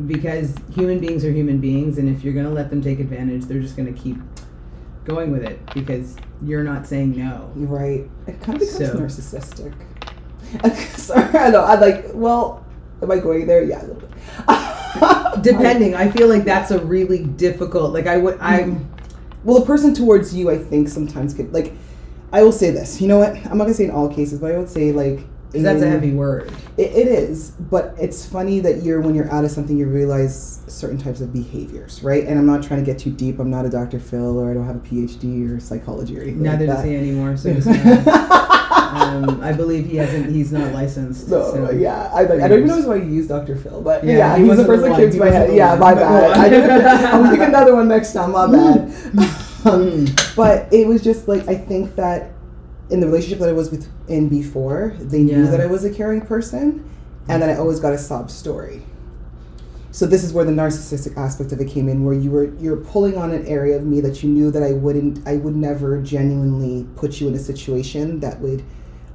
because 0.08 0.56
human 0.72 1.00
beings 1.00 1.26
are 1.26 1.32
human 1.32 1.58
beings, 1.58 1.98
and 1.98 2.08
if 2.08 2.24
you're 2.24 2.34
going 2.34 2.46
to 2.46 2.52
let 2.54 2.70
them 2.70 2.82
take 2.82 3.00
advantage, 3.02 3.46
they're 3.46 3.60
just 3.60 3.76
going 3.76 3.94
to 3.94 4.00
keep 4.00 4.18
going 5.04 5.32
with 5.32 5.44
it 5.44 5.60
because 5.74 6.16
you're 6.42 6.64
not 6.64 6.88
saying 6.88 7.16
no. 7.18 7.50
Right. 7.56 8.08
It 8.26 8.40
kind 8.42 8.62
of 8.62 8.68
becomes 8.70 8.70
So- 8.70 8.96
narcissistic. 8.98 9.74
Sorry, 10.98 11.38
I 11.38 11.50
know. 11.50 11.62
I 11.62 11.76
like. 11.78 12.12
Well, 12.14 12.64
am 13.02 13.12
I 13.12 13.18
going 13.20 13.48
there? 13.48 13.64
Yeah. 13.64 13.82
A 13.82 13.86
little 13.88 13.96
bit. 13.96 14.10
Depending, 15.42 15.96
I 15.96 16.10
feel 16.12 16.28
like 16.28 16.44
that's 16.44 16.72
a 16.72 16.80
really 16.84 17.24
difficult. 17.24 17.94
Like 17.94 18.08
I 18.08 18.18
would, 18.18 18.38
I'm. 18.40 18.76
Mm-hmm. 18.76 18.94
Well, 19.44 19.64
a 19.64 19.66
person 19.66 19.94
towards 19.94 20.36
you, 20.36 20.50
I 20.50 20.58
think, 20.58 20.90
sometimes 20.90 21.34
could 21.34 21.54
like. 21.54 21.74
I 22.34 22.44
will 22.44 22.52
say 22.52 22.72
this. 22.72 23.00
You 23.00 23.08
know 23.08 23.20
what? 23.20 23.36
I'm 23.46 23.58
not 23.58 23.66
gonna 23.66 23.74
say 23.74 23.86
in 23.86 23.92
all 23.92 24.14
cases, 24.14 24.40
but 24.40 24.52
I 24.52 24.58
would 24.58 24.70
say 24.70 24.92
like 24.92 25.20
'Cause 25.54 25.64
that's 25.64 25.82
a 25.82 25.90
heavy 25.90 26.12
word. 26.12 26.52
It, 26.78 26.92
it 26.92 27.08
is, 27.08 27.52
but 27.52 27.96
it's 27.98 28.26
funny 28.26 28.60
that 28.60 28.84
you're 28.84 29.00
when 29.00 29.16
you're 29.16 29.32
out 29.32 29.46
of 29.46 29.52
something, 29.52 29.78
you 29.78 29.88
realize 29.88 30.60
certain 30.68 30.98
types 30.98 31.22
of 31.22 31.32
behaviors, 31.32 32.04
right? 32.04 32.26
And 32.26 32.38
I'm 32.38 32.46
not 32.46 32.64
trying 32.64 32.82
to 32.84 32.86
get 32.86 33.00
too 33.00 33.12
deep. 33.12 33.40
I'm 33.40 33.50
not 33.50 33.66
a 33.66 33.70
Dr. 33.70 34.00
Phil, 34.00 34.38
or 34.38 34.52
I 34.52 34.54
don't 34.54 34.66
have 34.66 34.76
a 34.76 34.80
PhD 34.80 35.50
or 35.50 35.60
psychology 35.62 36.18
or 36.18 36.22
anything. 36.24 36.44
Neither 36.44 36.66
like 36.66 36.76
does 36.76 36.86
he 36.86 36.96
anymore. 36.98 37.38
So. 37.38 37.54
um, 38.94 39.42
I 39.42 39.52
believe 39.52 39.86
he 39.88 39.98
hasn't. 39.98 40.34
He's 40.34 40.52
not 40.52 40.74
licensed. 40.74 41.28
No, 41.30 41.52
so. 41.52 41.72
yeah, 41.72 42.10
I, 42.14 42.24
like, 42.24 42.42
I 42.42 42.48
don't 42.48 42.64
even 42.64 42.68
know 42.68 42.88
why 42.88 42.96
you 42.96 43.12
use 43.12 43.28
Dr. 43.28 43.56
Phil, 43.56 43.82
but 43.82 44.04
Yeah, 44.04 44.18
yeah, 44.18 44.38
he 44.38 44.46
he's 44.48 44.58
the 44.58 44.66
first 44.66 44.84
that 44.84 44.96
came 44.96 45.12
to 45.12 45.18
my 45.20 45.30
head. 45.30 45.54
Yeah, 45.54 45.76
my 45.76 45.94
bad. 45.94 46.32
I 46.38 47.12
I'll 47.12 47.30
pick 47.32 47.48
another 47.48 47.76
one 47.76 47.88
next 47.88 48.14
time. 48.14 48.32
My 48.32 48.48
bad. 48.48 48.90
Mm. 49.68 50.36
But 50.36 50.72
it 50.72 50.88
was 50.88 51.04
just 51.04 51.28
like 51.28 51.48
I 51.48 51.56
think 51.56 51.96
that 51.96 52.32
in 52.90 53.00
the 53.00 53.08
relationship 53.08 53.40
that 53.40 53.50
I 53.50 53.54
was 53.54 53.70
with 53.70 53.90
in 54.08 54.30
before, 54.30 54.94
they 55.00 55.24
knew 55.24 55.44
Yeah. 55.44 55.52
that 55.52 55.60
I 55.62 55.66
was 55.66 55.84
a 55.84 55.94
caring 55.94 56.22
person, 56.22 56.90
and 57.28 57.42
that 57.42 57.50
I 57.50 57.56
always 57.58 57.80
got 57.80 57.94
a 57.94 57.98
sob 57.98 58.32
story. 58.32 58.84
So 59.98 60.06
this 60.06 60.24
is 60.24 60.32
where 60.32 60.46
the 60.46 60.52
narcissistic 60.52 61.18
aspect 61.18 61.52
of 61.52 61.60
it 61.60 61.70
came 61.70 61.90
in, 61.90 62.06
where 62.06 62.14
you 62.14 62.30
were 62.30 62.54
you're 62.60 62.78
pulling 62.78 63.18
on 63.18 63.32
an 63.32 63.44
area 63.48 63.76
of 63.76 63.84
me 63.84 64.00
that 64.02 64.22
you 64.22 64.30
knew 64.30 64.52
that 64.52 64.62
I 64.62 64.74
wouldn't, 64.74 65.28
I 65.28 65.38
would 65.38 65.56
never 65.56 66.00
genuinely 66.00 66.86
put 66.96 67.20
you 67.20 67.28
in 67.28 67.34
a 67.34 67.40
situation 67.40 68.20
that 68.20 68.40
would 68.40 68.64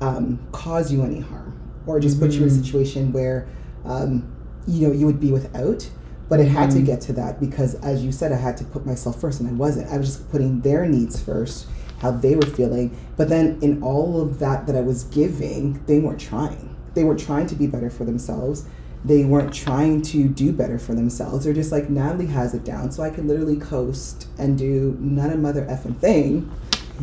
um, 0.01 0.41
cause 0.51 0.91
you 0.93 1.05
any 1.05 1.21
harm, 1.21 1.57
or 1.87 2.01
just 2.01 2.19
put 2.19 2.33
you 2.33 2.43
in 2.43 2.49
a 2.49 2.51
Mhm. 2.51 2.65
situation 2.65 3.13
where 3.13 3.47
um, 3.85 4.25
you 4.67 4.89
know 4.89 4.93
you 4.93 5.07
would 5.07 5.21
be 5.21 5.31
without. 5.31 5.89
But 6.29 6.41
it 6.41 6.49
had 6.49 6.73
to 6.73 6.79
Mhm. 6.81 6.87
get 6.87 7.01
to 7.03 7.13
that 7.13 7.39
because, 7.39 7.75
as 7.77 8.03
you 8.05 8.11
said, 8.11 8.33
I 8.33 8.37
had 8.37 8.57
to 8.57 8.65
put 8.65 8.85
myself 8.85 9.21
first, 9.21 9.39
and 9.39 9.49
I 9.49 9.53
wasn't. 9.53 9.87
I 9.89 9.99
was 9.99 10.07
just 10.09 10.33
putting 10.33 10.63
their 10.63 10.85
needs 10.85 11.17
first, 11.21 11.67
how 11.99 12.11
they 12.11 12.35
were 12.35 12.43
feeling. 12.59 12.91
But 13.17 13.29
then, 13.29 13.57
in 13.61 13.81
all 13.85 14.21
of 14.21 14.41
that 14.41 14.67
that 14.67 14.75
I 14.75 14.81
was 14.81 15.05
giving, 15.05 15.79
they 15.87 16.01
weren't 16.01 16.19
trying. 16.19 16.71
They 16.95 17.05
weren't 17.05 17.21
trying 17.21 17.47
to 17.47 17.55
be 17.55 17.69
better 17.69 17.89
for 17.89 18.05
themselves. 18.05 18.65
They 19.05 19.25
weren't 19.25 19.53
trying 19.53 20.03
to 20.03 20.29
do 20.29 20.53
better 20.53 20.79
for 20.79 20.95
themselves. 20.95 21.45
They're 21.45 21.53
just 21.53 21.73
like 21.73 21.91
Natalie 21.91 22.27
has 22.27 22.55
it 22.55 22.65
down, 22.65 22.93
so 22.93 23.03
I 23.03 23.11
can 23.11 23.27
literally 23.27 23.57
coast 23.57 24.29
and 24.39 24.57
do 24.57 24.97
none 25.01 25.31
of 25.31 25.41
mother 25.41 25.65
effing 25.67 25.97
thing, 25.97 26.51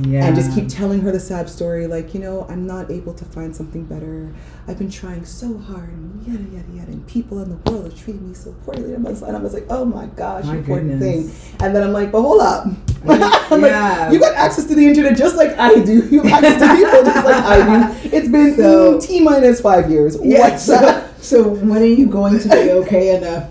Yeah. 0.01 0.25
and 0.25 0.35
just 0.35 0.53
keep 0.55 0.67
telling 0.69 1.01
her 1.01 1.11
the 1.11 1.19
sad 1.19 1.49
story, 1.49 1.87
like 1.87 2.13
you 2.13 2.19
know, 2.19 2.45
I'm 2.49 2.65
not 2.65 2.89
able 2.91 3.13
to 3.13 3.25
find 3.25 3.55
something 3.55 3.85
better. 3.85 4.31
I've 4.67 4.77
been 4.77 4.89
trying 4.89 5.25
so 5.25 5.57
hard, 5.57 5.89
and 5.89 6.25
yada 6.27 6.43
yada 6.55 6.71
yada, 6.73 6.91
and 6.91 7.05
people 7.07 7.41
in 7.41 7.49
the 7.49 7.71
world 7.71 7.91
are 7.91 7.95
treating 7.95 8.27
me 8.27 8.33
so 8.33 8.53
poorly. 8.65 8.93
And 8.93 9.05
I 9.05 9.09
was, 9.09 9.21
and 9.21 9.35
I 9.35 9.39
was 9.39 9.53
like, 9.53 9.65
oh 9.69 9.85
my 9.85 10.05
gosh, 10.07 10.45
My 10.45 10.57
poor 10.61 10.79
goodness. 10.81 10.99
thing. 11.01 11.55
And 11.61 11.75
then 11.75 11.83
I'm 11.83 11.91
like, 11.93 12.11
but 12.11 12.21
hold 12.21 12.41
up. 12.41 12.65
I'm 13.07 13.61
yeah. 13.63 14.03
like, 14.05 14.13
you 14.13 14.19
got 14.19 14.35
access 14.35 14.65
to 14.65 14.75
the 14.75 14.85
internet 14.85 15.17
just 15.17 15.35
like 15.37 15.57
I 15.57 15.75
do. 15.75 16.07
You 16.09 16.21
have 16.23 16.43
access 16.43 16.61
to 16.61 16.75
people 16.75 17.03
just 17.03 17.25
like 17.25 17.43
I 17.43 17.57
do. 18.01 18.09
It's 18.17 18.27
been 18.29 18.55
So- 18.55 18.99
T 18.99 19.21
minus 19.21 19.61
five 19.61 19.89
years. 19.89 20.17
Yeah. 20.21 20.49
What's 20.49 20.69
up? 20.69 21.07
So, 21.21 21.43
so 21.43 21.49
when 21.49 21.81
are 21.81 21.85
you 21.85 22.07
going 22.07 22.39
to 22.39 22.49
be 22.49 22.71
okay 22.71 23.15
enough 23.17 23.49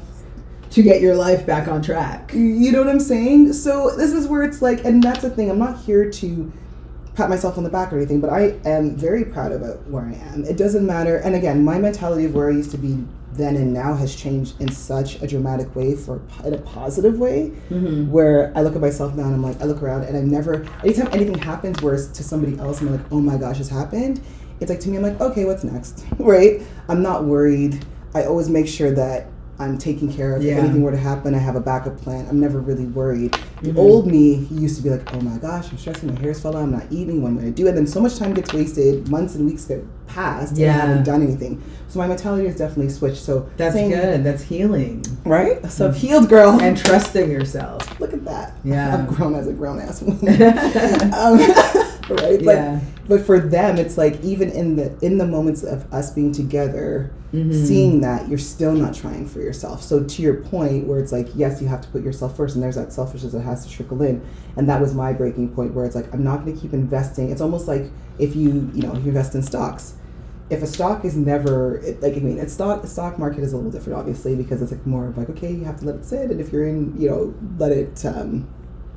to 0.70 0.82
get 0.82 1.00
your 1.00 1.14
life 1.14 1.46
back 1.46 1.68
on 1.68 1.82
track? 1.82 2.32
You 2.34 2.72
know 2.72 2.80
what 2.80 2.88
I'm 2.90 3.00
saying? 3.00 3.52
So 3.54 3.94
this 3.96 4.12
is 4.12 4.26
where 4.26 4.42
it's 4.42 4.60
like, 4.62 4.84
and 4.84 5.02
that's 5.02 5.22
the 5.22 5.30
thing. 5.30 5.50
I'm 5.50 5.58
not 5.58 5.78
here 5.78 6.10
to 6.10 6.52
pat 7.14 7.28
myself 7.28 7.58
on 7.58 7.64
the 7.64 7.70
back 7.70 7.92
or 7.92 7.96
anything, 7.96 8.20
but 8.20 8.30
I 8.30 8.54
am 8.64 8.96
very 8.96 9.24
proud 9.24 9.50
about 9.52 9.84
where 9.88 10.04
I 10.04 10.12
am. 10.32 10.44
It 10.44 10.56
doesn't 10.56 10.86
matter. 10.86 11.16
And 11.16 11.34
again, 11.34 11.64
my 11.64 11.78
mentality 11.78 12.24
of 12.26 12.34
where 12.34 12.48
I 12.48 12.52
used 12.52 12.70
to 12.72 12.78
be 12.78 13.04
then 13.32 13.56
and 13.56 13.72
now 13.72 13.94
has 13.94 14.14
changed 14.16 14.60
in 14.60 14.70
such 14.70 15.20
a 15.22 15.26
dramatic 15.26 15.74
way 15.76 15.94
for 15.94 16.20
in 16.44 16.54
a 16.54 16.58
positive 16.58 17.18
way 17.18 17.52
Mm-hmm. 17.70 18.10
where 18.10 18.52
I 18.56 18.62
look 18.62 18.74
at 18.74 18.80
myself 18.80 19.14
now 19.14 19.24
and 19.24 19.34
I'm 19.34 19.42
like, 19.42 19.60
I 19.60 19.64
look 19.64 19.82
around 19.82 20.04
and 20.04 20.16
I 20.16 20.20
never, 20.22 20.66
anytime 20.82 21.08
anything 21.12 21.38
happens 21.38 21.80
where 21.82 21.94
it's 21.94 22.06
to 22.08 22.24
somebody 22.24 22.58
else 22.58 22.80
and 22.80 22.90
I'm 22.90 22.96
like, 22.96 23.12
oh 23.12 23.20
my 23.20 23.36
gosh, 23.36 23.60
it's 23.60 23.68
happened, 23.68 24.20
it's 24.60 24.70
like 24.70 24.80
to 24.80 24.88
me, 24.88 24.96
I'm 24.96 25.02
like, 25.04 25.20
okay, 25.20 25.44
what's 25.44 25.62
next? 25.62 26.04
right? 26.18 26.62
I'm 26.88 27.02
not 27.02 27.24
worried. 27.24 27.84
I 28.14 28.24
always 28.24 28.48
make 28.48 28.66
sure 28.66 28.90
that 28.92 29.28
I'm 29.60 29.76
taken 29.76 30.12
care 30.12 30.36
of. 30.36 30.42
Yeah. 30.42 30.52
If 30.52 30.58
anything 30.64 30.82
were 30.82 30.92
to 30.92 30.96
happen, 30.96 31.34
I 31.34 31.38
have 31.38 31.56
a 31.56 31.60
backup 31.60 31.96
plan. 32.00 32.26
I'm 32.28 32.38
never 32.38 32.60
really 32.60 32.84
worried. 32.84 33.36
The 33.62 33.70
Mhm. 33.72 33.76
old 33.78 34.06
me 34.06 34.34
he 34.34 34.54
used 34.54 34.76
to 34.76 34.82
be 34.82 34.90
like, 34.90 35.12
oh 35.14 35.20
my 35.20 35.36
gosh, 35.38 35.70
I'm 35.72 35.78
stressing, 35.78 36.14
my 36.14 36.20
hair's 36.20 36.38
falling, 36.40 36.62
I'm 36.62 36.70
not 36.70 36.84
eating, 36.90 37.22
what 37.22 37.28
am 37.30 37.38
I 37.38 37.40
gonna 37.40 37.50
do? 37.52 37.66
And 37.66 37.76
then 37.76 37.86
so 37.86 38.00
much 38.00 38.16
time 38.18 38.34
gets 38.34 38.52
wasted, 38.54 39.08
months 39.08 39.34
and 39.34 39.46
weeks 39.46 39.64
get 39.64 39.84
passed, 40.06 40.56
yeah. 40.56 40.72
and 40.74 40.82
I 40.82 40.86
haven't 40.86 41.04
done 41.04 41.22
anything. 41.22 41.60
So 41.88 41.98
my 41.98 42.06
mentality 42.06 42.46
has 42.46 42.56
definitely 42.56 42.90
switched. 42.92 43.22
So 43.22 43.46
That's 43.56 43.74
saying- 43.74 43.90
good. 43.90 44.22
That's 44.24 44.42
healing. 44.42 45.04
Right? 45.24 45.64
So 45.70 45.88
I've 45.88 45.96
healed, 45.96 46.28
girl. 46.28 46.60
And 46.60 46.76
trusting 46.76 47.30
yourself. 47.30 47.98
Look 48.00 48.12
at 48.12 48.24
that. 48.26 48.52
Yeah. 48.62 48.94
I've 48.94 49.08
grown 49.08 49.34
as 49.34 49.48
a 49.48 49.52
grown 49.52 49.80
ass 49.80 50.02
woman. 50.02 50.18
um, 51.14 51.40
right? 52.14 52.42
But 52.44 52.56
yeah. 52.56 52.80
but 53.08 53.20
for 53.26 53.38
them 53.38 53.76
it's 53.78 53.98
like 53.98 54.22
even 54.22 54.50
in 54.50 54.76
the 54.76 54.96
in 55.04 55.18
the 55.18 55.26
moments 55.26 55.62
of 55.62 55.92
us 55.92 56.10
being 56.12 56.32
together, 56.32 57.10
Mhm. 57.32 57.52
seeing 57.66 58.00
that 58.00 58.28
you're 58.28 58.38
still 58.38 58.72
not 58.72 58.94
trying 58.94 59.26
for 59.26 59.40
yourself. 59.40 59.82
So 59.82 60.02
to 60.02 60.22
your 60.22 60.36
point 60.36 60.86
where 60.86 60.98
it's 60.98 61.12
like, 61.12 61.28
yes, 61.34 61.60
you 61.60 61.68
have 61.68 61.82
to 61.82 61.88
put 61.88 62.02
yourself 62.02 62.34
first 62.34 62.54
and 62.54 62.62
there's 62.64 62.76
that 62.76 62.90
selfishness 62.90 63.32
that 63.34 63.42
has 63.42 63.66
to 63.66 63.70
trickle 63.70 64.00
in. 64.02 64.22
And 64.56 64.66
that 64.70 64.80
was 64.80 64.94
my 64.94 65.12
breaking 65.12 65.50
point 65.50 65.74
where 65.74 65.84
it's 65.84 65.94
like 65.94 66.12
I'm 66.14 66.24
not 66.24 66.46
gonna 66.46 66.56
keep 66.56 66.72
investing. 66.72 67.30
It's 67.30 67.42
almost 67.42 67.68
like 67.68 67.90
if 68.18 68.34
you, 68.34 68.70
you 68.74 68.82
know, 68.82 68.92
if 68.94 69.02
you 69.02 69.08
invest 69.08 69.34
in 69.34 69.42
stocks. 69.42 69.94
If 70.50 70.62
a 70.62 70.66
stock 70.66 71.04
is 71.04 71.14
never 71.14 71.76
it, 71.80 72.00
like 72.00 72.16
I 72.16 72.20
mean, 72.20 72.38
it's 72.38 72.54
stock 72.54 72.80
the 72.80 72.88
stock 72.88 73.18
market 73.18 73.40
is 73.44 73.52
a 73.52 73.56
little 73.56 73.70
different 73.70 73.98
obviously 73.98 74.34
because 74.34 74.62
it's 74.62 74.72
like 74.72 74.86
more 74.86 75.06
of 75.08 75.18
like 75.18 75.28
okay, 75.28 75.52
you 75.52 75.64
have 75.64 75.78
to 75.80 75.84
let 75.84 75.96
it 75.96 76.06
sit, 76.06 76.30
and 76.30 76.40
if 76.40 76.50
you're 76.50 76.66
in, 76.66 76.94
you 76.98 77.10
know, 77.10 77.34
let 77.58 77.70
it 77.72 78.02
um, 78.06 78.48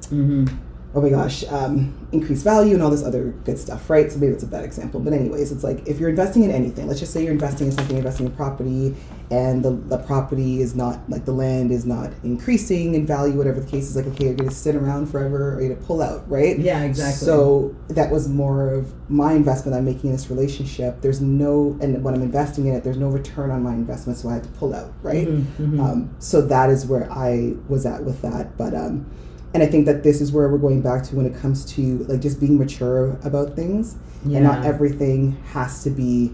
Mm-hmm. 0.09 0.45
Oh 0.93 1.01
my 1.01 1.09
gosh, 1.09 1.45
um, 1.45 1.93
increase 2.11 2.43
value 2.43 2.73
and 2.73 2.83
all 2.83 2.89
this 2.89 3.03
other 3.03 3.29
good 3.45 3.57
stuff, 3.57 3.89
right? 3.89 4.11
So 4.11 4.17
maybe 4.19 4.33
it's 4.33 4.43
a 4.43 4.47
bad 4.47 4.65
example, 4.65 4.99
but 4.99 5.13
anyways, 5.13 5.51
it's 5.51 5.63
like 5.63 5.87
if 5.87 5.99
you're 5.99 6.09
investing 6.09 6.43
in 6.43 6.51
anything, 6.51 6.87
let's 6.87 6.99
just 6.99 7.13
say 7.13 7.23
you're 7.23 7.31
investing 7.31 7.67
in 7.67 7.73
something, 7.73 7.95
investing 7.95 8.25
in 8.25 8.31
property, 8.33 8.95
and 9.29 9.63
the, 9.63 9.71
the 9.71 9.97
property 9.99 10.61
is 10.61 10.75
not 10.75 11.09
like 11.09 11.23
the 11.23 11.31
land 11.31 11.71
is 11.71 11.85
not 11.85 12.11
increasing 12.23 12.93
in 12.95 13.05
value, 13.07 13.37
whatever 13.37 13.61
the 13.61 13.71
case 13.71 13.87
is. 13.89 13.95
Like 13.95 14.07
okay, 14.07 14.25
you're 14.25 14.33
gonna 14.33 14.51
sit 14.51 14.75
around 14.75 15.07
forever, 15.07 15.55
or 15.55 15.61
you're 15.61 15.73
gonna 15.75 15.87
pull 15.87 16.01
out, 16.01 16.29
right? 16.29 16.59
Yeah, 16.59 16.83
exactly. 16.83 17.25
So 17.25 17.73
that 17.87 18.11
was 18.11 18.27
more 18.27 18.73
of 18.73 18.91
my 19.09 19.31
investment 19.31 19.77
I'm 19.77 19.85
making 19.85 20.09
in 20.09 20.11
this 20.11 20.29
relationship. 20.29 20.99
There's 21.01 21.21
no, 21.21 21.77
and 21.81 22.03
when 22.03 22.13
I'm 22.13 22.21
investing 22.21 22.67
in 22.67 22.75
it, 22.75 22.83
there's 22.83 22.97
no 22.97 23.07
return 23.07 23.49
on 23.49 23.63
my 23.63 23.71
investment, 23.73 24.19
so 24.19 24.27
I 24.27 24.33
had 24.33 24.43
to 24.43 24.49
pull 24.49 24.75
out, 24.75 24.91
right? 25.01 25.25
Mhm, 25.27 25.43
mhm. 25.57 25.79
Um, 25.79 26.09
so 26.19 26.41
that 26.41 26.69
is 26.69 26.85
where 26.85 27.09
I 27.09 27.53
was 27.69 27.85
at 27.85 28.03
with 28.03 28.21
that. 28.23 28.57
But 28.57 28.73
um, 28.75 29.05
and 29.53 29.61
I 29.61 29.65
think 29.65 29.85
that 29.85 30.03
this 30.03 30.21
is 30.21 30.31
where 30.31 30.47
we're 30.49 30.57
going 30.57 30.81
back 30.81 31.03
to 31.03 31.15
when 31.15 31.25
it 31.25 31.35
comes 31.35 31.65
to 31.73 31.99
like 32.05 32.21
just 32.21 32.39
being 32.39 32.57
mature 32.57 33.17
about 33.23 33.55
things, 33.55 33.97
and 34.23 34.43
not 34.43 34.65
everything 34.65 35.33
has 35.51 35.83
to 35.83 35.89
be. 35.89 36.31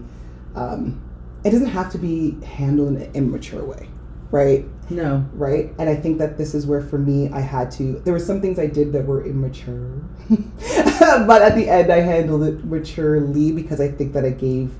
Um, 0.54 1.02
it 1.44 1.50
doesn't 1.50 1.68
have 1.68 1.90
to 1.92 1.98
be 1.98 2.40
handled 2.44 2.88
in 2.88 3.02
an 3.02 3.14
immature 3.14 3.64
way, 3.64 3.88
right? 4.30 4.64
no. 4.90 5.24
Right. 5.34 5.72
And 5.78 5.88
I 5.88 5.94
think 5.94 6.18
that 6.18 6.38
this 6.38 6.54
is 6.54 6.66
where 6.66 6.80
for 6.80 6.98
me 6.98 7.28
I 7.30 7.40
had 7.40 7.70
to. 7.72 8.00
There 8.04 8.12
were 8.12 8.18
some 8.18 8.40
things 8.40 8.58
I 8.58 8.66
did 8.66 8.92
that 8.92 9.04
were 9.04 9.24
immature, 9.24 10.02
but 10.28 11.42
at 11.42 11.54
the 11.54 11.68
end 11.68 11.92
I 11.92 12.00
handled 12.00 12.42
it 12.44 12.64
maturely 12.64 13.52
because 13.52 13.80
I 13.80 13.88
think 13.88 14.12
that 14.14 14.24
I 14.24 14.30
gave 14.30 14.72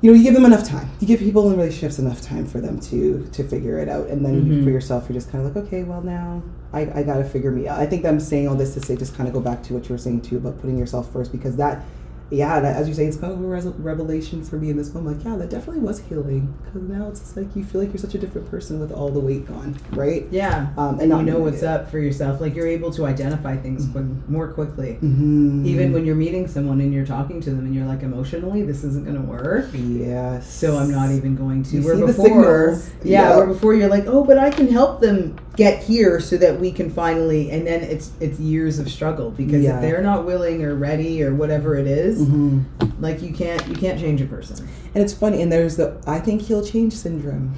you 0.00 0.10
know 0.10 0.16
you 0.16 0.22
give 0.22 0.34
them 0.34 0.44
enough 0.44 0.64
time. 0.64 0.88
You 1.00 1.06
give 1.06 1.20
people 1.20 1.50
in 1.50 1.56
relationships 1.56 1.98
enough 1.98 2.20
time 2.22 2.46
for 2.46 2.60
them 2.60 2.78
to 2.80 3.28
to 3.32 3.42
figure 3.44 3.78
it 3.78 3.88
out. 3.88 4.06
And 4.08 4.24
then 4.24 4.44
Mhm. 4.44 4.64
for 4.64 4.70
yourself 4.70 5.06
you're 5.08 5.14
just 5.14 5.30
kind 5.32 5.44
of 5.46 5.54
like 5.56 5.64
okay 5.66 5.82
well 5.84 6.02
now 6.02 6.42
I, 6.72 6.80
I 6.94 7.02
gotta 7.02 7.24
figure 7.24 7.50
me 7.50 7.66
out. 7.66 7.78
I 7.80 7.86
think 7.86 8.04
i'm 8.04 8.20
saying 8.20 8.46
all 8.46 8.54
this 8.54 8.74
to 8.74 8.80
say 8.80 8.94
just 8.96 9.14
kind 9.16 9.26
of 9.28 9.34
go 9.34 9.40
back 9.40 9.62
to 9.64 9.74
what 9.74 9.88
you 9.88 9.94
were 9.94 9.98
saying 9.98 10.20
too 10.20 10.36
about 10.36 10.60
putting 10.60 10.76
yourself 10.78 11.12
first 11.12 11.32
because 11.32 11.56
that 11.56 11.84
yeah 12.30 12.60
that, 12.60 12.76
as 12.76 12.86
you 12.88 12.94
say 12.94 13.06
it's 13.06 13.16
kind 13.16 13.32
of 13.32 13.40
a 13.40 13.46
res- 13.46 13.64
revelation 13.66 14.44
for 14.44 14.56
me 14.56 14.68
in 14.70 14.76
this 14.76 14.92
moment 14.92 15.16
like 15.16 15.24
yeah 15.24 15.36
that 15.36 15.48
definitely 15.48 15.80
was 15.80 16.00
healing 16.00 16.52
because 16.64 16.82
now 16.82 17.08
it's 17.08 17.36
like 17.36 17.46
you 17.56 17.64
feel 17.64 17.80
like 17.80 17.90
you're 17.90 17.98
such 17.98 18.14
a 18.14 18.18
different 18.18 18.48
person 18.50 18.78
with 18.80 18.92
all 18.92 19.08
the 19.10 19.18
weight 19.20 19.46
gone 19.46 19.74
right 19.92 20.26
Yeah. 20.30 20.68
um, 20.76 21.00
And 21.00 21.08
not 21.08 21.20
you 21.24 21.32
know 21.32 21.38
what's 21.38 21.62
it. 21.62 21.68
up 21.68 21.90
for 21.90 21.98
yourself. 21.98 22.40
Like 22.40 22.54
you're 22.54 22.66
able 22.66 22.90
to 22.92 23.06
identify 23.06 23.56
things 23.56 23.86
quick, 23.92 24.04
more 24.28 24.48
quickly. 24.52 24.98
Mhm. 25.02 25.64
Even 25.66 25.92
when 25.92 26.04
you're 26.04 26.14
meeting 26.16 26.46
someone 26.46 26.80
and 26.80 26.92
you're 26.92 27.06
talking 27.06 27.40
to 27.40 27.50
them 27.50 27.60
and 27.60 27.74
you're 27.74 27.86
like 27.86 28.02
emotionally, 28.02 28.62
this 28.62 28.84
isn't 28.84 29.04
going 29.04 29.16
to 29.16 29.22
work. 29.26 29.66
yes 29.72 30.52
So 30.52 30.76
I'm 30.76 30.90
not 30.90 31.10
even 31.10 31.34
going 31.36 31.62
to. 31.64 31.76
You 31.76 31.82
where 31.82 31.96
before, 32.06 32.78
yeah, 33.02 33.30
Yeah. 33.30 33.36
where 33.36 33.46
before 33.46 33.74
you're 33.74 33.88
like, 33.88 34.04
oh, 34.06 34.24
but 34.24 34.38
I 34.38 34.50
can 34.50 34.68
help 34.68 35.00
them 35.00 35.36
get 35.56 35.82
here 35.82 36.20
so 36.20 36.36
that 36.36 36.60
we 36.60 36.70
can 36.70 36.88
finally. 36.90 37.50
And 37.50 37.66
then 37.66 37.82
it's 37.82 38.10
it's 38.20 38.38
years 38.38 38.78
of 38.78 38.88
struggle 38.90 39.30
because 39.30 39.62
Yeah. 39.62 39.76
if 39.76 39.82
they're 39.82 40.02
not 40.02 40.24
willing 40.26 40.64
or 40.64 40.74
ready 40.74 41.22
or 41.22 41.34
whatever 41.34 41.74
it 41.76 41.86
is, 41.86 42.17
Mhm. 42.18 42.64
like 43.00 43.22
you 43.22 43.32
can't 43.32 43.66
you 43.68 43.74
can't 43.74 43.98
change 43.98 44.20
a 44.20 44.26
person. 44.26 44.66
and 44.94 45.04
it's 45.04 45.12
funny 45.14 45.40
and 45.42 45.50
there's 45.52 45.76
the 45.76 45.96
i 46.06 46.18
think 46.18 46.42
he'll 46.42 46.64
change 46.64 46.92
syndrome 46.94 47.52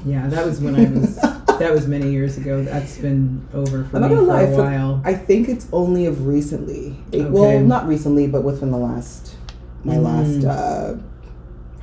Yeah, 0.06 0.26
that 0.28 0.44
was 0.44 0.60
when 0.60 0.74
I 0.74 0.84
was. 0.90 1.16
that 1.58 1.72
was 1.72 1.86
many 1.86 2.10
years 2.10 2.36
ago. 2.38 2.62
That's 2.62 2.98
been 2.98 3.46
over 3.54 3.84
for 3.84 3.96
I'm 3.98 4.10
me 4.10 4.16
for 4.16 4.22
lie, 4.22 4.42
a 4.42 4.56
while. 4.56 5.00
I 5.04 5.14
think 5.14 5.48
it's 5.48 5.66
only 5.72 6.06
of 6.06 6.26
recently. 6.26 6.96
It- 7.12 7.20
Okay. 7.22 7.30
Well, 7.30 7.60
not 7.60 7.86
recently, 7.86 8.26
but 8.26 8.42
within 8.42 8.70
the 8.72 8.78
last, 8.78 9.36
my 9.84 9.94
Mhm. 9.96 10.02
last 10.02 10.44
uh, 10.44 10.96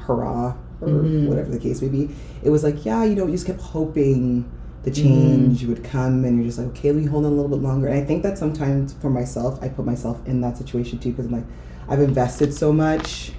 hurrah 0.06 0.54
or 0.82 0.88
Mhm. 0.88 1.28
whatever 1.30 1.50
the 1.52 1.60
case 1.60 1.82
may 1.82 1.88
be. 1.88 2.10
It 2.44 2.50
was 2.50 2.64
like, 2.64 2.84
yeah, 2.86 3.04
you 3.04 3.16
know, 3.16 3.26
you 3.26 3.32
just 3.34 3.46
kept 3.46 3.62
hoping 3.62 4.46
the 4.84 4.92
Mm-hmm. 4.92 5.02
change 5.04 5.66
would 5.66 5.84
come, 5.84 6.24
and 6.26 6.36
you're 6.38 6.46
just 6.46 6.58
like, 6.58 6.68
okay, 6.70 6.92
let 6.92 7.02
me 7.02 7.08
hold 7.08 7.26
on 7.26 7.32
a 7.32 7.36
little 7.36 7.50
bit 7.56 7.62
longer. 7.62 7.88
And 7.88 7.98
I 7.98 8.04
think 8.04 8.24
that 8.24 8.38
sometimes 8.38 8.94
for 8.94 9.10
myself, 9.10 9.60
I 9.62 9.68
put 9.70 9.86
myself 9.86 10.20
in 10.26 10.42
that 10.42 10.58
situation 10.58 11.00
too, 11.00 11.10
because 11.12 11.26
I'm 11.28 11.32
like, 11.34 11.46
I've 11.90 12.00
invested 12.02 12.54
so 12.54 12.72
much 12.72 13.34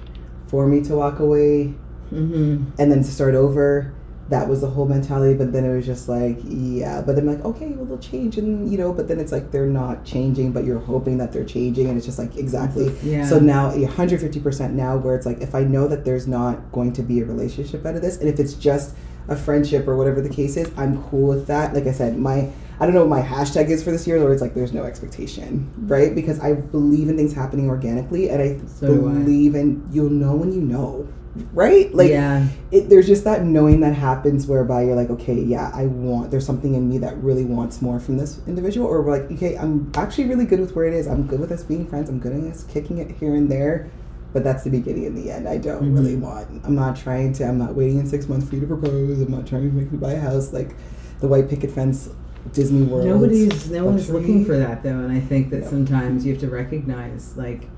for 0.49 0.67
me 0.67 0.83
to 0.83 0.95
walk 0.97 1.19
away 1.21 1.75
Mm-hmm. 2.13 2.71
and 2.81 2.91
then 2.91 3.05
to 3.05 3.11
start 3.11 3.35
over. 3.37 3.95
That 4.31 4.49
was 4.49 4.61
the 4.61 4.69
whole 4.69 4.87
mentality, 4.87 5.35
but 5.35 5.53
then 5.53 5.65
it 5.65 5.75
was 5.75 5.87
just 5.87 6.09
like, 6.09 6.39
yeah. 6.45 7.03
But 7.03 7.19
I'm 7.19 7.27
like, 7.27 7.45
okay, 7.45 7.69
well 7.69 7.85
they'll 7.85 7.99
change, 7.99 8.37
and 8.39 8.71
you 8.71 8.79
know. 8.79 8.93
But 8.93 9.09
then 9.09 9.19
it's 9.19 9.33
like 9.33 9.51
they're 9.51 9.67
not 9.67 10.05
changing, 10.05 10.53
but 10.53 10.65
you're 10.65 10.79
hoping 10.79 11.19
that 11.19 11.33
they're 11.33 11.45
changing, 11.45 11.89
and 11.89 11.97
it's 11.97 12.07
just 12.07 12.19
like 12.19 12.37
exactly. 12.37 12.97
Yeah. 13.03 13.25
So 13.27 13.39
now 13.41 13.71
150 13.71 14.41
percent 14.41 14.75
now, 14.75 14.97
where 14.97 15.17
it's 15.17 15.27
like, 15.27 15.41
if 15.41 15.55
I 15.55 15.63
know 15.63 15.89
that 15.89 16.05
there's 16.05 16.27
not 16.29 16.71
going 16.73 16.93
to 16.95 17.03
be 17.03 17.21
a 17.21 17.25
relationship 17.25 17.85
out 17.87 17.97
of 17.97 18.03
this, 18.03 18.19
and 18.19 18.29
if 18.29 18.39
it's 18.39 18.55
just 18.55 18.95
a 19.29 19.35
friendship 19.37 19.87
or 19.89 19.97
whatever 19.97 20.21
the 20.21 20.29
case 20.29 20.57
is, 20.57 20.71
I'm 20.77 21.03
cool 21.11 21.29
with 21.29 21.47
that. 21.49 21.75
Like 21.75 21.87
I 21.87 21.93
said, 21.93 22.17
my 22.17 22.51
I 22.81 22.87
don't 22.87 22.95
know 22.95 23.05
what 23.05 23.11
my 23.11 23.23
hashtag 23.23 23.69
is 23.69 23.85
for 23.85 23.90
this 23.90 24.07
year, 24.07 24.19
where 24.25 24.33
it's 24.33 24.40
like 24.40 24.55
there's 24.55 24.73
no 24.73 24.85
expectation, 24.85 25.71
right? 25.87 26.14
Because 26.14 26.40
I 26.40 26.55
believe 26.55 27.09
in 27.11 27.16
things 27.16 27.35
happening 27.35 27.69
organically, 27.69 28.31
and 28.31 28.40
I 28.40 28.59
So 28.66 28.87
do 28.87 29.09
I. 29.09 29.12
believe 29.12 29.55
in 29.55 29.87
you'll 29.93 30.09
know 30.09 30.35
when 30.37 30.51
you 30.53 30.62
know, 30.62 31.07
right? 31.53 31.95
Like 31.95 32.09
yeah. 32.11 32.47
it, 32.71 32.88
there's 32.88 33.07
just 33.07 33.25
that 33.25 33.45
knowing 33.45 33.81
that 33.81 33.93
happens 33.95 34.47
whereby 34.47 34.85
you're 34.85 34.97
like, 34.97 35.11
okay, 35.11 35.35
yeah, 35.38 35.71
I 35.75 35.87
want. 35.87 36.31
There's 36.31 36.47
something 36.47 36.75
in 36.75 36.88
me 36.88 36.97
that 36.99 37.16
really 37.23 37.45
wants 37.45 37.83
more 37.83 38.01
from 38.01 38.16
this 38.16 38.40
individual, 38.47 38.87
or 38.87 39.03
we're 39.03 39.19
like, 39.19 39.31
okay, 39.33 39.57
I'm 39.59 39.93
actually 39.95 40.25
really 40.29 40.47
good 40.47 40.61
with 40.61 40.75
where 40.75 40.87
it 40.87 40.95
is. 40.95 41.07
I'm 41.07 41.27
good 41.27 41.38
with 41.40 41.53
us 41.53 41.62
being 41.62 41.87
friends. 41.87 42.09
I'm 42.09 42.19
good 42.19 42.33
at 42.33 42.40
us 42.45 42.64
kicking 42.64 42.97
it 42.97 43.11
here 43.11 43.35
and 43.35 43.51
there. 43.51 43.90
But 44.33 44.45
that's 44.45 44.62
the 44.62 44.71
beginning 44.71 45.07
and 45.07 45.16
the 45.19 45.31
end. 45.33 45.49
I 45.49 45.59
don't 45.59 45.93
really 45.93 46.14
Mhm. 46.14 46.21
want. 46.21 46.49
I'm 46.64 46.77
not 46.77 46.95
trying 46.97 47.33
to. 47.35 47.45
I'm 47.45 47.59
not 47.59 47.75
waiting 47.75 47.99
in 47.99 48.07
six 48.07 48.27
months 48.29 48.49
for 48.49 48.55
you 48.55 48.61
to 48.62 48.66
propose. 48.66 49.21
I'm 49.21 49.31
not 49.33 49.45
trying 49.45 49.69
to 49.69 49.77
make 49.77 49.90
me 49.93 49.99
buy 49.99 50.12
a 50.12 50.21
house 50.21 50.53
like 50.53 50.77
the 51.19 51.27
white 51.29 51.49
picket 51.51 51.73
fence, 51.73 52.09
Disney 52.53 52.83
World. 52.83 53.07
Nobody's 53.07 53.70
no 53.70 53.85
one's 53.85 54.09
looking 54.11 54.44
for 54.44 54.57
that 54.57 54.83
though, 54.83 54.98
and 55.00 55.12
I 55.12 55.20
think 55.20 55.50
that 55.50 55.62
Yeah. 55.62 55.68
sometimes 55.70 56.24
you 56.24 56.33
have 56.33 56.40
to 56.42 56.48
recognize 56.50 57.37
like, 57.37 57.68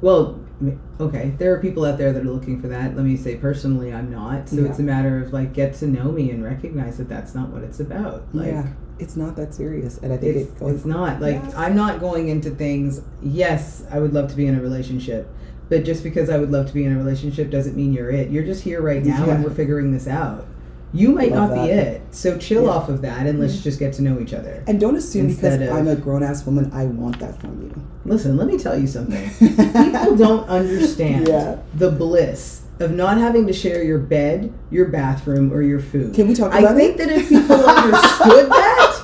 well, 0.00 0.38
okay, 0.98 1.32
there 1.38 1.54
are 1.54 1.58
people 1.58 1.84
out 1.84 1.96
there 1.98 2.12
that 2.12 2.22
are 2.22 2.30
looking 2.30 2.60
for 2.60 2.68
that. 2.68 2.96
Let 2.96 3.04
me 3.04 3.16
say 3.16 3.36
personally, 3.36 3.92
I'm 3.92 4.10
not. 4.10 4.48
So 4.48 4.56
Yeah. 4.56 4.68
it's 4.68 4.78
a 4.78 4.82
matter 4.82 5.18
of 5.22 5.32
like 5.32 5.52
get 5.52 5.74
to 5.74 5.86
know 5.86 6.10
me 6.12 6.30
and 6.30 6.42
recognize 6.44 6.96
that 6.98 7.08
that's 7.08 7.34
not 7.34 7.50
what 7.50 7.62
it's 7.62 7.80
about. 7.80 8.24
Like, 8.32 8.48
yeah, 8.48 8.66
it's 8.98 9.16
not 9.16 9.36
that 9.36 9.54
serious, 9.54 9.98
and 10.02 10.12
I 10.12 10.16
think 10.16 10.36
It's, 10.36 10.60
it 10.60 10.66
it's 10.66 10.84
not 10.84 11.20
like 11.20 11.36
Yeah. 11.42 11.52
I'm 11.56 11.74
not 11.76 12.00
going 12.00 12.28
into 12.28 12.50
things. 12.50 13.02
Yes, 13.22 13.84
I 13.90 13.98
would 14.00 14.12
love 14.12 14.28
to 14.30 14.36
be 14.36 14.46
in 14.46 14.54
a 14.54 14.60
relationship, 14.60 15.28
but 15.68 15.84
just 15.84 16.02
because 16.02 16.28
I 16.28 16.38
would 16.38 16.50
love 16.50 16.66
to 16.66 16.74
be 16.74 16.84
in 16.84 16.92
a 16.92 16.98
relationship 16.98 17.50
doesn't 17.50 17.76
mean 17.76 17.92
you're 17.92 18.10
it. 18.10 18.30
You're 18.30 18.44
just 18.44 18.62
here 18.62 18.82
right 18.82 19.04
now, 19.04 19.24
and 19.30 19.44
we're 19.44 19.50
figuring 19.50 19.92
this 19.92 20.06
out. 20.08 20.44
You 20.92 21.10
might 21.12 21.32
not 21.32 21.54
be 21.54 21.70
it, 21.70 22.02
so 22.10 22.36
chill 22.36 22.64
Yeah. 22.64 22.70
off 22.70 22.88
of 22.88 23.02
that 23.02 23.26
and 23.26 23.38
let's 23.38 23.58
just 23.62 23.78
get 23.78 23.92
to 23.94 24.02
know 24.02 24.18
each 24.20 24.34
other. 24.34 24.62
and 24.66 24.80
don't 24.80 24.96
assume 24.96 25.28
because 25.28 25.54
of- 25.60 25.70
I'm 25.70 25.86
a 25.86 25.94
grown 25.94 26.22
ass 26.24 26.44
woman, 26.44 26.70
I 26.74 26.84
want 26.86 27.20
that 27.20 27.40
from 27.40 27.60
you. 27.62 27.72
Listen, 28.04 28.36
let 28.36 28.48
me 28.48 28.58
tell 28.58 28.76
you 28.78 28.86
something. 28.88 29.30
People 29.38 30.16
don't 30.16 30.48
understand 30.48 31.28
Yeah. 31.28 31.56
the 31.78 31.90
bliss 31.90 32.62
of 32.80 32.92
not 32.92 33.18
having 33.18 33.46
to 33.46 33.52
share 33.52 33.84
your 33.84 33.98
bed, 33.98 34.52
your 34.70 34.86
bathroom, 34.86 35.52
or 35.52 35.62
your 35.62 35.78
food. 35.80 36.14
Can 36.14 36.26
we 36.28 36.34
talk 36.34 36.52
I 36.52 36.74
think 36.74 36.94
it? 36.94 36.98
that 36.98 37.10
if 37.12 37.28
people 37.28 37.56
understood 37.56 38.48
that, 38.50 38.96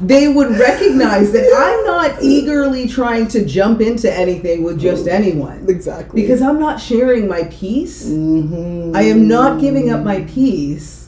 they 0.00 0.28
would 0.28 0.56
recognize 0.58 1.32
that 1.32 1.44
I'm 1.56 1.84
not 1.84 2.22
eagerly 2.22 2.88
trying 2.88 3.28
to 3.28 3.44
jump 3.44 3.80
into 3.80 4.10
anything 4.12 4.62
with 4.62 4.78
just 4.80 5.06
anyone. 5.08 5.64
Exactly. 5.68 6.22
Because 6.22 6.40
I'm 6.42 6.58
not 6.60 6.80
sharing 6.80 7.28
my 7.28 7.42
peace. 7.50 8.06
Mhm. 8.08 8.94
I 8.96 9.02
am 9.02 9.28
not 9.28 9.60
giving 9.60 9.90
up 9.90 10.02
my 10.04 10.20
peace 10.22 11.03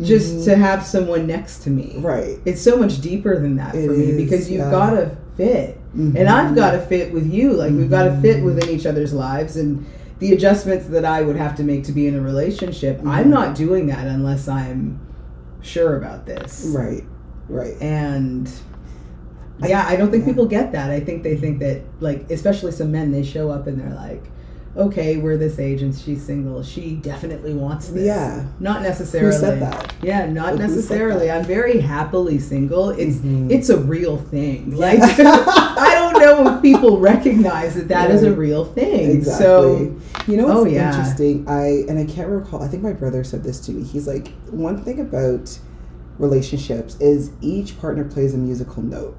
just 0.00 0.36
Mhm. 0.36 0.44
to 0.44 0.50
mm-hmm. 0.50 0.62
have 0.62 0.84
someone 0.84 1.26
next 1.26 1.62
to 1.64 1.70
me. 1.70 1.96
right. 1.98 2.38
It's 2.44 2.60
so 2.62 2.76
much 2.76 3.00
deeper 3.00 3.38
than 3.38 3.56
that 3.56 3.74
It 3.74 3.86
for 3.86 3.92
me 3.92 4.10
is, 4.10 4.16
because 4.16 4.50
you've 4.50 4.60
yeah. 4.60 4.70
got 4.70 4.90
to 4.90 5.10
fit. 5.36 5.78
And 5.94 6.14
mm-hmm. 6.14 6.28
I've 6.28 6.54
got 6.54 6.72
to 6.72 6.80
fit 6.80 7.12
with 7.12 7.32
you. 7.32 7.52
Like 7.52 7.72
we've 7.72 7.90
got 7.90 8.04
to 8.04 8.16
fit 8.20 8.36
mm-hmm. 8.36 8.46
within 8.46 8.68
each 8.68 8.86
other's 8.86 9.12
lives 9.12 9.56
and 9.56 9.84
the 10.18 10.32
adjustments 10.32 10.86
that 10.88 11.04
I 11.04 11.22
would 11.22 11.36
have 11.36 11.56
to 11.56 11.62
make 11.62 11.84
to 11.84 11.92
be 11.92 12.06
in 12.06 12.14
a 12.14 12.20
relationship. 12.20 13.00
I'm 13.06 13.30
not 13.30 13.54
doing 13.54 13.86
that 13.86 14.06
unless 14.06 14.48
I'm 14.48 15.00
sure 15.60 15.96
about 15.96 16.26
this. 16.26 16.72
Right. 16.74 17.04
Right. 17.48 17.74
And 17.80 18.50
yeah, 19.64 19.86
I 19.88 19.96
don't 19.96 20.10
think 20.10 20.24
people 20.24 20.46
get 20.46 20.72
that. 20.72 20.90
I 20.90 21.00
think 21.00 21.22
they 21.22 21.36
think 21.36 21.58
that 21.60 21.82
like 22.00 22.30
especially 22.30 22.72
some 22.72 22.92
men 22.92 23.10
they 23.10 23.22
show 23.22 23.50
up 23.50 23.66
and 23.66 23.80
they're 23.80 23.94
like 23.94 24.24
Okay, 24.78 25.16
we're 25.16 25.36
this 25.36 25.58
age 25.58 25.82
and 25.82 25.92
she's 25.92 26.24
single. 26.24 26.62
She 26.62 26.94
definitely 26.94 27.52
wants 27.52 27.88
this. 27.88 28.04
Yeah. 28.06 28.46
Not 28.60 28.80
necessarily. 28.82 29.34
Who 29.34 29.40
said 29.40 29.60
that? 29.60 29.92
Yeah, 30.02 30.26
not 30.26 30.52
Who 30.52 30.58
necessarily. 30.58 31.28
I'm 31.30 31.44
very 31.44 31.80
happily 31.80 32.38
single. 32.38 32.90
It's 32.90 33.16
Mhm. 33.16 33.50
it's 33.50 33.70
a 33.70 33.76
real 33.76 34.16
thing. 34.16 34.76
Like 34.76 35.00
I 35.02 35.94
don't 35.94 36.20
know 36.20 36.54
if 36.56 36.62
people 36.62 36.98
recognize 37.00 37.74
that 37.74 37.88
that 37.88 38.12
is 38.12 38.22
a 38.22 38.32
real 38.32 38.64
thing. 38.64 39.10
Exactly. 39.10 39.44
So 39.44 39.96
you 40.28 40.36
know 40.36 40.46
what's 40.46 40.60
Oh, 40.60 40.64
yeah. 40.66 40.90
interesting? 40.90 41.44
I 41.48 41.84
and 41.88 41.98
I 41.98 42.04
can't 42.04 42.28
recall. 42.28 42.62
I 42.62 42.68
think 42.68 42.84
my 42.84 42.92
brother 42.92 43.24
said 43.24 43.42
this 43.42 43.58
to 43.66 43.72
me. 43.72 43.82
He's 43.82 44.06
like, 44.06 44.32
one 44.50 44.82
thing 44.84 45.00
about 45.00 45.58
relationships 46.20 46.96
is 47.00 47.30
each 47.40 47.80
partner 47.80 48.04
plays 48.04 48.32
a 48.32 48.38
musical 48.38 48.82
note, 48.84 49.16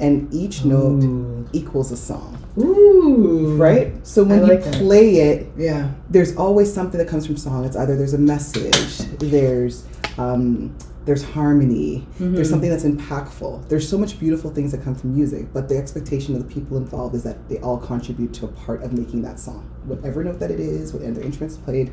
and 0.00 0.32
each 0.32 0.64
note 0.64 1.02
Ooh. 1.04 1.46
equals 1.52 1.92
a 1.92 1.96
song. 1.96 2.38
Ooh. 2.58 3.56
Right. 3.56 3.94
So 4.06 4.22
when 4.24 4.40
you 4.40 4.46
like 4.46 4.64
that. 4.64 4.74
play 4.74 5.16
it, 5.16 5.48
Yeah. 5.56 5.90
there's 6.10 6.36
always 6.36 6.72
something 6.72 6.98
that 6.98 7.08
comes 7.08 7.26
from 7.26 7.36
song. 7.36 7.64
It's 7.64 7.76
either 7.76 7.96
there's 7.96 8.14
a 8.14 8.18
message, 8.18 8.98
there's 9.18 9.84
um, 10.16 10.72
there's 11.06 11.22
harmony, 11.22 12.06
there's 12.18 12.46
Mhm. 12.46 12.50
something 12.50 12.70
that's 12.70 12.84
impactful. 12.84 13.68
There's 13.68 13.86
so 13.86 13.98
much 13.98 14.18
beautiful 14.18 14.50
things 14.50 14.70
that 14.72 14.82
come 14.82 14.94
from 14.94 15.12
music, 15.14 15.48
but 15.52 15.68
the 15.68 15.76
expectation 15.76 16.34
of 16.34 16.40
the 16.46 16.48
people 16.54 16.76
involved 16.78 17.14
is 17.14 17.24
that 17.24 17.46
they 17.50 17.58
all 17.58 17.76
contribute 17.76 18.32
to 18.34 18.46
a 18.46 18.48
part 18.48 18.82
of 18.82 18.92
making 18.94 19.20
that 19.22 19.38
song. 19.38 19.64
Whatever 19.86 20.22
note 20.24 20.38
that 20.38 20.50
it 20.50 20.60
is, 20.60 20.94
whatever 20.94 21.20
instruments 21.20 21.56
played, 21.58 21.90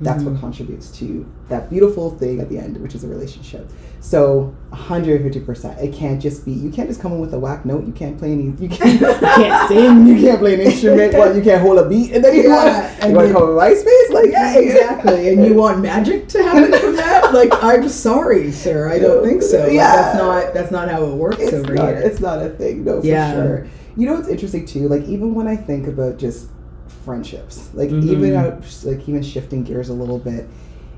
that's 0.00 0.22
what 0.22 0.32
hmm. 0.32 0.40
contributes 0.40 0.90
to 0.98 1.30
that 1.48 1.68
beautiful 1.68 2.10
thing 2.10 2.40
at 2.40 2.48
the 2.48 2.58
end, 2.58 2.78
which 2.78 2.94
is 2.94 3.04
a 3.04 3.08
relationship. 3.08 3.70
So 4.00 4.54
150%. 4.72 5.78
It 5.78 5.94
can't 5.94 6.22
just 6.22 6.46
be, 6.46 6.52
you 6.52 6.70
can't 6.70 6.88
just 6.88 7.02
come 7.02 7.12
in 7.12 7.18
with 7.18 7.34
a 7.34 7.38
whack 7.38 7.66
note. 7.66 7.86
You 7.86 7.92
can't 7.92 8.18
play 8.18 8.32
any, 8.32 8.44
you 8.44 8.68
can't, 8.68 9.00
you 9.00 9.14
can't 9.18 9.68
sing, 9.68 10.06
you 10.06 10.20
can't 10.20 10.38
play 10.38 10.54
an 10.54 10.60
instrument, 10.60 11.12
what, 11.12 11.34
you 11.36 11.42
can't 11.42 11.60
hold 11.60 11.78
a 11.78 11.88
beat, 11.88 12.12
and 12.12 12.24
then 12.24 12.34
you 12.34 12.44
Yeah, 12.44 12.98
want 12.98 13.08
you 13.10 13.14
want 13.14 13.28
to 13.28 13.34
come 13.34 13.42
in 13.50 13.56
MySpace? 13.56 14.10
Like, 14.10 14.30
Yeah, 14.30 14.58
exactly. 14.58 15.28
And 15.28 15.44
you 15.44 15.54
want 15.54 15.80
magic 15.80 16.28
to 16.28 16.42
happen 16.42 16.72
from 16.80 16.96
that? 16.96 17.34
Like, 17.34 17.52
I'm 17.62 17.88
sorry, 17.88 18.50
sir. 18.52 18.88
I 18.88 18.98
don't 18.98 19.22
think 19.22 19.42
so. 19.42 19.64
Like, 19.64 19.72
Yeah. 19.72 19.94
that's 19.96 20.18
not 20.18 20.54
that's 20.54 20.70
not 20.70 20.88
how 20.88 21.04
it 21.04 21.14
works 21.14 21.38
it's 21.40 21.52
over 21.52 21.74
not, 21.74 21.88
here. 21.88 21.98
It's 21.98 22.20
not 22.20 22.40
a 22.40 22.48
thing, 22.48 22.84
no, 22.84 23.02
for 23.02 23.06
Yeah. 23.06 23.32
sure. 23.34 23.66
You 23.96 24.06
know 24.06 24.14
what's 24.14 24.28
interesting 24.28 24.64
too? 24.64 24.88
Like 24.88 25.04
even 25.04 25.34
when 25.34 25.46
I 25.46 25.56
think 25.56 25.86
about 25.86 26.16
just 26.16 26.48
friendships, 27.04 27.70
like 27.74 27.90
Mhm. 27.90 28.04
even 28.04 28.34
out, 28.34 28.62
like 28.84 29.08
even 29.08 29.22
shifting 29.22 29.62
gears 29.62 29.88
a 29.88 29.94
little 29.94 30.18
bit, 30.18 30.48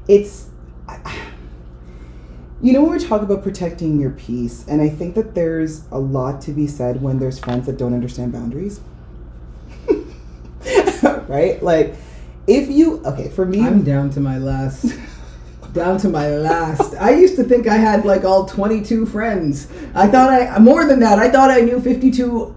it's. 0.09 0.47
You 2.65 2.73
know 2.73 2.83
when 2.85 2.93
we 2.93 3.01
talk 3.01 3.23
about 3.23 3.43
protecting 3.43 3.99
your 3.99 4.11
peace, 4.11 4.65
and 4.69 4.81
I 4.81 4.89
think 4.89 5.17
that 5.17 5.35
there's 5.35 5.83
a 5.91 5.99
lot 5.99 6.41
to 6.43 6.53
be 6.53 6.69
said 6.69 7.03
when 7.03 7.19
there's 7.19 7.37
friends 7.41 7.67
that 7.67 7.77
don't 7.77 7.93
understand 7.93 8.33
boundaries. 8.33 8.79
right? 11.29 11.61
Like, 11.61 11.97
if 12.47 12.71
you 12.71 13.03
okay, 13.05 13.29
for 13.31 13.45
me, 13.45 13.63
I'm 13.63 13.83
down 13.83 14.11
to 14.11 14.21
my 14.21 14.39
last. 14.39 14.95
Down 15.73 15.97
to 16.01 16.09
my 16.11 16.29
last. 16.29 16.95
I 16.97 17.13
used 17.15 17.35
to 17.37 17.45
think 17.45 17.67
I 17.67 17.77
had 17.77 18.05
like 18.05 18.25
all 18.25 18.45
22 18.45 19.07
friends. 19.07 19.69
I 19.95 20.07
thought 20.07 20.29
I 20.31 20.59
more 20.59 20.85
than 20.85 21.01
that. 21.01 21.19
I 21.19 21.31
thought 21.31 21.51
I 21.51 21.63
knew 21.63 21.81
52 21.81 22.55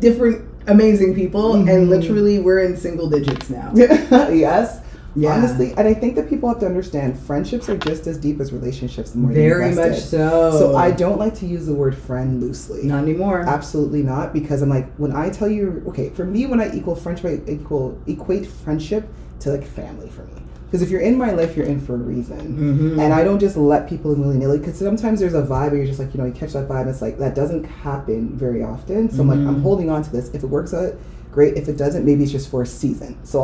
different 0.00 0.51
amazing 0.66 1.14
people, 1.14 1.54
Mhm. 1.54 1.68
and 1.74 1.90
literally 1.90 2.38
we're 2.38 2.60
in 2.60 2.76
single 2.76 3.08
digits 3.08 3.50
now. 3.50 3.72
yes. 3.76 4.80
Yeah. 5.14 5.34
Honestly, 5.34 5.74
and 5.76 5.86
I 5.86 5.92
think 5.92 6.14
that 6.14 6.30
people 6.30 6.48
have 6.48 6.58
to 6.60 6.66
understand 6.66 7.18
friendships 7.18 7.68
are 7.68 7.76
just 7.76 8.06
as 8.06 8.16
deep 8.16 8.40
as 8.40 8.50
relationships. 8.50 9.10
The 9.10 9.18
more 9.18 9.30
Very 9.30 9.74
much 9.74 10.00
so. 10.00 10.50
So 10.58 10.74
I 10.76 10.90
don't 10.90 11.18
like 11.18 11.34
to 11.40 11.46
use 11.46 11.66
the 11.66 11.74
word 11.74 11.94
friend 11.94 12.40
loosely. 12.40 12.84
Not 12.84 13.02
anymore. 13.02 13.44
Absolutely 13.46 14.02
not, 14.02 14.32
because 14.32 14.62
I'm 14.62 14.70
like 14.70 14.90
when 14.96 15.12
I 15.12 15.28
tell 15.28 15.48
you, 15.48 15.82
okay, 15.88 16.08
for 16.14 16.24
me, 16.24 16.46
when 16.46 16.60
I 16.60 16.72
equal 16.74 16.94
friendship, 16.94 17.42
I 17.46 17.50
equal 17.50 17.98
equate 18.06 18.46
friendship 18.46 19.06
to 19.40 19.50
like 19.50 19.66
family 19.66 20.08
for 20.08 20.22
me. 20.22 20.41
Because 20.72 20.80
if 20.80 20.88
you're 20.88 21.02
in 21.02 21.18
my 21.18 21.32
life, 21.32 21.54
you're 21.54 21.66
in 21.66 21.78
for 21.78 21.94
a 21.96 21.98
reason, 21.98 22.56
Mhm. 22.96 22.98
and 22.98 23.12
I 23.12 23.22
don't 23.22 23.38
just 23.38 23.58
let 23.58 23.86
people 23.90 24.10
in 24.14 24.22
willy 24.22 24.38
nilly. 24.38 24.56
Because 24.56 24.76
sometimes 24.76 25.20
there's 25.20 25.34
a 25.34 25.42
vibe, 25.42 25.72
where 25.72 25.74
you're 25.76 25.84
just 25.86 25.98
like, 25.98 26.14
you 26.14 26.18
know, 26.18 26.24
you 26.24 26.32
catch 26.32 26.54
that 26.54 26.66
vibe. 26.66 26.86
It's 26.86 27.02
like 27.02 27.18
that 27.18 27.34
doesn't 27.34 27.64
happen 27.66 28.32
very 28.34 28.62
often. 28.62 29.10
So 29.10 29.20
I'm 29.20 29.28
like, 29.28 29.38
I'm 29.40 29.56
Mhm. 29.56 29.62
holding 29.62 29.90
on 29.90 30.02
to 30.02 30.10
this. 30.10 30.30
If 30.32 30.42
it 30.42 30.48
works 30.48 30.72
out, 30.72 30.94
great. 31.30 31.58
If 31.58 31.68
it 31.68 31.76
doesn't, 31.76 32.06
maybe 32.06 32.22
it's 32.22 32.32
just 32.32 32.48
for 32.48 32.62
a 32.62 32.66
season. 32.66 33.16
So 33.22 33.38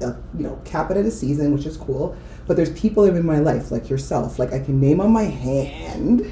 I'll, 0.00 0.08
uh, 0.08 0.12
you 0.38 0.42
know, 0.44 0.56
cap 0.64 0.90
it 0.90 0.96
at 0.96 1.04
a 1.04 1.10
season, 1.10 1.52
which 1.52 1.66
is 1.66 1.76
cool. 1.76 2.14
But 2.46 2.56
there's 2.56 2.70
people 2.70 3.04
in 3.04 3.26
my 3.26 3.40
life, 3.40 3.70
like 3.70 3.90
yourself. 3.90 4.38
Like 4.38 4.54
I 4.54 4.58
can 4.60 4.80
name 4.80 5.02
on 5.02 5.10
my 5.12 5.24
hand 5.24 6.24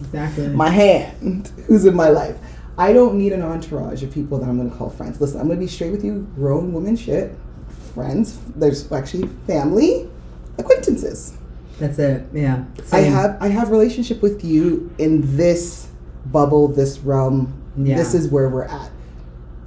Exactly. 0.00 0.48
my 0.64 0.70
hand 0.70 1.52
who's 1.68 1.84
in 1.84 1.94
my 1.94 2.08
life. 2.08 2.34
I 2.76 2.92
don't 2.92 3.14
need 3.14 3.32
an 3.32 3.42
entourage 3.42 4.02
of 4.02 4.10
people 4.10 4.38
that 4.38 4.48
I'm 4.48 4.56
going 4.58 4.68
to 4.68 4.76
call 4.76 4.90
friends. 4.90 5.20
Listen, 5.20 5.38
I'm 5.40 5.46
going 5.46 5.60
to 5.60 5.64
be 5.64 5.70
straight 5.70 5.92
with 5.92 6.04
you, 6.04 6.26
grown 6.34 6.72
woman 6.72 6.96
shit. 6.96 7.36
Friends, 7.94 8.38
there's 8.56 8.90
actually 8.90 9.28
family, 9.46 10.08
acquaintances. 10.58 11.36
That's 11.78 11.98
it. 11.98 12.26
Yeah. 12.32 12.64
I 12.92 13.00
have 13.00 13.36
I 13.40 13.48
have 13.48 13.70
relationship 13.70 14.20
with 14.22 14.44
you 14.44 14.92
in 14.98 15.36
this 15.36 15.88
bubble, 16.26 16.68
this 16.68 16.98
realm. 16.98 17.60
Yeah. 17.76 17.96
This 17.96 18.14
is 18.14 18.28
where 18.28 18.48
we're 18.48 18.64
at. 18.64 18.90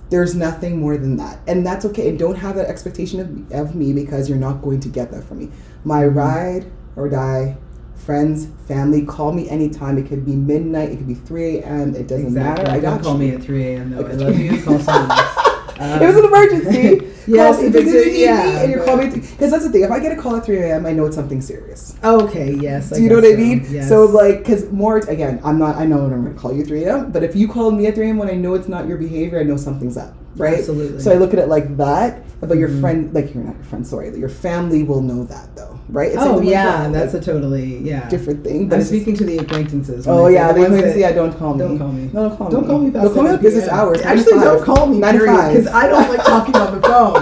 There's 0.09 0.35
nothing 0.35 0.77
more 0.79 0.97
than 0.97 1.17
that. 1.17 1.39
And 1.47 1.65
that's 1.65 1.83
okay. 1.85 2.07
And 2.09 2.17
don't 2.17 2.35
have 2.37 2.55
that 2.55 2.67
expectation 2.67 3.19
of, 3.19 3.51
of 3.51 3.75
me 3.75 3.91
because 3.93 4.29
you're 4.29 4.37
not 4.37 4.61
going 4.61 4.79
to 4.81 4.89
get 4.89 5.11
that 5.11 5.23
from 5.25 5.39
me. 5.39 5.49
My 5.83 6.03
Mm-hmm. 6.03 6.17
ride 6.17 6.71
or 6.95 7.09
die, 7.09 7.57
friends, 7.95 8.47
family, 8.67 9.05
call 9.05 9.33
me 9.33 9.49
anytime. 9.49 9.97
It 9.97 10.07
could 10.07 10.25
be 10.25 10.35
midnight, 10.35 10.91
it 10.91 10.97
could 10.97 11.07
be 11.07 11.13
3 11.13 11.57
a.m., 11.59 11.93
it 11.95 12.07
doesn't 12.07 12.27
Exactly. 12.27 12.63
matter. 12.65 12.77
I 12.77 12.79
Don't 12.79 13.03
call 13.03 13.13
you. 13.21 13.29
me 13.31 13.35
at 13.35 13.43
3 13.43 13.63
a.m. 13.65 13.89
though. 13.91 14.05
I 14.07 14.11
love 14.13 14.39
you. 14.39 14.61
Call 14.63 14.79
someone 14.87 15.11
else. 15.11 15.37
Um, 15.79 16.01
it 16.01 16.07
was 16.07 16.15
an 16.15 16.25
emergency. 16.25 17.07
Yes, 17.27 17.61
if 17.61 17.75
it's 17.75 17.91
you 17.93 18.01
a- 18.01 18.05
need 18.05 18.19
yeah, 18.21 18.43
me 18.45 18.57
and 18.63 18.71
you're 18.71 18.85
calling 18.85 19.11
me 19.11 19.19
because 19.19 19.51
that's 19.51 19.63
the 19.65 19.69
thing. 19.71 19.83
If 19.83 19.91
I 19.91 19.99
get 19.99 20.17
a 20.17 20.21
call 20.21 20.35
at 20.37 20.45
3 20.45 20.57
a.m., 20.59 20.85
I 20.85 20.93
know 20.93 21.05
it's 21.05 21.15
something 21.15 21.41
serious. 21.41 21.95
Okay, 22.03 22.53
yes. 22.53 22.89
Do 22.89 23.01
you 23.03 23.09
know 23.09 23.15
what 23.15 23.25
I 23.25 23.35
mean? 23.35 23.65
Yes. 23.69 23.89
So 23.89 24.05
like, 24.05 24.39
because 24.39 24.71
more 24.71 24.97
again, 24.97 25.39
I'm 25.43 25.59
not. 25.59 25.75
I 25.75 25.85
know 25.85 25.97
when 26.03 26.13
I'm 26.13 26.23
going 26.23 26.33
to 26.35 26.39
call 26.39 26.53
you 26.53 26.63
3 26.65 26.83
a.m. 26.85 27.11
But 27.11 27.23
if 27.23 27.35
you 27.35 27.47
call 27.47 27.71
me 27.71 27.87
at 27.87 27.95
3 27.95 28.07
a.m. 28.07 28.17
when 28.17 28.29
I 28.29 28.35
know 28.35 28.53
it's 28.55 28.67
not 28.69 28.87
your 28.87 28.97
behavior, 28.97 29.39
I 29.39 29.43
know 29.43 29.57
something's 29.57 29.97
up, 29.97 30.13
right? 30.37 30.59
Absolutely. 30.59 31.01
So 31.01 31.11
I 31.11 31.15
look 31.15 31.33
at 31.33 31.39
it 31.39 31.47
like 31.49 31.75
that. 31.77 32.23
But 32.39 32.59
your 32.59 32.69
Mhm. 32.69 32.81
friend, 32.81 33.13
like 33.15 33.33
you're 33.33 33.43
not 33.43 33.55
your 33.55 33.63
friend, 33.63 33.85
sorry, 33.85 34.15
your 34.15 34.29
family 34.29 34.83
will 34.83 35.01
know 35.01 35.23
that 35.23 35.55
though, 35.55 35.79
right? 35.89 36.11
It's 36.11 36.21
oh 36.21 36.35
like 36.35 36.47
yeah, 36.47 36.83
that, 36.83 36.93
that's 36.93 37.13
like, 37.15 37.23
a 37.23 37.25
totally 37.25 37.77
yeah 37.79 38.07
different 38.09 38.43
thing. 38.43 38.69
But 38.69 38.77
I'm 38.77 38.85
speaking 38.85 39.15
to 39.17 39.23
the 39.25 39.39
acquaintances. 39.39 40.05
oh 40.07 40.27
yeah, 40.27 40.49
the 40.49 40.53
they 40.53 40.59
ones 40.69 40.81
going 40.81 40.93
to 40.93 40.99
yeah, 40.99 41.11
don't 41.13 41.35
call 41.35 41.55
me. 41.55 41.59
Don't 41.65 41.79
call 41.79 41.91
me. 41.91 42.03
No, 42.13 42.29
don't 42.29 42.37
call 42.37 42.49
Don't 42.51 42.61
me. 42.61 42.67
call 42.67 42.79
me. 42.79 42.89
Don't 42.91 43.13
call 43.15 43.23
me 43.23 43.29
7 43.29 43.35
at 43.37 43.41
business 43.41 43.67
hours. 43.69 44.01
Actually, 44.03 44.39
don't 44.45 44.63
call 44.63 44.85
me. 44.85 44.99
Nine 44.99 45.15
to 45.17 45.25
five. 45.25 45.51
Because 45.55 45.67
I 45.73 45.87
don't 45.87 46.07
like 46.09 46.23
talking 46.25 46.55
on 46.57 46.79
the 46.79 46.87
phone. 46.87 47.16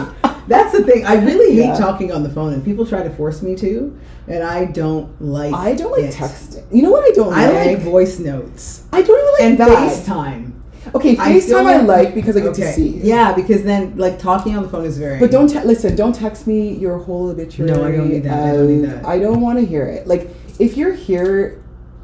That's 0.47 0.73
the 0.73 0.83
thing. 0.83 1.05
I 1.05 1.15
really 1.23 1.55
hate 1.55 1.65
Yeah. 1.69 1.75
talking 1.75 2.11
on 2.11 2.21
the 2.21 2.29
phone, 2.29 2.53
and 2.53 2.63
people 2.63 2.85
try 2.85 3.01
to 3.01 3.09
force 3.09 3.41
me 3.41 3.55
to, 3.55 3.97
and 4.27 4.43
I 4.43 4.65
don't 4.65 5.09
like. 5.19 5.53
I 5.53 5.73
don't 5.73 5.91
like 5.91 6.03
it. 6.03 6.13
texting. 6.13 6.63
You 6.71 6.83
know 6.83 6.91
what 6.91 7.03
I 7.03 7.11
don't 7.15 7.33
I 7.33 7.49
like? 7.49 7.65
like 7.77 7.79
voice 7.79 8.19
notes 8.19 8.83
I 8.93 9.01
don't 9.01 9.39
even 9.41 9.57
like 9.57 9.69
and. 9.69 9.91
FaceTime. 9.91 10.51
Okay, 10.93 11.17
I 11.17 11.31
FaceTime 11.31 11.65
I, 11.65 11.77
like- 11.81 11.87
like 11.87 12.13
because 12.15 12.37
I 12.37 12.41
get 12.41 12.53
to 12.55 12.71
see 12.73 12.89
you. 12.89 13.01
Yeah, 13.03 13.33
because 13.33 13.63
then 13.63 13.97
like 13.97 14.19
talking 14.19 14.55
on 14.55 14.61
the 14.61 14.69
phone 14.69 14.85
is 14.85 14.99
very. 14.99 15.19
But 15.19 15.31
don't 15.31 15.47
te- 15.47 15.61
listen. 15.61 15.95
Don't 15.95 16.13
text 16.13 16.45
me 16.45 16.75
your 16.75 16.99
whole 16.99 17.29
obituary. 17.31 17.71
No, 17.71 17.83
I 17.83 17.91
don't 17.91 18.09
need 18.09 18.23
that. 18.23 18.43
I 18.43 18.51
don't 18.55 18.67
need 18.67 18.87
that. 18.89 19.03
I 19.03 19.17
don't 19.17 19.41
want 19.41 19.57
to 19.59 19.65
hear 19.65 19.87
it. 19.87 20.05
Like 20.05 20.29
if 20.59 20.77
you're 20.77 20.93
here, 20.93 21.59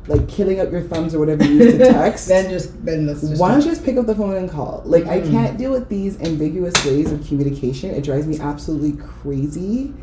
like 0.08 0.28
killing 0.28 0.60
up 0.60 0.72
your 0.72 0.82
thumbs 0.82 1.14
or 1.14 1.20
whatever 1.20 1.44
you 1.46 1.64
use 1.64 1.74
to 1.74 1.78
text. 1.94 2.28
then 2.28 2.50
just 2.50 2.84
then 2.86 3.06
let's 3.08 3.22
just. 3.22 3.40
why 3.40 3.52
don't 3.52 3.62
you 3.64 3.70
just 3.70 3.84
pick 3.86 3.98
up 3.98 4.06
the 4.08 4.16
phone 4.16 4.36
and 4.36 4.50
call? 4.50 4.82
Like 4.86 5.06
I 5.06 5.22
Mhm. 5.22 5.32
can't 5.32 5.58
deal 5.58 5.72
with 5.72 5.90
these 5.90 6.20
ambiguous 6.22 6.74
ways 6.86 7.12
of 7.12 7.26
communication. 7.28 7.92
It 7.92 8.04
drives 8.04 8.26
me 8.28 8.40
absolutely 8.40 8.94
crazy. 8.94 9.94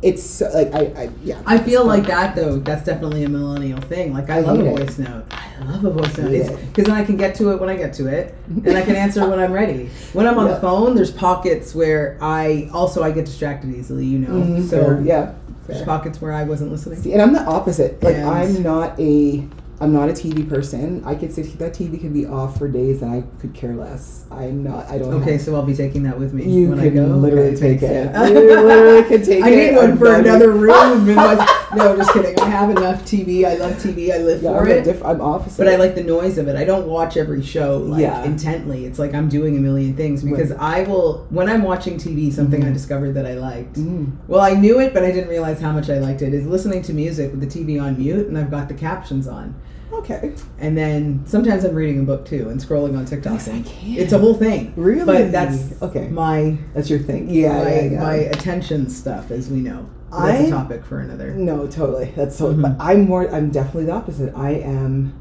It's 0.00 0.22
so, 0.22 0.48
like 0.54 0.72
I, 0.72 0.80
I 1.02 1.10
yeah. 1.24 1.42
I 1.44 1.58
feel 1.58 1.84
like 1.84 2.06
that 2.06 2.36
though. 2.36 2.60
That's 2.60 2.84
definitely 2.84 3.24
a 3.24 3.28
millennial 3.28 3.80
thing. 3.80 4.12
Like 4.12 4.30
I, 4.30 4.36
I 4.36 4.40
love 4.42 4.60
a 4.60 4.62
hate 4.64 4.72
it. 4.74 4.78
voice 4.86 4.98
note. 5.00 5.24
I 5.32 5.64
love 5.64 5.84
a 5.84 5.90
voice 5.90 6.16
note 6.18 6.30
because 6.68 6.84
then 6.84 6.94
I 6.94 7.04
can 7.04 7.16
get 7.16 7.34
to 7.36 7.50
it 7.50 7.58
when 7.60 7.68
I 7.68 7.74
get 7.74 7.92
to 7.94 8.06
it, 8.06 8.32
and 8.46 8.76
I 8.76 8.82
can 8.82 8.94
answer 8.94 9.28
when 9.28 9.40
I'm 9.40 9.50
ready. 9.52 9.90
When 10.12 10.28
I'm 10.28 10.38
on 10.38 10.46
Yeah. 10.46 10.54
the 10.54 10.60
phone, 10.60 10.94
there's 10.94 11.10
pockets 11.10 11.74
where 11.74 12.16
I 12.22 12.70
also 12.72 13.02
I 13.02 13.10
get 13.10 13.24
distracted 13.24 13.74
easily. 13.74 14.04
You 14.06 14.20
know, 14.20 14.28
Mhm, 14.28 14.70
so 14.70 14.84
fair, 14.84 15.00
yeah. 15.02 15.32
There's 15.68 15.82
pockets 15.84 16.20
where 16.20 16.32
I 16.32 16.42
wasn't 16.44 16.72
listening. 16.72 17.00
See, 17.00 17.12
and 17.12 17.22
I'm 17.22 17.32
the 17.32 17.44
opposite. 17.44 18.02
Like 18.02 18.16
And- 18.16 18.28
I'm 18.28 18.62
not 18.62 18.98
a 18.98 19.46
I'm 19.80 19.92
not 19.92 20.08
a 20.08 20.12
TV 20.12 20.48
person. 20.48 21.02
I 21.04 21.14
could 21.14 21.32
sit 21.32 21.56
that 21.60 21.72
TV 21.72 22.00
could 22.00 22.12
be 22.12 22.26
off 22.26 22.58
for 22.58 22.66
days 22.66 23.00
and 23.00 23.12
I 23.12 23.22
could 23.40 23.54
care 23.54 23.74
less. 23.76 24.24
I'm 24.28 24.64
not. 24.64 24.88
I 24.90 24.98
don't. 24.98 25.14
Okay, 25.22 25.32
have- 25.34 25.40
so 25.40 25.54
I'll 25.54 25.62
be 25.62 25.74
taking 25.74 26.02
that 26.02 26.18
with 26.18 26.32
me 26.34 26.50
You 26.52 26.70
when 26.70 26.78
can 26.78 26.86
I 26.88 26.90
go. 26.90 27.06
literally 27.14 27.50
Okay, 27.50 27.60
take 27.78 27.82
it. 27.82 28.12
thanks. 28.12 28.30
You 28.30 28.60
literally 28.60 29.08
can 29.08 29.22
take 29.22 29.44
I 29.44 29.50
it. 29.50 29.70
need 29.72 29.76
one 29.76 29.96
for 29.96 30.14
another 30.16 30.50
room. 30.50 31.06
no, 31.14 31.96
just 31.96 32.12
kidding. 32.12 32.38
I 32.40 32.46
have 32.48 32.70
enough 32.70 33.04
TV. 33.04 33.44
I 33.44 33.54
love 33.54 33.74
TV. 33.74 34.10
I 34.12 34.18
live 34.18 34.42
Yeah, 34.42 34.50
for 34.58 34.62
I'm, 34.64 34.68
it. 34.68 34.82
diff- 34.84 35.04
I'm 35.04 35.20
opposite. 35.20 35.58
But 35.58 35.68
I 35.72 35.76
like 35.76 35.94
the 35.94 36.02
noise 36.02 36.38
of 36.38 36.48
it. 36.48 36.56
I 36.56 36.64
don't 36.64 36.88
watch 36.88 37.16
every 37.16 37.42
show 37.44 37.76
like 37.78 38.00
Yeah. 38.02 38.24
intently. 38.24 38.84
It's 38.84 38.98
like 38.98 39.14
I'm 39.14 39.28
doing 39.28 39.56
a 39.56 39.60
million 39.60 39.94
things 39.94 40.24
because 40.24 40.50
I 40.52 40.82
will 40.82 41.24
when 41.30 41.48
I'm 41.48 41.62
watching 41.62 41.98
TV, 41.98 42.32
something 42.32 42.64
I 42.64 42.70
Mhm. 42.70 42.72
discovered 42.74 43.12
that 43.12 43.26
I 43.26 43.34
liked. 43.34 43.74
Mm. 43.74 44.10
Well, 44.26 44.40
I 44.40 44.54
knew 44.54 44.80
it, 44.80 44.92
but 44.92 45.04
I 45.04 45.12
didn't 45.12 45.28
realize 45.30 45.60
how 45.60 45.70
much 45.70 45.88
I 45.88 45.98
liked 45.98 46.20
it. 46.22 46.34
Is 46.34 46.46
listening 46.48 46.82
to 46.82 46.92
music 46.92 47.30
with 47.30 47.40
the 47.40 47.46
TV 47.46 47.78
on 47.80 47.96
mute 47.96 48.26
and 48.26 48.36
I've 48.36 48.50
got 48.50 48.66
the 48.66 48.74
captions 48.74 49.28
on. 49.28 49.54
Okay. 49.98 50.32
And 50.58 50.76
then 50.76 51.22
sometimes 51.26 51.64
I'm 51.64 51.74
reading 51.74 52.00
a 52.00 52.02
book 52.04 52.24
too 52.26 52.48
and 52.48 52.60
scrolling 52.60 52.96
on 52.96 53.04
TikTok. 53.04 53.32
Yes, 53.34 53.48
I 53.48 53.62
can. 53.62 53.96
It's 53.96 54.12
a 54.12 54.18
whole 54.18 54.34
thing. 54.34 54.72
Really? 54.76 55.04
But 55.04 55.32
that's 55.32 55.80
okay. 55.82 56.08
my 56.08 56.56
That's 56.74 56.88
your 56.88 56.98
thing. 57.00 57.28
Yeah. 57.30 57.62
my, 57.64 57.70
yeah, 57.70 57.82
yeah. 57.82 58.02
my 58.02 58.14
attention 58.14 58.88
stuff, 58.88 59.30
as 59.30 59.48
we 59.50 59.58
know. 59.60 59.88
That's 60.10 60.22
I- 60.22 60.46
a 60.46 60.50
topic 60.50 60.84
for 60.84 61.00
another. 61.00 61.32
No, 61.34 61.66
totally. 61.66 62.12
That's 62.16 62.36
so. 62.36 62.54
Mhm. 62.54 62.62
But 62.62 62.76
I'm 62.80 63.06
more. 63.06 63.28
I'm 63.34 63.50
definitely 63.50 63.86
the 63.86 63.92
opposite. 63.92 64.32
I 64.36 64.52
am. 64.52 65.12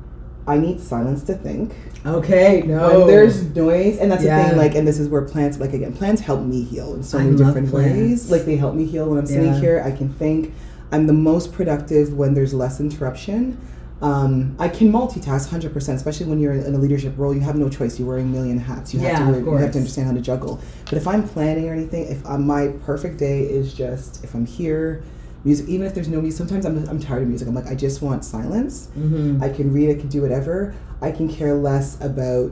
I 0.48 0.58
need 0.58 0.80
silence 0.80 1.24
to 1.24 1.34
think. 1.34 1.76
Okay, 2.06 2.62
no. 2.66 3.00
When 3.00 3.08
there's 3.08 3.54
noise, 3.54 3.98
and 3.98 4.10
that's 4.10 4.22
the 4.22 4.30
Yeah. 4.30 4.48
thing. 4.50 4.58
Like, 4.58 4.76
and 4.76 4.88
this 4.88 4.98
is 4.98 5.10
where 5.10 5.24
plants. 5.24 5.60
Like 5.60 5.74
again, 5.74 5.92
plants 5.92 6.22
help 6.22 6.46
me 6.46 6.64
heal 6.64 6.94
in 6.94 7.04
so 7.04 7.18
many 7.18 7.32
love 7.32 7.48
different 7.48 7.72
ways. 7.74 8.32
Like 8.32 8.46
they 8.46 8.56
help 8.56 8.76
me 8.76 8.86
heal 8.86 9.10
when 9.10 9.18
I'm 9.20 9.26
sitting 9.26 9.54
Yeah. 9.54 9.60
here. 9.60 9.84
I 9.86 9.92
can 9.92 10.08
think. 10.10 10.54
I'm 10.90 11.06
the 11.08 11.12
most 11.14 11.52
productive 11.52 12.14
when 12.14 12.34
there's 12.34 12.54
less 12.54 12.80
interruption. 12.80 13.58
Um, 14.02 14.56
I 14.60 14.70
can 14.70 14.92
multitask 14.92 15.50
100%, 15.50 15.96
especially 15.96 16.28
when 16.28 16.40
you're 16.40 16.54
in 16.54 16.76
a 16.76 16.78
leadership 16.78 17.14
role. 17.18 17.34
You 17.34 17.40
have 17.42 17.56
no 17.56 17.68
choice. 17.68 17.98
You're 17.98 18.08
wearing 18.08 18.26
a 18.26 18.30
million 18.30 18.60
hats. 18.60 18.94
You 18.94 19.00
have 19.00 19.10
Yeah, 19.20 19.32
to 19.32 19.38
of 19.40 19.46
you 19.46 19.52
have 19.58 19.72
to 19.72 19.80
understand 19.80 20.08
how 20.08 20.14
to 20.14 20.22
juggle. 20.22 20.60
But 20.86 20.94
if 20.94 21.08
I'm 21.08 21.28
planning 21.28 21.68
or 21.68 21.74
anything, 21.74 22.08
if 22.08 22.24
I'm, 22.26 22.46
my 22.46 22.68
perfect 22.86 23.18
day 23.18 23.42
is 23.42 23.74
just 23.74 24.24
if 24.24 24.36
I'm 24.36 24.46
here, 24.46 25.04
music. 25.44 25.68
Even 25.68 25.88
if 25.88 25.96
there's 25.96 26.10
no 26.10 26.22
music, 26.22 26.38
sometimes 26.38 26.66
I'm, 26.66 26.88
I'm 26.88 27.00
tired 27.00 27.24
of 27.24 27.28
music. 27.30 27.48
I'm 27.48 27.56
like 27.56 27.68
I 27.68 27.76
just 27.76 28.02
want 28.04 28.24
silence. 28.24 28.88
hmm 28.94 29.42
I 29.42 29.50
can 29.50 29.74
read. 29.74 29.90
I 29.90 30.00
can 30.00 30.10
do 30.10 30.22
whatever. 30.22 30.76
I 31.02 31.12
can 31.12 31.28
care 31.28 31.56
less 31.56 32.00
about 32.00 32.52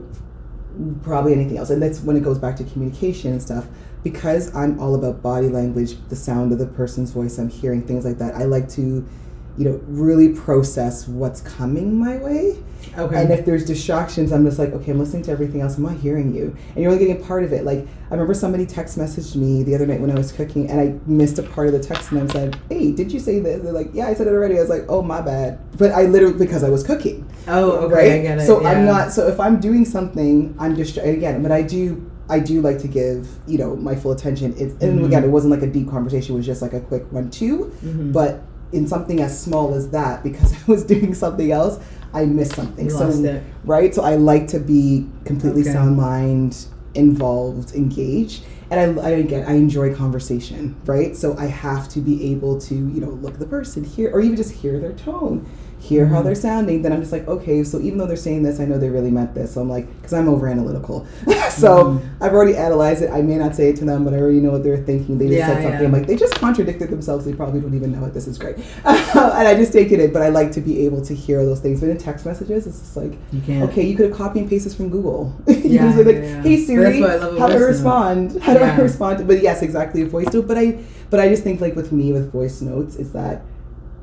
probably 1.04 1.34
anything 1.34 1.58
else. 1.58 1.70
And 1.70 1.82
that's 1.82 2.02
when 2.02 2.18
it 2.18 2.24
goes 2.24 2.38
back 2.40 2.56
to 2.58 2.64
communication 2.64 3.32
and 3.32 3.42
stuff. 3.42 3.66
Because 4.04 4.54
I'm 4.56 4.80
all 4.80 4.94
about 4.96 5.22
body 5.22 5.48
language, 5.50 5.96
the 6.10 6.16
sound 6.16 6.52
of 6.52 6.60
the 6.60 6.68
person's 6.68 7.12
voice, 7.12 7.38
I'm 7.40 7.50
hearing 7.50 7.82
things 7.82 8.06
like 8.06 8.18
that. 8.20 8.36
I 8.36 8.44
like 8.44 8.70
to, 8.70 9.08
you 9.58 9.66
know, 9.66 9.80
really 9.88 10.30
process 10.30 11.08
what's 11.08 11.42
coming 11.42 11.98
my 11.98 12.18
way. 12.18 12.58
Okay. 12.98 13.22
And 13.22 13.32
if 13.32 13.46
there's 13.46 13.66
distractions, 13.66 14.32
I'm 14.32 14.46
just 14.46 14.60
like, 14.60 14.72
okay, 14.72 14.92
I'm 14.92 15.00
listening 15.00 15.24
to 15.24 15.32
everything 15.32 15.62
else. 15.62 15.78
I'm 15.78 15.84
not 15.84 15.98
hearing 15.98 16.34
you. 16.34 16.56
And 16.76 16.78
you're 16.84 16.92
only 16.92 17.04
getting 17.06 17.22
a 17.22 17.26
part 17.26 17.44
of 17.44 17.52
it. 17.52 17.66
Like, 17.66 17.80
I 18.10 18.12
remember 18.14 18.34
somebody 18.34 18.66
text 18.66 18.98
messaged 18.98 19.36
me 19.36 19.64
the 19.64 19.76
other 19.76 19.86
night 19.88 20.00
when 20.00 20.12
I 20.12 20.16
was 20.16 20.32
cooking 20.32 20.70
and 20.70 20.80
I 20.80 20.96
missed 21.10 21.40
a 21.40 21.44
part 21.44 21.68
of 21.68 21.74
the 21.74 21.80
text 21.80 22.12
and 22.12 22.22
I 22.22 22.28
said, 22.34 22.58
hey, 22.70 22.92
did 22.92 23.12
you 23.12 23.20
say 23.20 23.40
this? 23.40 23.62
They're 23.64 23.74
like, 23.74 23.90
yeah, 23.94 24.08
I 24.08 24.14
said 24.14 24.28
it 24.28 24.32
already. 24.32 24.58
I 24.58 24.62
was 24.62 24.70
like, 24.70 24.86
oh, 24.88 25.02
my 25.02 25.20
bad. 25.22 25.60
But 25.78 25.92
I 25.92 26.04
literally, 26.04 26.38
because 26.38 26.64
I 26.64 26.70
was 26.70 26.84
cooking. 26.84 27.30
oh, 27.48 27.72
okay, 27.86 27.94
right? 27.94 28.12
I 28.14 28.22
get 28.22 28.38
it. 28.40 28.46
So 28.48 28.62
yeah. 28.62 28.70
I'm 28.70 28.86
not, 28.86 29.12
so 29.12 29.28
if 29.28 29.40
I'm 29.40 29.60
doing 29.60 29.84
something, 29.84 30.56
I'm 30.60 30.76
distracted 30.76 31.16
again. 31.16 31.42
But 31.44 31.52
I 31.52 31.64
do, 31.64 32.10
I 32.30 32.40
do 32.40 32.62
like 32.62 32.80
to 32.80 32.88
give, 32.88 33.28
you 33.48 33.58
know, 33.58 33.76
my 33.76 33.96
full 33.96 34.12
attention. 34.12 34.54
It, 34.54 34.72
and 34.82 35.00
Mhm. 35.00 35.06
again, 35.06 35.24
it 35.24 35.30
wasn't 35.30 35.52
like 35.52 35.64
a 35.64 35.68
deep 35.68 35.90
conversation. 35.90 36.36
It 36.36 36.38
was 36.38 36.46
just 36.46 36.62
like 36.62 36.74
a 36.74 36.80
quick 36.82 37.12
one, 37.12 37.30
two. 37.30 37.72
Mhm. 37.84 38.14
But 38.14 38.42
in 38.72 38.88
something 38.88 39.22
as 39.22 39.40
small 39.40 39.74
as 39.74 39.90
that, 39.92 40.24
because 40.24 40.54
I 40.68 40.72
was 40.72 40.84
doing 40.84 41.14
something 41.14 41.52
else, 41.52 41.80
I 42.14 42.26
missed 42.26 42.56
something. 42.56 42.86
You 42.86 42.92
so 42.92 43.06
lost 43.06 43.24
it. 43.24 43.44
right? 43.66 43.94
So 43.94 44.04
I 44.04 44.16
like 44.16 44.48
to 44.50 44.60
be 44.60 45.08
completely 45.26 45.62
Okay. 45.62 45.72
sound 45.74 45.98
mind, 45.98 46.66
involved, 46.94 47.76
engaged. 47.76 48.44
And 48.72 49.00
I, 49.00 49.04
I 49.04 49.10
again, 49.12 49.46
I 49.48 49.54
enjoy 49.56 49.94
conversation, 49.94 50.76
right? 50.86 51.16
So 51.16 51.38
I 51.38 51.46
have 51.46 51.88
to 51.90 52.00
be 52.00 52.32
able 52.32 52.60
to, 52.62 52.74
you 52.74 53.02
know, 53.02 53.10
look 53.10 53.34
at 53.36 53.40
the 53.40 53.46
person, 53.46 53.84
hear, 53.84 54.10
or 54.12 54.22
even 54.22 54.36
just 54.36 54.52
hear 54.52 54.80
their 54.80 54.94
tone, 54.94 55.46
hear 55.88 56.06
how 56.08 56.20
Mhm. 56.22 56.26
they're 56.26 56.36
sounding. 56.50 56.82
Then 56.82 56.92
I'm 56.94 57.00
just 57.02 57.12
like, 57.12 57.28
okay, 57.28 57.64
so 57.64 57.80
even 57.80 57.98
though 58.00 58.08
they're 58.08 58.16
saying 58.28 58.42
this, 58.44 58.60
I 58.60 58.66
know 58.66 58.78
they 58.78 58.90
really 58.90 59.12
meant 59.12 59.36
this. 59.36 59.52
So 59.54 59.62
I'm 59.62 59.70
like, 59.70 59.86
because 59.98 60.14
I'm 60.14 60.28
over 60.28 60.48
analytical. 60.48 61.06
so 61.52 61.70
Mhm. 61.86 62.00
I've 62.22 62.34
already 62.34 62.56
analyzed 62.58 63.02
it. 63.04 63.10
I 63.12 63.22
may 63.22 63.38
not 63.38 63.56
say 63.56 63.70
it 63.70 63.76
to 63.78 63.86
them, 63.86 64.04
but 64.06 64.14
I 64.14 64.18
already 64.18 64.40
know 64.40 64.52
what 64.52 64.64
they're 64.64 64.78
thinking. 64.92 65.18
They 65.20 65.28
just 65.28 65.38
Yeah, 65.40 65.48
said 65.48 65.64
something. 65.64 65.80
yeah. 65.82 65.86
I'm 65.88 65.92
like, 65.94 66.08
they 66.08 66.16
just 66.16 66.36
contradicted 66.36 66.90
themselves. 66.90 67.26
They 67.26 67.34
probably 67.34 67.60
don't 67.62 67.74
even 67.76 67.92
know 67.92 68.04
it. 68.06 68.14
This 68.14 68.28
is 68.28 68.38
great. 68.38 68.56
and 68.86 69.48
I 69.48 69.54
just 69.56 69.72
take 69.74 69.92
it 69.92 70.00
in, 70.00 70.12
but 70.12 70.22
I 70.22 70.30
like 70.30 70.52
to 70.54 70.62
be 70.62 70.86
able 70.86 71.02
to 71.04 71.14
hear 71.14 71.46
those 71.46 71.60
things. 71.60 71.80
But 71.82 71.90
in 71.90 71.98
text 71.98 72.26
messages, 72.26 72.66
it's 72.68 72.80
just 72.80 72.98
like, 72.98 73.14
You 73.32 73.42
can't. 73.46 73.70
Okay, 73.70 73.84
you 73.86 73.96
could 73.96 74.08
have 74.10 74.18
copied 74.18 74.42
and 74.42 74.50
pasted 74.50 74.74
from 74.74 74.90
Google. 74.90 75.34
you 75.48 75.56
Yeah, 75.78 75.96
like. 75.98 76.24
"Hey 76.46 76.58
Siri, 76.66 77.02
that's 77.02 77.02
why 77.02 77.14
I 77.14 77.16
love 77.26 77.36
a 77.36 77.40
how 77.40 77.48
do 77.48 77.54
I 77.54 77.68
respond? 77.68 78.38
How 78.42 78.54
do 78.54 78.60
I 78.60 78.76
respond?" 78.80 79.28
But 79.28 79.42
yes, 79.44 79.62
exactly, 79.62 80.02
a 80.02 80.06
voice 80.08 80.32
note. 80.34 80.48
But 80.48 80.58
I, 80.58 80.78
but 81.12 81.20
I 81.20 81.30
just 81.30 81.44
think 81.44 81.62
like 81.62 81.76
with 81.76 81.92
me 81.92 82.12
with 82.14 82.32
voice 82.32 82.62
notes 82.62 82.96
is 82.96 83.12
that, 83.12 83.42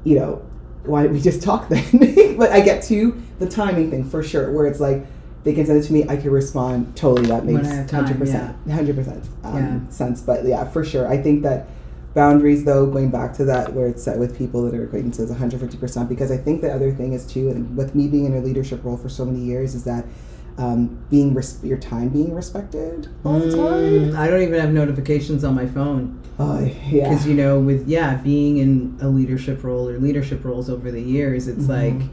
you 0.04 0.16
know, 0.18 0.42
why 0.84 1.04
don't 1.04 1.12
we 1.12 1.20
just 1.20 1.42
talk 1.42 1.68
then? 1.68 2.36
but 2.38 2.50
I 2.50 2.60
get 2.60 2.82
to 2.84 3.20
the 3.38 3.48
timing 3.48 3.90
thing 3.90 4.04
for 4.04 4.22
sure, 4.22 4.50
where 4.52 4.66
it's 4.66 4.80
like 4.80 5.06
they 5.44 5.52
can 5.52 5.66
send 5.66 5.82
it 5.82 5.86
to 5.86 5.92
me, 5.92 6.04
I 6.08 6.16
can 6.16 6.30
respond. 6.30 6.96
Totally, 6.96 7.28
that 7.28 7.44
makes 7.44 7.68
I 7.68 7.74
have 7.74 7.90
time, 7.90 8.04
hundred 8.04 8.18
percent, 8.18 8.56
hundred 8.70 8.96
percent 8.96 9.28
um, 9.44 9.86
sense. 9.90 10.20
But 10.20 10.44
yeah, 10.44 10.68
for 10.68 10.84
sure, 10.84 11.08
I 11.08 11.20
think 11.20 11.42
that 11.42 11.68
boundaries 12.14 12.64
though 12.64 12.86
going 12.86 13.10
back 13.10 13.32
to 13.32 13.44
that 13.44 13.72
where 13.72 13.86
it's 13.86 14.02
set 14.02 14.18
with 14.18 14.36
people 14.36 14.62
that 14.62 14.74
are 14.74 14.84
acquaintances 14.84 15.30
150% 15.30 16.08
because 16.08 16.30
i 16.30 16.36
think 16.36 16.60
the 16.60 16.70
other 16.70 16.92
thing 16.92 17.12
is 17.12 17.26
too 17.26 17.48
and 17.48 17.74
with 17.76 17.94
me 17.94 18.06
being 18.06 18.26
in 18.26 18.34
a 18.34 18.40
leadership 18.40 18.84
role 18.84 18.96
for 18.96 19.08
so 19.08 19.24
many 19.24 19.40
years 19.40 19.74
is 19.74 19.84
that 19.84 20.04
um, 20.58 20.98
being 21.10 21.32
res- 21.34 21.58
your 21.64 21.78
time 21.78 22.08
being 22.10 22.34
respected 22.34 23.08
all 23.24 23.38
the 23.38 23.50
time 23.50 24.10
Mm, 24.12 24.16
I 24.16 24.28
don't 24.28 24.42
even 24.42 24.60
have 24.60 24.72
notifications 24.72 25.44
on 25.44 25.54
my 25.54 25.66
phone 25.66 26.20
oh 26.38 26.60
yeah 26.90 27.08
because 27.08 27.26
you 27.26 27.34
know, 27.34 27.58
with 27.60 27.86
yeah, 27.88 28.16
being 28.16 28.58
in 28.58 28.96
a 29.00 29.08
leadership 29.08 29.64
role 29.64 29.88
or 29.88 29.98
leadership 29.98 30.44
roles 30.44 30.68
over 30.70 30.90
the 30.90 31.00
years, 31.00 31.48
it's 31.48 31.64
Mhm. 31.64 31.68
like 32.00 32.08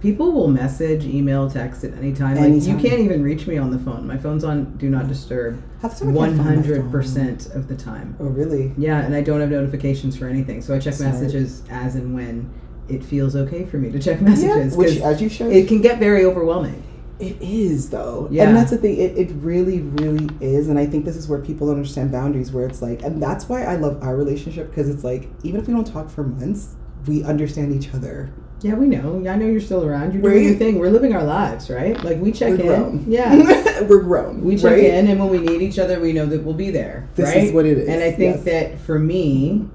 People 0.00 0.32
will 0.32 0.48
message, 0.48 1.04
email, 1.04 1.50
text 1.50 1.84
at 1.84 1.92
any 1.98 2.14
time. 2.14 2.36
Like 2.36 2.44
Anytime. 2.46 2.78
you 2.78 2.88
can't 2.88 3.00
even 3.00 3.22
reach 3.22 3.46
me 3.46 3.58
on 3.58 3.70
the 3.70 3.78
phone. 3.78 4.06
My 4.06 4.16
phone's 4.16 4.44
on 4.44 4.74
do 4.78 4.88
not 4.88 5.08
disturb 5.08 5.60
time 5.82 5.90
I 6.08 6.12
one 6.12 6.28
can't 6.30 6.36
find 6.38 6.38
my 6.38 6.54
hundred 6.54 6.90
percent 6.90 7.48
of 7.54 7.68
the 7.68 7.76
time. 7.76 8.16
Oh, 8.18 8.24
really? 8.24 8.72
Yeah, 8.78 9.00
and 9.04 9.14
I 9.14 9.20
don't 9.20 9.40
have 9.42 9.50
notifications 9.50 10.16
for 10.16 10.26
anything. 10.26 10.62
So 10.62 10.74
I 10.74 10.78
check 10.78 10.94
Smart. 10.94 11.12
messages 11.12 11.62
as 11.68 11.96
and 11.96 12.14
when 12.14 12.48
it 12.88 13.04
feels 13.04 13.36
okay 13.36 13.66
for 13.66 13.76
me 13.76 13.92
to 13.92 13.98
check 13.98 14.22
messages. 14.30 14.74
Which, 14.74 15.00
'cause 15.00 15.02
as 15.16 15.20
you 15.20 15.28
should. 15.28 15.52
it 15.52 15.68
can 15.68 15.82
get 15.82 15.98
very 15.98 16.24
overwhelming. 16.24 16.82
It 17.20 17.36
is 17.40 17.90
though, 17.90 18.28
Yeah. 18.30 18.48
and 18.48 18.56
that's 18.56 18.70
the 18.70 18.78
thing. 18.78 18.96
It, 18.98 19.16
it 19.18 19.30
really, 19.36 19.80
really 19.80 20.28
is, 20.40 20.68
and 20.68 20.78
I 20.78 20.86
think 20.86 21.04
this 21.04 21.16
is 21.16 21.28
where 21.28 21.40
people 21.40 21.66
don't 21.66 21.76
understand 21.76 22.10
boundaries. 22.10 22.50
Where 22.52 22.66
it's 22.66 22.80
like, 22.80 23.02
and 23.02 23.22
that's 23.22 23.48
why 23.48 23.64
I 23.64 23.76
love 23.76 24.02
our 24.02 24.16
relationship 24.16 24.70
because 24.70 24.88
it's 24.88 25.04
like, 25.04 25.28
even 25.42 25.60
if 25.60 25.66
we 25.68 25.74
don't 25.74 25.86
talk 25.86 26.08
for 26.08 26.22
months, 26.24 26.76
we 27.06 27.22
understand 27.22 27.74
each 27.74 27.92
other. 27.94 28.32
Yeah, 28.62 28.74
we 28.74 28.86
know. 28.88 29.16
I 29.26 29.36
know 29.36 29.46
you're 29.46 29.60
still 29.60 29.84
around. 29.84 30.12
You're 30.12 30.22
doing 30.22 30.44
your 30.44 30.54
thing. 30.54 30.78
We're 30.78 30.90
living 30.90 31.14
our 31.14 31.24
lives, 31.24 31.70
right? 31.70 32.02
Like 32.04 32.18
we 32.20 32.30
check 32.30 32.58
We're 32.58 32.60
in. 32.60 32.66
grown. 32.66 33.04
Yeah. 33.08 33.80
we're 33.88 34.02
grown. 34.02 34.42
We 34.42 34.56
check 34.56 34.72
right? 34.72 34.84
in, 34.84 35.06
and 35.08 35.18
when 35.18 35.30
we 35.30 35.38
need 35.38 35.62
each 35.62 35.78
other, 35.78 35.98
we 35.98 36.12
know 36.12 36.26
that 36.26 36.42
we'll 36.42 36.52
be 36.54 36.70
there. 36.70 37.08
This 37.14 37.28
right? 37.34 37.44
is 37.44 37.52
what 37.52 37.64
it 37.64 37.78
is, 37.78 37.88
And 37.88 38.02
I 38.02 38.10
think 38.12 38.36
yes. 38.36 38.44
that 38.44 38.78
for 38.80 38.98
me, 38.98 39.66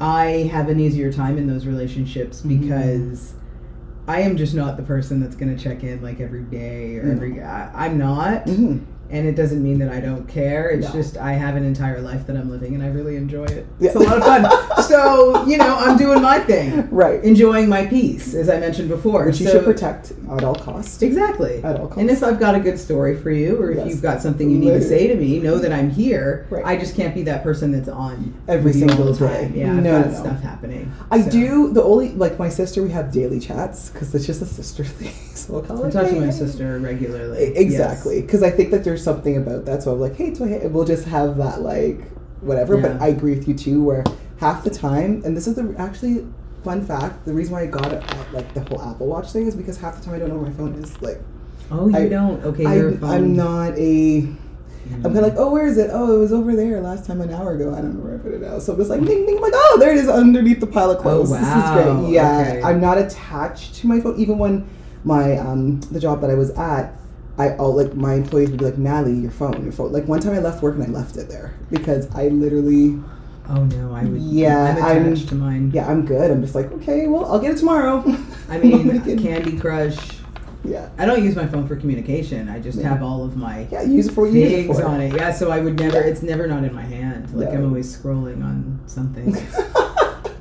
I 0.00 0.48
have 0.52 0.68
an 0.68 0.78
easier 0.78 1.12
time 1.12 1.36
in 1.36 1.48
those 1.48 1.66
relationships 1.66 2.42
Mhm. 2.42 2.60
because 2.60 3.34
I 4.08 4.22
am 4.22 4.36
just 4.38 4.54
not 4.54 4.76
the 4.78 4.82
person 4.82 5.20
that's 5.20 5.36
going 5.36 5.54
to 5.54 5.62
check 5.62 5.84
in 5.84 6.02
like 6.02 6.18
every 6.18 6.42
day 6.42 6.96
or 6.96 7.12
every. 7.12 7.42
I, 7.42 7.86
I'm 7.86 7.98
not, 7.98 8.46
Mhm. 8.46 8.84
And 9.10 9.26
it 9.26 9.34
doesn't 9.36 9.62
mean 9.62 9.78
that 9.78 9.90
I 9.90 10.00
don't 10.00 10.26
care. 10.28 10.68
It's 10.70 10.86
No. 10.88 10.92
just 10.92 11.16
I 11.16 11.32
have 11.32 11.56
an 11.56 11.64
entire 11.64 12.00
life 12.00 12.26
that 12.26 12.36
I'm 12.36 12.50
living, 12.50 12.74
and 12.74 12.82
I 12.82 12.88
really 12.88 13.16
enjoy 13.16 13.44
it. 13.44 13.66
Yeah. 13.80 13.88
It's 13.88 13.96
a 13.96 14.00
lot 14.00 14.18
of 14.18 14.24
fun. 14.24 14.82
so 14.88 15.44
you 15.46 15.56
know, 15.58 15.76
I'm 15.78 15.96
doing 15.96 16.20
my 16.22 16.38
thing, 16.40 16.88
Right. 16.90 17.22
enjoying 17.24 17.68
my 17.68 17.86
peace, 17.86 18.34
as 18.34 18.48
I 18.48 18.58
mentioned 18.58 18.88
before. 18.88 19.26
Which 19.26 19.40
you 19.40 19.48
should 19.48 19.64
protect 19.64 20.12
at 20.30 20.44
all 20.44 20.54
costs. 20.54 21.02
Exactly. 21.02 21.62
At 21.64 21.76
all 21.80 21.86
costs. 21.86 22.00
And 22.00 22.10
if 22.10 22.22
I've 22.22 22.38
got 22.38 22.54
a 22.54 22.60
good 22.60 22.78
story 22.78 23.16
for 23.16 23.30
you, 23.30 23.56
or 23.60 23.70
if 23.70 23.78
Yes. 23.78 23.88
you've 23.88 24.02
got 24.02 24.20
something 24.22 24.50
you 24.50 24.58
need 24.58 24.70
to 24.70 24.82
say 24.82 25.06
to 25.08 25.14
me, 25.14 25.38
know 25.40 25.58
that 25.58 25.72
I'm 25.72 25.90
here. 25.90 26.46
Right. 26.50 26.64
I 26.64 26.76
just 26.76 26.94
can't 26.94 27.14
be 27.14 27.22
that 27.24 27.42
person 27.42 27.72
that's 27.72 27.88
on 27.88 28.34
Every 28.46 28.72
single 28.72 29.04
the 29.12 29.12
day. 29.18 29.42
time. 29.44 29.52
Yeah, 29.54 29.72
I've 29.76 29.82
No, 29.82 30.02
got 30.02 30.10
no, 30.12 30.18
stuff 30.18 30.42
happening. 30.42 30.92
I 31.10 31.22
So- 31.22 31.30
do 31.30 31.72
the 31.72 31.82
only 31.82 32.10
like 32.10 32.38
my 32.38 32.48
sister. 32.48 32.82
We 32.82 32.90
have 32.90 33.10
daily 33.12 33.40
chats 33.40 33.88
because 33.90 34.14
it's 34.14 34.26
just 34.26 34.42
a 34.42 34.46
sister 34.46 34.84
thing. 34.98 35.12
So 35.34 35.54
we'll 35.54 35.62
call 35.62 35.84
it. 35.84 35.88
I 35.94 36.02
talk 36.02 36.10
to 36.10 36.20
my 36.20 36.30
sister 36.30 36.78
regularly. 36.78 37.52
Exactly, 37.56 38.20
because 38.20 38.42
I 38.42 38.50
think 38.50 38.70
that 38.72 38.84
there's 38.84 38.97
something 38.98 39.36
about 39.36 39.64
that. 39.66 39.82
So 39.82 39.92
I'm 39.92 40.00
like, 40.00 40.16
hey, 40.16 40.34
Toy, 40.34 40.48
hey, 40.48 40.66
we'll 40.66 40.84
just 40.84 41.06
have 41.06 41.36
that 41.38 41.60
like 41.62 42.00
whatever. 42.40 42.76
But 42.76 43.00
I 43.00 43.08
agree 43.08 43.34
with 43.34 43.48
you 43.48 43.54
too, 43.54 43.82
where 43.82 44.04
half 44.38 44.64
the 44.64 44.70
time, 44.70 45.22
and 45.24 45.36
this 45.36 45.46
is 45.46 45.54
the 45.56 45.74
actually 45.78 46.26
fun 46.64 46.84
fact, 46.84 47.24
the 47.24 47.32
reason 47.32 47.52
why 47.54 47.62
I 47.62 47.66
got 47.66 47.92
it, 47.92 48.02
like 48.32 48.52
the 48.54 48.60
whole 48.64 48.82
Apple 48.82 49.06
Watch 49.06 49.32
thing 49.32 49.46
is 49.46 49.54
because 49.56 49.78
half 49.78 49.96
the 49.98 50.04
time 50.04 50.14
I 50.14 50.18
don't 50.18 50.28
know 50.28 50.36
where 50.36 50.50
my 50.50 50.56
phone 50.56 50.74
is. 50.82 51.00
Like, 51.00 51.20
Oh, 51.70 51.88
you 51.88 51.96
I- 51.96 52.08
don't? 52.08 52.42
Okay, 52.44 52.62
you're 52.62 52.88
a 52.88 52.92
I'm, 52.92 52.98
phone. 52.98 53.10
I'm 53.10 53.36
not 53.36 53.72
a. 53.78 54.22
Mm. 54.22 54.36
I'm 54.94 55.02
kind 55.02 55.18
of 55.18 55.22
like, 55.22 55.34
oh, 55.36 55.50
where 55.50 55.66
is 55.66 55.76
it? 55.76 55.90
Oh, 55.92 56.16
it 56.16 56.18
was 56.18 56.32
over 56.32 56.56
there 56.56 56.80
last 56.80 57.04
time 57.04 57.20
an 57.20 57.30
hour 57.30 57.52
ago. 57.52 57.74
I 57.74 57.82
don't 57.82 57.98
know 57.98 58.04
where 58.04 58.14
I 58.14 58.18
put 58.18 58.32
it 58.32 58.40
now. 58.40 58.58
So 58.58 58.72
I'm 58.72 58.78
just 58.78 58.88
like, 58.88 59.04
ding, 59.04 59.26
ding. 59.26 59.36
I'm 59.36 59.42
like, 59.42 59.52
oh, 59.54 59.76
there 59.78 59.90
it 59.92 59.98
is 59.98 60.08
underneath 60.08 60.60
the 60.60 60.66
pile 60.66 60.90
of 60.90 60.98
clothes. 60.98 61.28
This 61.30 61.40
is 61.40 61.44
wow. 61.46 62.00
great. 62.00 62.12
Yeah, 62.12 62.40
Okay. 62.48 62.62
I'm 62.62 62.80
not 62.80 62.96
attached 62.96 63.74
to 63.76 63.86
my 63.86 64.00
phone. 64.00 64.18
Even 64.18 64.38
when 64.38 64.66
my 65.04 65.36
um 65.36 65.80
the 65.82 66.00
job 66.00 66.22
that 66.22 66.30
I 66.30 66.34
was 66.34 66.50
at, 66.52 66.94
I 67.38 67.56
all 67.56 67.74
like 67.74 67.94
my 67.94 68.14
employees 68.14 68.50
would 68.50 68.58
be 68.58 68.64
like, 68.66 68.78
Natalie, 68.78 69.14
your 69.14 69.30
phone, 69.30 69.62
your 69.62 69.72
phone. 69.72 69.92
Like 69.92 70.06
one 70.08 70.20
time 70.20 70.34
I 70.34 70.38
left 70.40 70.62
work 70.62 70.74
and 70.74 70.82
I 70.84 70.88
left 70.88 71.16
it 71.16 71.28
there 71.28 71.54
because 71.70 72.12
I 72.14 72.28
literally, 72.28 72.98
Oh 73.48 73.64
no, 73.64 73.94
I 73.94 74.04
would. 74.04 74.20
Yeah, 74.20 74.76
I'm 74.78 75.04
I'm- 75.06 75.14
to 75.16 75.34
mine. 75.34 75.70
yeah, 75.72 75.88
I'm 75.88 76.04
good. 76.04 76.30
I'm 76.30 76.42
just 76.42 76.54
like, 76.54 76.70
okay, 76.72 77.06
well, 77.06 77.24
I'll 77.26 77.38
get 77.38 77.52
it 77.52 77.58
tomorrow. 77.58 78.04
I 78.50 78.58
mean, 78.62 79.00
Candy 79.22 79.56
Crush. 79.58 79.96
yeah, 80.64 80.90
I 80.98 81.06
don't 81.06 81.22
use 81.24 81.34
my 81.36 81.46
phone 81.46 81.66
for 81.66 81.76
communication. 81.76 82.48
I 82.50 82.58
just 82.60 82.78
Yeah. 82.78 82.88
have 82.88 83.02
all 83.02 83.24
of 83.24 83.36
my 83.36 83.66
yeah, 83.70 83.82
use 83.82 84.08
it 84.08 84.12
for 84.12 84.26
you 84.26 84.40
use 84.40 84.52
it 84.68 84.74
for. 84.82 84.84
on 84.84 85.00
it. 85.00 85.14
Yeah, 85.14 85.30
so 85.32 85.50
I 85.50 85.60
would 85.60 85.78
never. 85.78 85.98
It's 86.00 86.22
never 86.22 86.46
not 86.46 86.64
in 86.64 86.74
my 86.74 86.82
hand. 86.82 87.32
Like 87.32 87.50
No. 87.52 87.58
I'm 87.58 87.64
always 87.66 87.96
scrolling 87.96 88.44
on 88.44 88.80
something. 88.86 89.34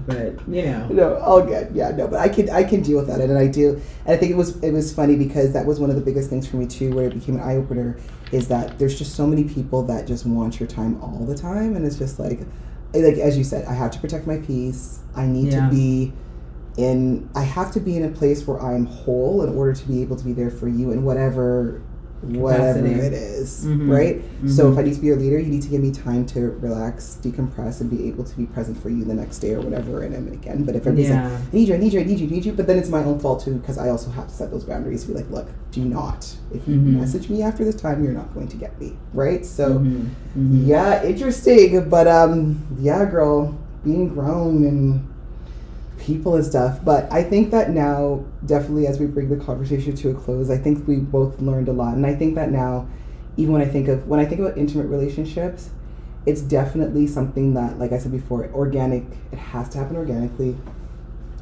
but 0.07 0.47
you 0.47 0.63
know. 0.63 0.87
No, 0.87 1.15
all 1.17 1.41
good. 1.41 1.75
Yeah, 1.75 1.91
no, 1.91 2.07
but 2.07 2.19
I 2.19 2.29
can 2.29 2.49
I 2.49 2.63
can 2.63 2.81
deal 2.81 2.97
with 2.97 3.07
that, 3.07 3.19
and 3.19 3.37
I 3.37 3.47
do. 3.47 3.79
And 4.05 4.15
I 4.15 4.17
think 4.17 4.31
it 4.31 4.35
was 4.35 4.61
it 4.63 4.71
was 4.71 4.93
funny 4.93 5.15
because 5.15 5.53
that 5.53 5.65
was 5.65 5.79
one 5.79 5.89
of 5.89 5.95
the 5.97 6.01
biggest 6.01 6.29
things 6.29 6.47
for 6.47 6.55
me 6.55 6.65
too, 6.65 6.95
where 6.95 7.07
it 7.07 7.13
became 7.13 7.35
an 7.35 7.41
eye 7.41 7.57
opener, 7.57 7.97
is 8.31 8.47
that 8.47 8.79
there's 8.79 8.97
just 8.97 9.15
so 9.15 9.27
many 9.27 9.43
people 9.43 9.83
that 9.83 10.07
just 10.07 10.25
want 10.25 10.59
your 10.59 10.67
time 10.67 11.01
all 11.03 11.25
the 11.25 11.35
time, 11.37 11.75
and 11.75 11.85
it's 11.85 11.97
just 11.97 12.17
like, 12.19 12.39
like 12.93 13.17
as 13.17 13.37
you 13.37 13.43
said, 13.43 13.65
I 13.65 13.73
have 13.73 13.91
to 13.91 13.99
protect 13.99 14.25
my 14.25 14.37
peace. 14.37 14.99
I 15.15 15.25
need 15.25 15.51
Yeah. 15.51 15.67
to 15.67 15.75
be 15.75 16.13
in. 16.77 17.29
I 17.35 17.41
have 17.43 17.71
to 17.73 17.79
be 17.79 17.97
in 17.97 18.05
a 18.05 18.09
place 18.09 18.47
where 18.47 18.61
I'm 18.61 18.85
whole 18.85 19.43
in 19.43 19.55
order 19.57 19.73
to 19.73 19.87
be 19.87 20.01
able 20.01 20.15
to 20.15 20.23
be 20.23 20.31
there 20.33 20.49
for 20.51 20.67
you 20.69 20.91
in 20.91 21.03
whatever. 21.03 21.81
Whatever 22.21 22.85
it 22.87 23.13
is, 23.13 23.63
Mhm. 23.65 23.89
right? 23.89 24.21
So 24.47 24.65
Mhm. 24.65 24.71
if 24.73 24.77
I 24.79 24.81
need 24.83 24.93
to 24.95 25.01
be 25.01 25.07
your 25.07 25.17
leader, 25.17 25.39
you 25.39 25.51
need 25.51 25.61
to 25.61 25.69
give 25.69 25.81
me 25.81 25.91
time 25.91 26.25
to 26.27 26.55
relax, 26.61 27.17
decompress, 27.21 27.79
and 27.79 27.89
be 27.89 28.07
able 28.07 28.23
to 28.23 28.35
be 28.37 28.45
present 28.47 28.77
for 28.81 28.89
you 28.89 29.03
the 29.05 29.13
next 29.13 29.37
day 29.39 29.53
or 29.53 29.61
whatever. 29.61 30.01
And 30.01 30.15
I'm 30.15 30.27
again, 30.29 30.63
but 30.63 30.75
if 30.75 30.87
everybody's 30.87 31.11
like, 31.11 31.19
I 31.53 31.55
need 31.55 31.67
you, 31.67 31.75
I 31.75 31.77
need 31.77 31.93
you, 31.93 31.99
I 31.99 32.03
need 32.03 32.19
you, 32.19 32.27
I 32.27 32.29
need 32.31 32.45
you. 32.45 32.53
But 32.53 32.65
then 32.67 32.77
it's 32.79 32.89
my 32.89 33.03
own 33.03 33.19
fault 33.19 33.43
too 33.45 33.53
because 33.55 33.77
I 33.77 33.89
also 33.89 34.09
have 34.11 34.27
to 34.27 34.33
set 34.33 34.49
those 34.51 34.63
boundaries. 34.63 35.05
Be 35.05 35.13
like, 35.13 35.29
look, 35.29 35.47
do 35.71 35.85
not. 35.85 36.35
If 36.53 36.67
you 36.67 36.75
Mhm. 36.75 36.97
message 36.99 37.29
me 37.29 37.43
after 37.43 37.63
this 37.63 37.75
time, 37.75 38.03
you're 38.03 38.13
not 38.13 38.33
going 38.33 38.47
to 38.47 38.57
get 38.57 38.79
me, 38.81 38.93
right? 39.13 39.45
So, 39.45 39.79
Mhm. 39.79 40.05
Mhm. 40.37 40.67
yeah, 40.67 41.03
interesting. 41.03 41.87
But 41.89 42.07
um, 42.07 42.57
yeah, 42.79 43.05
girl, 43.05 43.53
being 43.83 44.09
grown 44.09 44.65
and 44.65 45.01
people 45.99 46.35
and 46.35 46.45
stuff. 46.45 46.83
But 46.83 47.11
I 47.11 47.23
think 47.23 47.51
that 47.51 47.71
now, 47.71 48.25
definitely, 48.45 48.87
as 48.87 48.99
we 48.99 49.05
bring 49.05 49.29
the 49.29 49.43
conversation 49.43 49.95
to 49.95 50.11
a 50.11 50.13
close, 50.13 50.49
I 50.49 50.57
think 50.57 50.87
we 50.87 50.97
both 50.97 51.39
learned 51.39 51.67
a 51.67 51.73
lot, 51.73 51.95
and 51.95 52.05
I 52.05 52.15
think 52.15 52.35
that 52.35 52.51
now, 52.51 52.87
even 53.35 53.53
when 53.53 53.61
I 53.61 53.67
think 53.67 53.87
of 53.87 54.07
when 54.07 54.19
I 54.19 54.25
think 54.25 54.41
about 54.41 54.57
intimate 54.57 54.87
relationships, 54.87 55.69
it's 56.25 56.41
definitely 56.41 57.07
something 57.07 57.53
that, 57.53 57.79
like 57.79 57.91
I 57.91 57.97
said 57.97 58.11
before, 58.11 58.49
organic. 58.53 59.03
It 59.31 59.39
has 59.39 59.69
to 59.69 59.77
happen 59.77 59.95
organically 59.95 60.57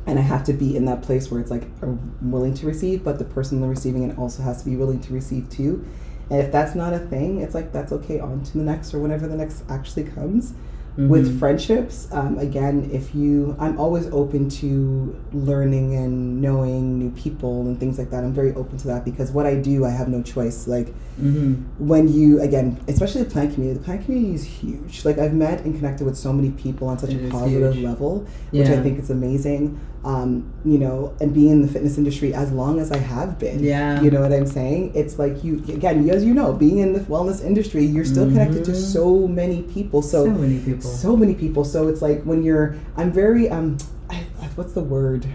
and 0.08 0.20
I 0.20 0.22
have 0.22 0.44
to 0.46 0.54
be 0.54 0.76
in 0.76 0.86
that 0.86 1.02
place 1.02 1.32
where 1.32 1.40
it's 1.42 1.50
like 1.50 1.64
I'm 1.82 2.16
willing 2.22 2.54
to 2.56 2.68
receive, 2.68 3.04
but 3.04 3.18
the 3.18 3.26
person 3.26 3.68
receiving 3.68 4.10
it 4.10 4.18
also 4.18 4.44
has 4.44 4.60
to 4.60 4.70
be 4.70 4.76
willing 4.76 5.00
to 5.02 5.14
receive 5.14 5.50
too. 5.50 5.86
And 6.30 6.40
if 6.40 6.52
that's 6.52 6.76
not 6.76 6.94
a 6.94 7.00
thing, 7.00 7.42
it's 7.42 7.56
like 7.56 7.72
that's 7.72 7.92
okay. 7.92 8.20
On 8.20 8.44
to 8.44 8.58
the 8.58 8.64
next 8.64 8.94
or 8.94 9.00
whenever 9.00 9.28
the 9.28 9.36
next 9.36 9.64
actually 9.70 10.04
comes. 10.04 10.54
With 10.98 11.28
Mhm. 11.28 11.40
friendships, 11.40 12.08
um, 12.14 12.38
again, 12.40 12.90
if 12.94 13.14
you, 13.14 13.54
I'm 13.60 13.78
always 13.78 14.08
open 14.14 14.48
to 14.62 15.14
learning 15.34 15.94
and 15.94 16.42
knowing 16.42 16.98
new 16.98 17.10
people 17.10 17.64
and 17.68 17.78
things 17.78 17.98
like 17.98 18.12
that. 18.12 18.24
I'm 18.24 18.32
very 18.32 18.54
open 18.56 18.78
to 18.78 18.88
that 18.88 19.04
because 19.04 19.34
what 19.34 19.46
I 19.46 19.56
do, 19.56 19.84
I 19.84 19.90
have 19.90 20.08
no 20.08 20.22
choice. 20.22 20.70
Like 20.70 20.94
Mhm. 21.22 21.56
when 21.80 22.08
you 22.12 22.42
again 22.42 22.78
especially 22.90 23.24
the 23.24 23.30
plant 23.30 23.54
community 23.54 23.80
the 23.80 23.86
plant 23.86 24.04
community 24.04 24.34
is 24.36 24.44
huge 24.44 25.06
like 25.06 25.18
i've 25.18 25.34
met 25.34 25.64
and 25.64 25.74
connected 25.74 26.04
with 26.04 26.18
so 26.18 26.34
many 26.34 26.50
people 26.50 26.90
on 26.90 27.00
such 27.00 27.14
It 27.14 27.24
a 27.26 27.30
positive 27.30 27.74
huge. 27.76 27.86
level 27.86 28.26
which 28.52 28.68
i 28.68 28.82
think 28.84 29.00
is 29.00 29.10
amazing 29.10 29.78
um, 30.06 30.54
you 30.64 30.78
know 30.78 31.14
and 31.20 31.34
being 31.34 31.50
in 31.50 31.62
the 31.64 31.68
fitness 31.68 31.98
industry 31.98 32.32
as 32.34 32.52
long 32.52 32.80
as 32.80 32.92
i 32.92 32.98
have 32.98 33.40
been 33.40 33.64
Yeah. 33.64 34.02
you 34.02 34.12
know 34.12 34.22
what 34.22 34.32
i'm 34.32 34.46
saying 34.46 34.92
it's 34.96 35.18
like 35.18 35.44
you 35.44 35.56
again 35.68 36.08
as 36.10 36.24
you 36.24 36.34
know 36.34 36.54
being 36.54 36.78
in 36.78 36.94
the 36.94 37.00
wellness 37.02 37.44
industry 37.44 37.84
you're 37.84 38.06
still 38.06 38.26
connected 38.28 38.64
to 38.66 38.72
Mhm. 38.72 38.76
so 38.94 39.28
many 39.28 39.64
people 39.64 40.02
So, 40.04 40.26
so 40.26 40.32
many 40.32 40.60
people. 40.60 40.82
so 40.90 41.18
many 41.18 41.34
people 41.34 41.66
so 41.66 41.88
it's 41.88 42.02
like 42.04 42.22
when 42.24 42.44
you're 42.44 42.76
i'm 42.98 43.12
very 43.12 43.50
um 43.50 43.78
I, 44.10 44.18
I- 44.42 44.50
what's 44.56 44.74
the 44.74 44.84
word 44.84 45.26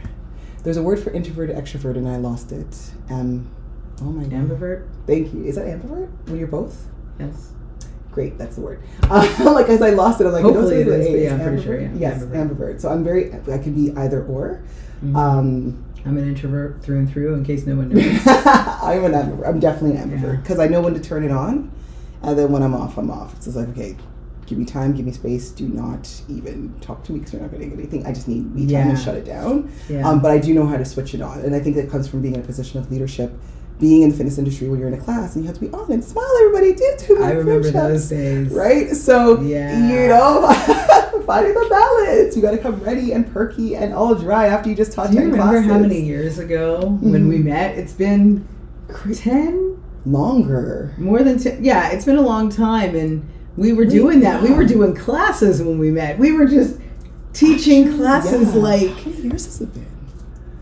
there's 0.63 0.77
a 0.77 0.83
word 0.85 1.01
for 1.01 1.11
introvert 1.11 1.51
extrovert 1.51 1.97
and 1.97 2.09
i 2.09 2.17
lost 2.17 2.53
it 2.53 2.93
um 3.11 3.51
oh 4.03 4.13
my 4.13 4.23
god 4.25 4.33
Ambivert. 4.49 4.87
Thank 5.07 5.35
you. 5.35 5.45
Is 5.45 5.57
that 5.57 5.67
ambivert? 5.67 6.09
When 6.27 6.39
you're 6.39 6.47
both? 6.47 6.87
Yes. 7.19 7.53
Great, 8.13 8.37
that's 8.39 8.57
the 8.57 8.63
word. 8.63 8.81
Uh, 9.09 9.27
like 9.55 9.69
as 9.69 9.81
I 9.83 9.91
lost 9.91 10.21
it, 10.21 10.27
I'm 10.27 10.33
like, 10.33 10.43
Hopefully 10.43 10.85
know, 10.85 10.93
it 10.93 11.01
is, 11.01 11.09
but 11.09 11.19
yeah, 11.21 11.35
I'm 11.35 11.43
pretty 11.43 11.63
sure, 11.63 11.81
yeah, 11.81 11.91
Yes, 11.95 12.23
ambivert. 12.25 12.57
ambivert. 12.57 12.81
So 12.81 12.89
I'm 12.89 13.05
very, 13.05 13.33
I 13.33 13.59
could 13.59 13.75
be 13.75 13.93
either 13.97 14.25
or. 14.25 14.63
Mhm. 15.05 15.17
Um, 15.17 15.85
I'm 16.05 16.17
an 16.19 16.27
introvert 16.27 16.83
through 16.83 16.99
and 16.99 17.11
through. 17.11 17.35
In 17.35 17.45
case 17.45 17.67
no 17.67 17.77
one 17.77 17.91
knows. 17.91 18.03
I'm 18.27 19.05
an 19.05 19.13
ambivert. 19.13 19.47
I'm 19.49 19.61
definitely 19.61 19.97
an 19.99 20.11
ambivert 20.11 20.35
Yeah. 20.35 20.41
because 20.41 20.59
I 20.59 20.67
know 20.67 20.81
when 20.81 20.95
to 20.95 21.01
turn 21.01 21.25
it 21.25 21.31
on, 21.31 21.71
and 22.23 22.39
then 22.39 22.51
when 22.51 22.63
I'm 22.63 22.75
off, 22.75 22.97
I'm 22.99 23.11
off. 23.11 23.35
It's 23.37 23.45
just 23.45 23.57
like, 23.57 23.69
okay, 23.69 23.97
give 24.47 24.59
me 24.59 24.65
time, 24.65 24.93
give 24.95 25.07
me 25.07 25.13
space. 25.13 25.51
Do 25.51 25.69
not 25.69 26.11
even 26.29 26.75
talk 26.81 27.05
to 27.05 27.13
me 27.13 27.19
because 27.21 27.35
you're 27.35 27.43
not 27.43 27.51
going 27.53 27.63
to 27.63 27.69
get 27.69 27.79
anything. 27.79 28.07
I 28.07 28.13
just 28.13 28.27
need 28.29 28.53
me 28.55 28.63
time 28.63 28.71
Yeah. 28.71 28.89
and 28.89 28.99
shut 28.99 29.15
it 29.15 29.25
down. 29.25 29.71
yeah. 29.89 30.09
Um, 30.09 30.21
but 30.21 30.31
I 30.33 30.39
do 30.39 30.53
know 30.55 30.67
how 30.67 30.77
to 30.79 30.85
switch 30.85 31.15
it 31.15 31.21
on, 31.23 31.41
and 31.41 31.55
I 31.55 31.61
think 31.61 31.77
that 31.77 31.89
comes 31.91 32.09
from 32.09 32.23
being 32.23 32.35
in 32.35 32.41
a 32.41 32.45
position 32.45 32.81
of 32.81 32.91
leadership. 32.91 33.33
Being 33.81 34.03
in 34.03 34.11
the 34.11 34.17
fitness 34.17 34.37
industry 34.39 34.69
when 34.69 34.79
you're 34.79 34.89
in 34.89 34.95
a 34.95 35.01
class 35.01 35.35
and 35.35 35.43
you 35.45 35.49
have 35.49 35.59
to 35.59 35.65
be 35.67 35.73
on 35.73 35.91
and 35.91 36.05
smile, 36.05 36.31
everybody 36.43 36.75
do 36.75 37.19
my 37.19 37.29
I 37.29 37.31
remember 37.33 37.63
push-ups. 37.63 37.73
those 37.89 38.09
days. 38.11 38.49
right? 38.53 38.91
So 38.91 39.41
Yeah. 39.41 39.89
you 39.89 40.09
know, 40.09 40.53
finding 41.27 41.55
the 41.55 41.67
balance. 41.71 42.37
You 42.37 42.43
got 42.43 42.51
to 42.51 42.59
come 42.59 42.79
ready 42.83 43.13
and 43.13 43.31
perky 43.33 43.75
and 43.77 43.95
all 43.95 44.15
dry 44.15 44.47
after 44.49 44.69
you 44.69 44.75
just 44.77 44.93
taught 44.93 45.13
your 45.13 45.23
class. 45.23 45.25
Do 45.25 45.27
you 45.29 45.33
remember 45.33 45.53
classes. 45.63 45.73
how 45.73 45.79
many 45.79 46.03
years 46.03 46.39
ago 46.39 46.99
when 47.01 47.27
we 47.29 47.39
Mhm. 47.39 47.45
met? 47.45 47.79
It's 47.79 47.93
been 47.95 48.47
ten, 49.15 49.79
longer? 50.05 50.93
more 50.99 51.23
than 51.23 51.39
ten. 51.39 51.65
Yeah, 51.65 51.91
it's 51.91 52.05
been 52.05 52.17
a 52.17 52.23
long 52.23 52.51
time, 52.51 52.95
and 52.95 53.23
we 53.57 53.73
were 53.73 53.85
Wait, 53.85 53.91
doing 53.91 54.21
that. 54.21 54.43
We 54.43 54.51
were 54.51 54.65
doing 54.65 54.95
classes 54.95 55.63
when 55.63 55.79
we 55.79 55.91
met. 55.91 56.19
We 56.19 56.33
were 56.33 56.45
just 56.47 56.77
teaching 57.33 57.97
classes 57.97 58.55
Yeah. 58.55 58.61
like 58.61 58.91
how 58.91 59.11
many 59.11 59.23
years 59.23 59.47
has 59.47 59.61
it 59.63 59.73
been? 59.73 59.87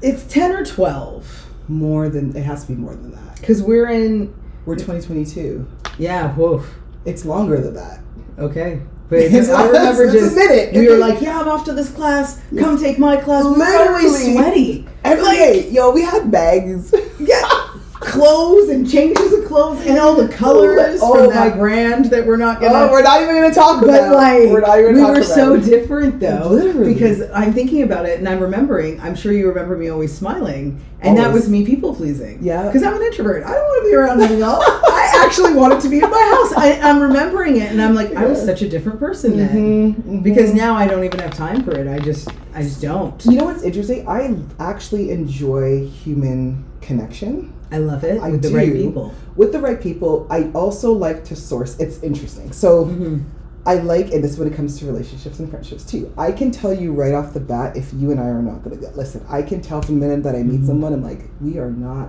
it's 0.03 0.23
ten 0.25 0.53
or 0.53 0.65
twelve. 0.65 1.38
More 1.69 2.09
than 2.09 2.35
it 2.37 2.43
has 2.43 2.63
to 2.65 2.73
be 2.73 2.75
more 2.79 2.95
than 2.95 3.13
that. 3.13 3.41
Because 3.41 3.63
we're 3.63 3.89
in, 3.89 4.35
We're 4.65 4.77
2022. 4.77 5.67
yeah, 5.99 6.33
whoa. 6.35 6.63
It's 7.05 7.25
longer 7.25 7.61
than 7.61 7.75
that. 7.75 8.01
Okay. 8.39 8.81
But 9.09 9.21
It's- 9.21 9.49
I 9.49 9.67
remember 9.67 10.05
it's 10.05 10.13
just 10.13 10.37
minute. 10.37 10.75
we 10.75 10.87
were 10.87 10.99
like, 10.99 11.23
"Yeah, 11.23 11.41
I'm 11.41 11.49
off 11.49 11.65
to 11.65 11.73
this 11.73 11.89
class. 11.91 12.43
Come 12.59 12.79
take 12.79 12.99
my 12.99 13.17
class." 13.17 13.43
We 13.45 13.53
were 13.53 13.65
always 13.65 14.13
Literally. 14.13 14.33
sweaty. 14.35 14.89
Every 15.03 15.25
day, 15.35 15.71
yo, 15.71 15.93
we 15.93 16.03
had 16.03 16.31
bags. 16.31 16.95
Yeah, 17.19 17.41
clothes 17.95 18.69
and 18.69 18.87
changes 18.87 19.33
clothes 19.49 19.85
and 19.87 19.99
all 19.99 20.15
the 20.15 20.29
colors 20.29 21.01
Oh 21.03 21.15
from 21.15 21.27
my- 21.27 21.33
that 21.49 21.59
brand 21.59 22.05
that 22.07 22.27
we're 22.27 22.37
not 22.37 22.61
gonna. 22.61 22.75
oh, 22.87 22.91
we're 22.93 23.03
not 23.03 23.23
even 23.23 23.35
gonna 23.35 23.53
talk 23.55 23.81
but 23.81 23.89
about. 23.89 24.15
like 24.15 24.49
we're 24.51 24.61
not 24.61 24.79
even 24.79 24.95
we 24.95 25.03
were 25.03 25.23
so 25.23 25.55
it. 25.55 25.65
different 25.65 26.21
though 26.21 26.49
Literally. 26.51 26.93
because 26.95 27.23
i'm 27.35 27.53
thinking 27.53 27.83
about 27.83 28.07
it 28.07 28.19
and 28.19 28.29
i'm 28.29 28.39
remembering 28.41 29.01
i'm 29.01 29.15
sure 29.17 29.33
you 29.33 29.49
remember 29.49 29.77
me 29.77 29.89
always 29.89 30.17
smiling 30.17 30.81
and 31.01 31.17
that 31.17 31.33
was 31.33 31.49
me 31.49 31.65
people 31.65 31.95
pleasing 31.95 32.39
Yeah. 32.43 32.67
because 32.67 32.83
i'm 32.83 32.95
an 32.95 33.03
introvert 33.03 33.45
i 33.45 33.53
don't 33.53 33.65
want 33.65 33.85
to 33.85 33.89
be 33.91 33.95
around 33.97 34.21
anyone 34.21 34.51
i 34.61 35.23
actually 35.25 35.55
wanted 35.55 35.81
to 35.81 35.89
be 35.89 35.97
in 36.01 36.11
my 36.11 36.35
house 36.37 36.53
I, 36.57 36.79
i'm 36.83 37.01
remembering 37.01 37.57
it 37.57 37.71
and 37.73 37.81
i'm 37.81 37.95
like 37.95 38.15
i 38.15 38.25
was 38.27 38.45
such 38.45 38.63
a 38.63 38.69
different 38.69 38.99
person 39.01 39.37
then 39.39 39.49
Mhm, 39.49 39.95
mhm. 39.95 40.23
because 40.23 40.53
now 40.55 40.75
i 40.75 40.87
don't 40.87 41.05
even 41.05 41.21
have 41.21 41.35
time 41.35 41.63
for 41.65 41.73
it 41.73 41.89
i 41.89 41.99
just 41.99 42.29
i 42.55 42.63
just 42.63 42.83
don't 42.83 43.25
you 43.25 43.33
know 43.39 43.45
what's 43.45 43.63
interesting? 43.63 44.07
I 44.09 44.37
actually 44.61 45.11
enjoy 45.11 45.87
human 45.87 46.65
connection. 46.81 47.53
I 47.71 47.79
love 47.79 48.05
it 48.05 48.21
I 48.23 48.31
with 48.31 48.43
the 48.43 48.51
right 48.51 48.73
people 48.73 49.15
With 49.37 49.53
the 49.53 49.61
right 49.61 49.81
people, 49.81 50.27
I 50.31 50.51
also 50.55 50.93
like 50.93 51.25
to 51.27 51.37
source. 51.37 51.79
It's 51.79 52.03
interesting. 52.03 52.51
So 52.53 52.87
Mhm. 52.87 53.23
I 53.67 53.75
like, 53.77 54.11
and 54.13 54.25
this 54.25 54.33
is 54.33 54.39
when 54.39 54.49
it 54.49 54.55
comes 54.55 54.79
to 54.79 54.87
relationships 54.87 55.39
and 55.39 55.49
friendships 55.51 55.85
too. 55.85 56.11
I 56.17 56.33
can 56.33 56.51
tell 56.51 56.73
you 56.73 56.93
right 56.93 57.13
off 57.15 57.35
the 57.35 57.41
bat 57.41 57.77
if 57.77 57.93
you 57.95 58.11
and 58.11 58.19
I 58.19 58.29
are 58.29 58.43
not 58.43 58.65
going 58.65 58.75
to 58.77 58.83
get. 58.85 58.97
Listen, 58.97 59.21
I 59.29 59.43
can 59.43 59.61
tell 59.61 59.81
from 59.83 60.01
the 60.01 60.07
minute 60.07 60.23
that 60.25 60.35
I 60.35 60.43
meet 60.43 60.63
Mhm. 60.63 60.67
someone, 60.67 60.93
I'm 60.93 61.03
like, 61.05 61.29
we 61.41 61.59
are 61.59 61.71
not. 61.71 62.09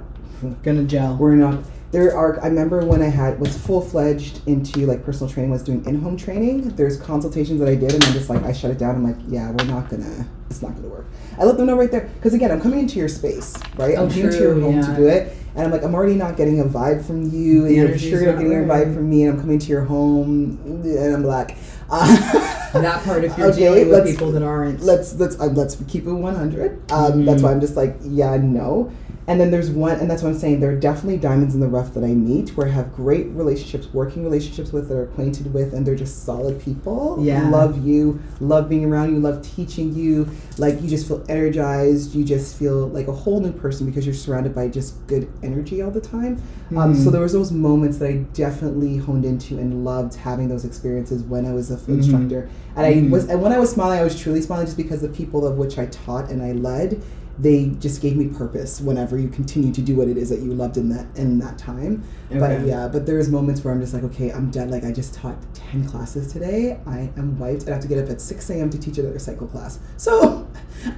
gonna 0.64 0.86
gel 0.86 1.18
We're 1.20 1.36
not. 1.36 1.60
There 1.92 2.16
are. 2.16 2.40
I 2.44 2.48
remember 2.48 2.86
when 2.86 3.02
I 3.02 3.08
had 3.10 3.40
was 3.40 3.58
full 3.58 3.82
fledged 3.82 4.48
into 4.48 4.86
like 4.86 5.04
personal 5.04 5.32
training, 5.32 5.50
was 5.52 5.64
doing 5.64 5.84
in 5.86 6.02
home 6.02 6.16
training. 6.18 6.70
There's 6.76 6.98
consultations 7.00 7.60
that 7.60 7.68
I 7.68 7.74
did, 7.76 7.94
and 7.96 8.04
I'm 8.04 8.14
just 8.14 8.30
like, 8.30 8.44
I 8.44 8.54
shut 8.54 8.70
it 8.72 8.78
down. 8.78 8.96
I'm 8.96 9.04
like, 9.04 9.18
yeah, 9.28 9.50
we're 9.50 9.66
not 9.66 9.90
gonna. 9.90 10.28
It's 10.52 10.62
not 10.62 10.76
gonna 10.76 10.88
work. 10.88 11.06
I 11.40 11.46
let 11.46 11.58
them 11.58 11.66
know 11.68 11.76
right 11.78 11.90
there 11.90 12.10
because 12.16 12.34
again, 12.36 12.52
I'm 12.52 12.62
coming 12.62 12.80
into 12.80 13.00
your 13.00 13.08
space, 13.08 13.56
right? 13.78 13.96
Oh, 13.98 14.04
I'm 14.04 14.10
coming 14.10 14.26
into 14.26 14.40
your 14.40 14.60
home 14.60 14.76
yeah. 14.78 14.86
to 14.88 14.96
do 14.96 15.08
it, 15.08 15.36
and 15.56 15.64
I'm 15.66 15.72
like, 15.72 15.84
I'm 15.84 15.96
already 15.96 16.14
not 16.16 16.38
getting 16.38 16.60
a 16.60 16.66
vibe 16.66 17.04
from 17.06 17.24
you, 17.32 17.66
and 17.66 17.76
you're 17.76 17.98
sure 17.98 18.22
you're 18.22 18.34
not 18.34 18.40
getting 18.42 18.58
a 18.64 18.68
vibe 18.68 18.94
from 18.94 19.10
me, 19.10 19.24
and 19.24 19.34
I'm 19.34 19.40
coming 19.40 19.58
to 19.58 19.68
your 19.68 19.84
home, 19.84 20.60
and 20.66 21.16
I'm 21.16 21.24
like, 21.24 21.58
uh, 21.90 22.72
that 22.80 23.04
part 23.04 23.24
if 23.24 23.36
you're 23.36 23.48
Okay, 23.48 23.60
dealing 23.62 23.90
with 23.90 24.06
people 24.06 24.32
that 24.34 24.44
aren't 24.44 24.82
let's 24.82 25.16
let's 25.16 25.40
uh, 25.40 25.46
let's 25.48 25.76
keep 25.88 26.06
it 26.06 26.12
100 26.14 26.92
um, 26.92 27.26
that's 27.26 27.42
Mhm. 27.42 27.44
why 27.44 27.52
i'm 27.52 27.60
just 27.60 27.76
like 27.76 27.96
yeah 28.04 28.38
no 28.38 28.92
and 29.30 29.40
then 29.40 29.52
there's 29.52 29.70
one 29.70 29.98
and 30.00 30.10
that's 30.10 30.24
what 30.24 30.30
i'm 30.30 30.38
saying 30.38 30.60
there 30.60 30.72
are 30.72 30.76
definitely 30.80 31.16
diamonds 31.18 31.54
in 31.54 31.62
the 31.62 31.68
rough 31.68 31.94
that 31.94 32.04
i 32.04 32.08
meet 32.08 32.50
where 32.58 32.68
i 32.68 32.70
have 32.72 32.92
great 32.96 33.28
relationships 33.28 33.88
working 33.94 34.24
relationships 34.24 34.74
with 34.74 34.90
that 34.90 34.96
are 34.98 35.04
acquainted 35.04 35.54
with 35.54 35.72
and 35.74 35.86
they're 35.86 35.96
just 35.96 36.26
solid 36.26 36.60
people 36.60 37.16
Yeah. 37.22 37.48
love 37.50 37.86
you 37.86 38.20
love 38.42 38.68
being 38.68 38.84
around 38.86 39.14
you 39.14 39.20
love 39.20 39.42
teaching 39.44 39.94
you 39.94 40.28
like 40.58 40.82
you 40.82 40.90
just 40.90 41.08
feel 41.08 41.24
energized 41.30 42.16
you 42.16 42.26
just 42.26 42.58
feel 42.58 42.88
like 42.88 43.08
a 43.08 43.14
whole 43.14 43.40
new 43.40 43.52
person 43.52 43.86
because 43.86 44.04
you're 44.06 44.16
surrounded 44.16 44.56
by 44.56 44.68
just 44.68 45.06
good 45.08 45.30
energy 45.44 45.82
all 45.84 45.92
the 45.92 46.02
time 46.02 46.42
um, 46.76 46.96
so 46.96 47.10
Mhm. 47.10 47.12
there 47.14 47.22
was 47.22 47.34
those 47.34 47.52
moments 47.52 48.00
that 48.00 48.10
i 48.10 48.14
definitely 48.34 48.98
honed 48.98 49.26
into 49.26 49.58
and 49.60 49.86
loved 49.86 50.16
having 50.16 50.48
those 50.50 50.66
experiences 50.66 51.22
when 51.24 51.46
i 51.46 51.54
was 51.54 51.70
a 51.70 51.78
Mhm. 51.78 51.90
instructor 51.98 52.50
and 52.76 52.86
I 52.86 52.94
Mhm. 52.94 53.10
was, 53.10 53.26
and 53.28 53.42
when 53.42 53.52
I 53.52 53.60
was 53.60 53.72
smiling, 53.72 54.00
I 54.00 54.04
was 54.04 54.18
truly 54.18 54.42
smiling 54.42 54.66
just 54.66 54.78
because 54.78 55.02
the 55.02 55.10
people 55.10 55.46
of 55.46 55.58
which 55.58 55.78
I 55.78 55.88
taught 55.88 56.30
and 56.32 56.42
I 56.42 56.54
led, 56.54 57.02
they 57.42 57.68
just 57.80 58.02
gave 58.02 58.18
me 58.18 58.28
purpose. 58.28 58.82
Whenever 58.82 59.18
you 59.18 59.30
continue 59.30 59.72
to 59.74 59.82
do 59.82 59.96
what 59.96 60.08
it 60.10 60.18
is 60.18 60.30
that 60.30 60.40
you 60.40 60.54
loved 60.54 60.76
in 60.78 60.90
that 60.90 61.06
in 61.16 61.40
that 61.40 61.58
time, 61.58 62.04
but 62.30 62.66
yeah, 62.66 62.88
but 62.88 63.06
there's 63.06 63.30
moments 63.30 63.64
where 63.64 63.74
I'm 63.74 63.80
just 63.80 63.94
like, 63.94 64.04
okay, 64.04 64.32
I'm 64.32 64.52
done. 64.52 64.70
Like 64.70 64.84
I 64.84 64.92
just 64.92 65.14
taught 65.14 65.38
ten 65.54 65.86
classes 65.88 66.34
today. 66.34 66.80
I 66.86 67.10
am 67.18 67.40
wiped. 67.40 67.68
I 67.68 67.72
have 67.72 67.82
to 67.82 67.88
get 67.88 67.98
up 68.04 68.10
at 68.10 68.20
six 68.20 68.50
a.m. 68.50 68.70
to 68.72 68.78
teach 68.78 68.98
another 68.98 69.20
cycle 69.20 69.48
class. 69.48 69.80
So 69.98 70.48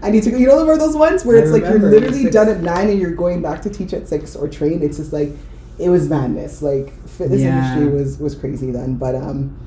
I 0.02 0.10
need 0.12 0.24
to 0.24 0.32
go. 0.32 0.38
You 0.38 0.48
know, 0.48 0.66
where 0.66 0.78
those 0.78 0.96
ones 0.96 1.24
where 1.26 1.38
I 1.38 1.42
it's 1.42 1.52
like 1.52 1.64
you're 1.64 1.80
literally 1.80 2.24
six- 2.24 2.34
done 2.34 2.50
at 2.50 2.62
nine 2.62 2.90
and 2.90 3.00
you're 3.00 3.16
going 3.16 3.42
back 3.42 3.62
to 3.64 3.70
teach 3.70 3.94
at 3.94 4.08
six 4.08 4.36
or 4.36 4.48
train. 4.48 4.82
It's 4.84 4.98
just 4.98 5.14
like 5.14 5.30
it 5.80 5.90
was 5.90 6.10
madness. 6.10 6.62
Like 6.62 6.92
fitness 7.08 7.42
Yeah. 7.42 7.76
industry 7.76 7.94
was 8.00 8.18
was 8.20 8.36
crazy 8.36 8.72
then, 8.72 8.96
but 8.96 9.16
um. 9.16 9.58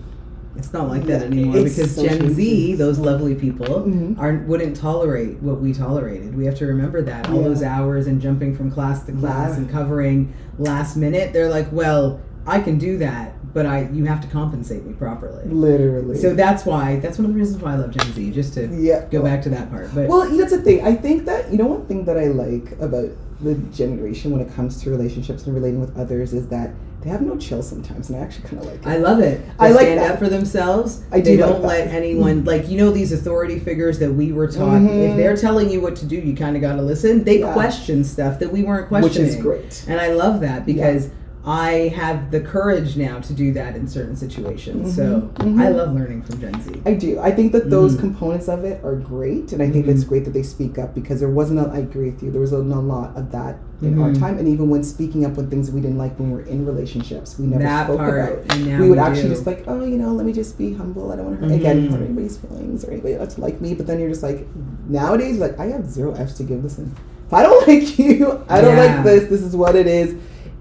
It's 0.57 0.72
not 0.72 0.88
like 0.88 1.05
that 1.07 1.22
anymore 1.22 1.59
it's 1.59 1.76
because 1.76 1.94
so 1.96 2.07
Gen 2.07 2.32
Z, 2.32 2.74
those 2.76 2.98
lovely 2.98 3.34
people, 3.34 3.66
Mhm. 3.66 4.18
aren't 4.18 4.46
wouldn't 4.48 4.76
tolerate 4.76 5.42
what 5.42 5.61
we 5.61 5.72
tolerated. 5.72 6.36
We 6.36 6.44
have 6.46 6.55
to 6.57 6.66
remember 6.66 7.02
that 7.02 7.28
all 7.28 7.38
Yeah. 7.42 7.48
those 7.48 7.62
hours 7.62 8.07
and 8.07 8.20
jumping 8.20 8.55
from 8.55 8.70
class 8.70 9.02
to 9.05 9.12
class 9.12 9.50
Yeah. 9.52 9.57
and 9.59 9.68
covering 9.70 10.28
last 10.59 10.96
minute. 10.96 11.32
They're 11.32 11.50
like, 11.50 11.66
well, 11.72 12.20
I 12.46 12.61
can 12.61 12.78
do 12.78 12.98
that, 12.98 13.32
but 13.52 13.66
I 13.66 13.88
you 13.92 14.05
have 14.05 14.20
to 14.20 14.28
compensate 14.28 14.86
me 14.86 14.92
properly. 14.92 15.42
Literally. 15.48 16.18
So 16.18 16.34
that's 16.34 16.64
why 16.64 16.98
that's 17.02 17.18
one 17.18 17.24
of 17.26 17.32
the 17.32 17.38
reasons 17.38 17.61
why 17.62 17.72
I 17.72 17.76
love 17.76 17.90
Gen 17.90 18.12
Z. 18.14 18.30
Just 18.30 18.55
to 18.55 18.68
yeah. 18.72 19.02
go 19.11 19.22
back 19.22 19.42
to 19.42 19.48
that 19.50 19.70
part, 19.70 19.88
but 19.94 20.09
Well, 20.09 20.28
that's 20.36 20.52
the 20.52 20.62
thing. 20.62 20.84
I 20.84 20.94
think 20.94 21.24
that 21.26 21.50
you 21.50 21.59
know 21.59 21.66
one 21.66 21.82
thing 21.86 22.05
that 22.05 22.16
I 22.18 22.28
like 22.28 22.76
about 22.80 23.09
the 23.42 23.55
generation 23.74 24.30
when 24.30 24.40
it 24.40 24.55
comes 24.55 24.80
to 24.82 24.90
relationships 24.90 25.46
and 25.46 25.55
relating 25.55 25.80
with 25.80 25.96
others 25.98 26.32
is 26.32 26.46
that 26.48 26.70
they 27.05 27.11
have 27.11 27.20
no 27.20 27.36
chill 27.36 27.62
sometimes, 27.62 28.09
and 28.09 28.18
I 28.18 28.22
actually 28.24 28.48
kind 28.48 28.59
of 28.62 28.64
like 28.66 28.76
it. 28.80 28.86
I 28.86 28.96
love 28.96 29.20
it. 29.20 29.44
They 29.59 29.66
I 29.66 29.68
like 29.70 29.80
stand 29.82 30.00
that. 30.00 30.12
up 30.12 30.18
for 30.18 30.28
themselves. 30.30 31.02
I 31.12 31.20
do 31.20 31.32
like 31.32 31.38
don't 31.40 31.61
that. 31.62 31.68
let 31.68 31.88
anyone 31.88 32.44
like 32.44 32.68
you 32.68 32.78
know 32.78 32.90
these 32.90 33.12
authority 33.12 33.59
figures 33.59 33.98
that 33.98 34.11
we 34.12 34.32
were 34.32 34.46
taught. 34.48 34.80
Mhm. 34.80 35.11
If 35.11 35.16
they're 35.16 35.36
telling 35.36 35.70
you 35.70 35.80
what 35.82 35.96
to 35.96 36.07
do, 36.07 36.16
you 36.16 36.34
kind 36.34 36.57
of 36.57 36.62
got 36.62 36.76
to 36.76 36.82
listen. 36.82 37.22
They 37.24 37.40
Yeah. 37.40 37.52
question 37.52 38.05
stuff 38.05 38.38
that 38.38 38.50
we 38.50 38.62
weren't 38.62 38.88
questioning, 38.88 39.28
which 39.28 39.36
is 39.36 39.42
great. 39.42 39.84
and 39.86 40.00
I 40.00 40.12
love 40.12 40.40
that 40.40 40.64
because 40.64 41.09
I 41.47 41.88
have 41.95 42.30
the 42.30 42.40
courage 42.40 42.97
now 42.97 43.20
to 43.20 43.32
do 43.34 43.53
that 43.53 43.76
in 43.76 43.86
certain 43.86 44.16
situations. 44.16 44.97
So 44.97 45.28
Mhm, 45.36 45.55
mhm. 45.57 45.61
I 45.61 45.68
love 45.68 45.92
learning 45.95 46.22
from 46.22 46.40
Gen 46.40 46.59
Z. 46.62 46.80
I 46.86 46.95
do. 46.95 47.18
I 47.20 47.32
think 47.32 47.53
that 47.53 47.68
those 47.68 47.97
Mhm. 47.97 48.01
components 48.01 48.49
of 48.49 48.64
it 48.64 48.80
are 48.82 48.95
great, 48.95 49.53
and 49.53 49.62
I 49.62 49.68
think 49.68 49.86
it's 49.86 50.05
great 50.05 50.24
that 50.24 50.32
they 50.32 50.42
speak 50.42 50.78
up 50.78 50.95
because 50.95 51.20
there 51.20 51.28
wasn't. 51.28 51.61
A, 51.61 51.68
I 51.70 51.78
agree 51.78 52.09
with 52.11 52.22
you. 52.22 52.30
There 52.30 52.40
wasn't 52.40 52.72
a 52.72 52.78
lot 52.80 53.12
of 53.14 53.30
that 53.32 53.59
in 53.82 53.99
our 53.99 54.09
Mhm. 54.11 54.18
time, 54.18 54.38
and 54.38 54.49
even 54.49 54.70
when 54.70 54.82
speaking 54.82 55.26
up 55.26 55.36
when 55.36 55.49
things 55.49 55.70
we 55.70 55.82
didn't 55.82 55.99
like 55.99 56.18
when 56.18 56.30
we 56.30 56.36
were 56.36 56.49
in 56.49 56.64
relationships, 56.64 57.38
we 57.38 57.45
never 57.47 57.62
that 57.62 57.84
spoke 57.88 57.99
part, 57.99 58.18
about. 58.32 58.57
and 58.57 58.66
now 58.66 58.80
we 58.80 58.88
would 58.88 58.99
actually 58.99 59.24
do. 59.24 59.28
just 59.34 59.47
like, 59.47 59.64
oh, 59.66 59.84
you 59.84 59.99
know, 59.99 60.12
let 60.14 60.24
me 60.24 60.32
just 60.32 60.57
be 60.57 60.72
humble. 60.72 61.12
I 61.12 61.16
don't 61.16 61.26
want 61.26 61.40
to 61.42 61.47
hurt 61.49 61.55
again 61.55 61.88
Mhm. 61.88 61.90
hurt 61.90 62.01
anybody's 62.03 62.38
feelings 62.38 62.86
or 62.86 62.92
anybody 62.92 63.16
else 63.16 63.34
to 63.34 63.42
like 63.42 63.61
me. 63.61 63.74
But 63.74 63.86
then 63.86 64.01
you're 64.01 64.09
just 64.09 64.22
like, 64.22 64.47
nowadays, 64.88 65.38
like 65.38 65.61
I 65.61 65.66
have 65.66 65.90
zero 65.90 66.14
f's 66.14 66.32
to 66.38 66.42
give. 66.45 66.62
Listen, 66.64 66.92
if 67.26 67.34
I 67.34 67.42
don't 67.42 67.68
like 67.68 67.99
you, 67.99 68.38
I 68.49 68.62
don't 68.62 68.76
Yeah. 68.76 68.95
like 68.97 69.05
this. 69.05 69.28
This 69.28 69.42
is 69.42 69.55
what 69.55 69.76
it 69.76 69.86
is. 69.86 70.14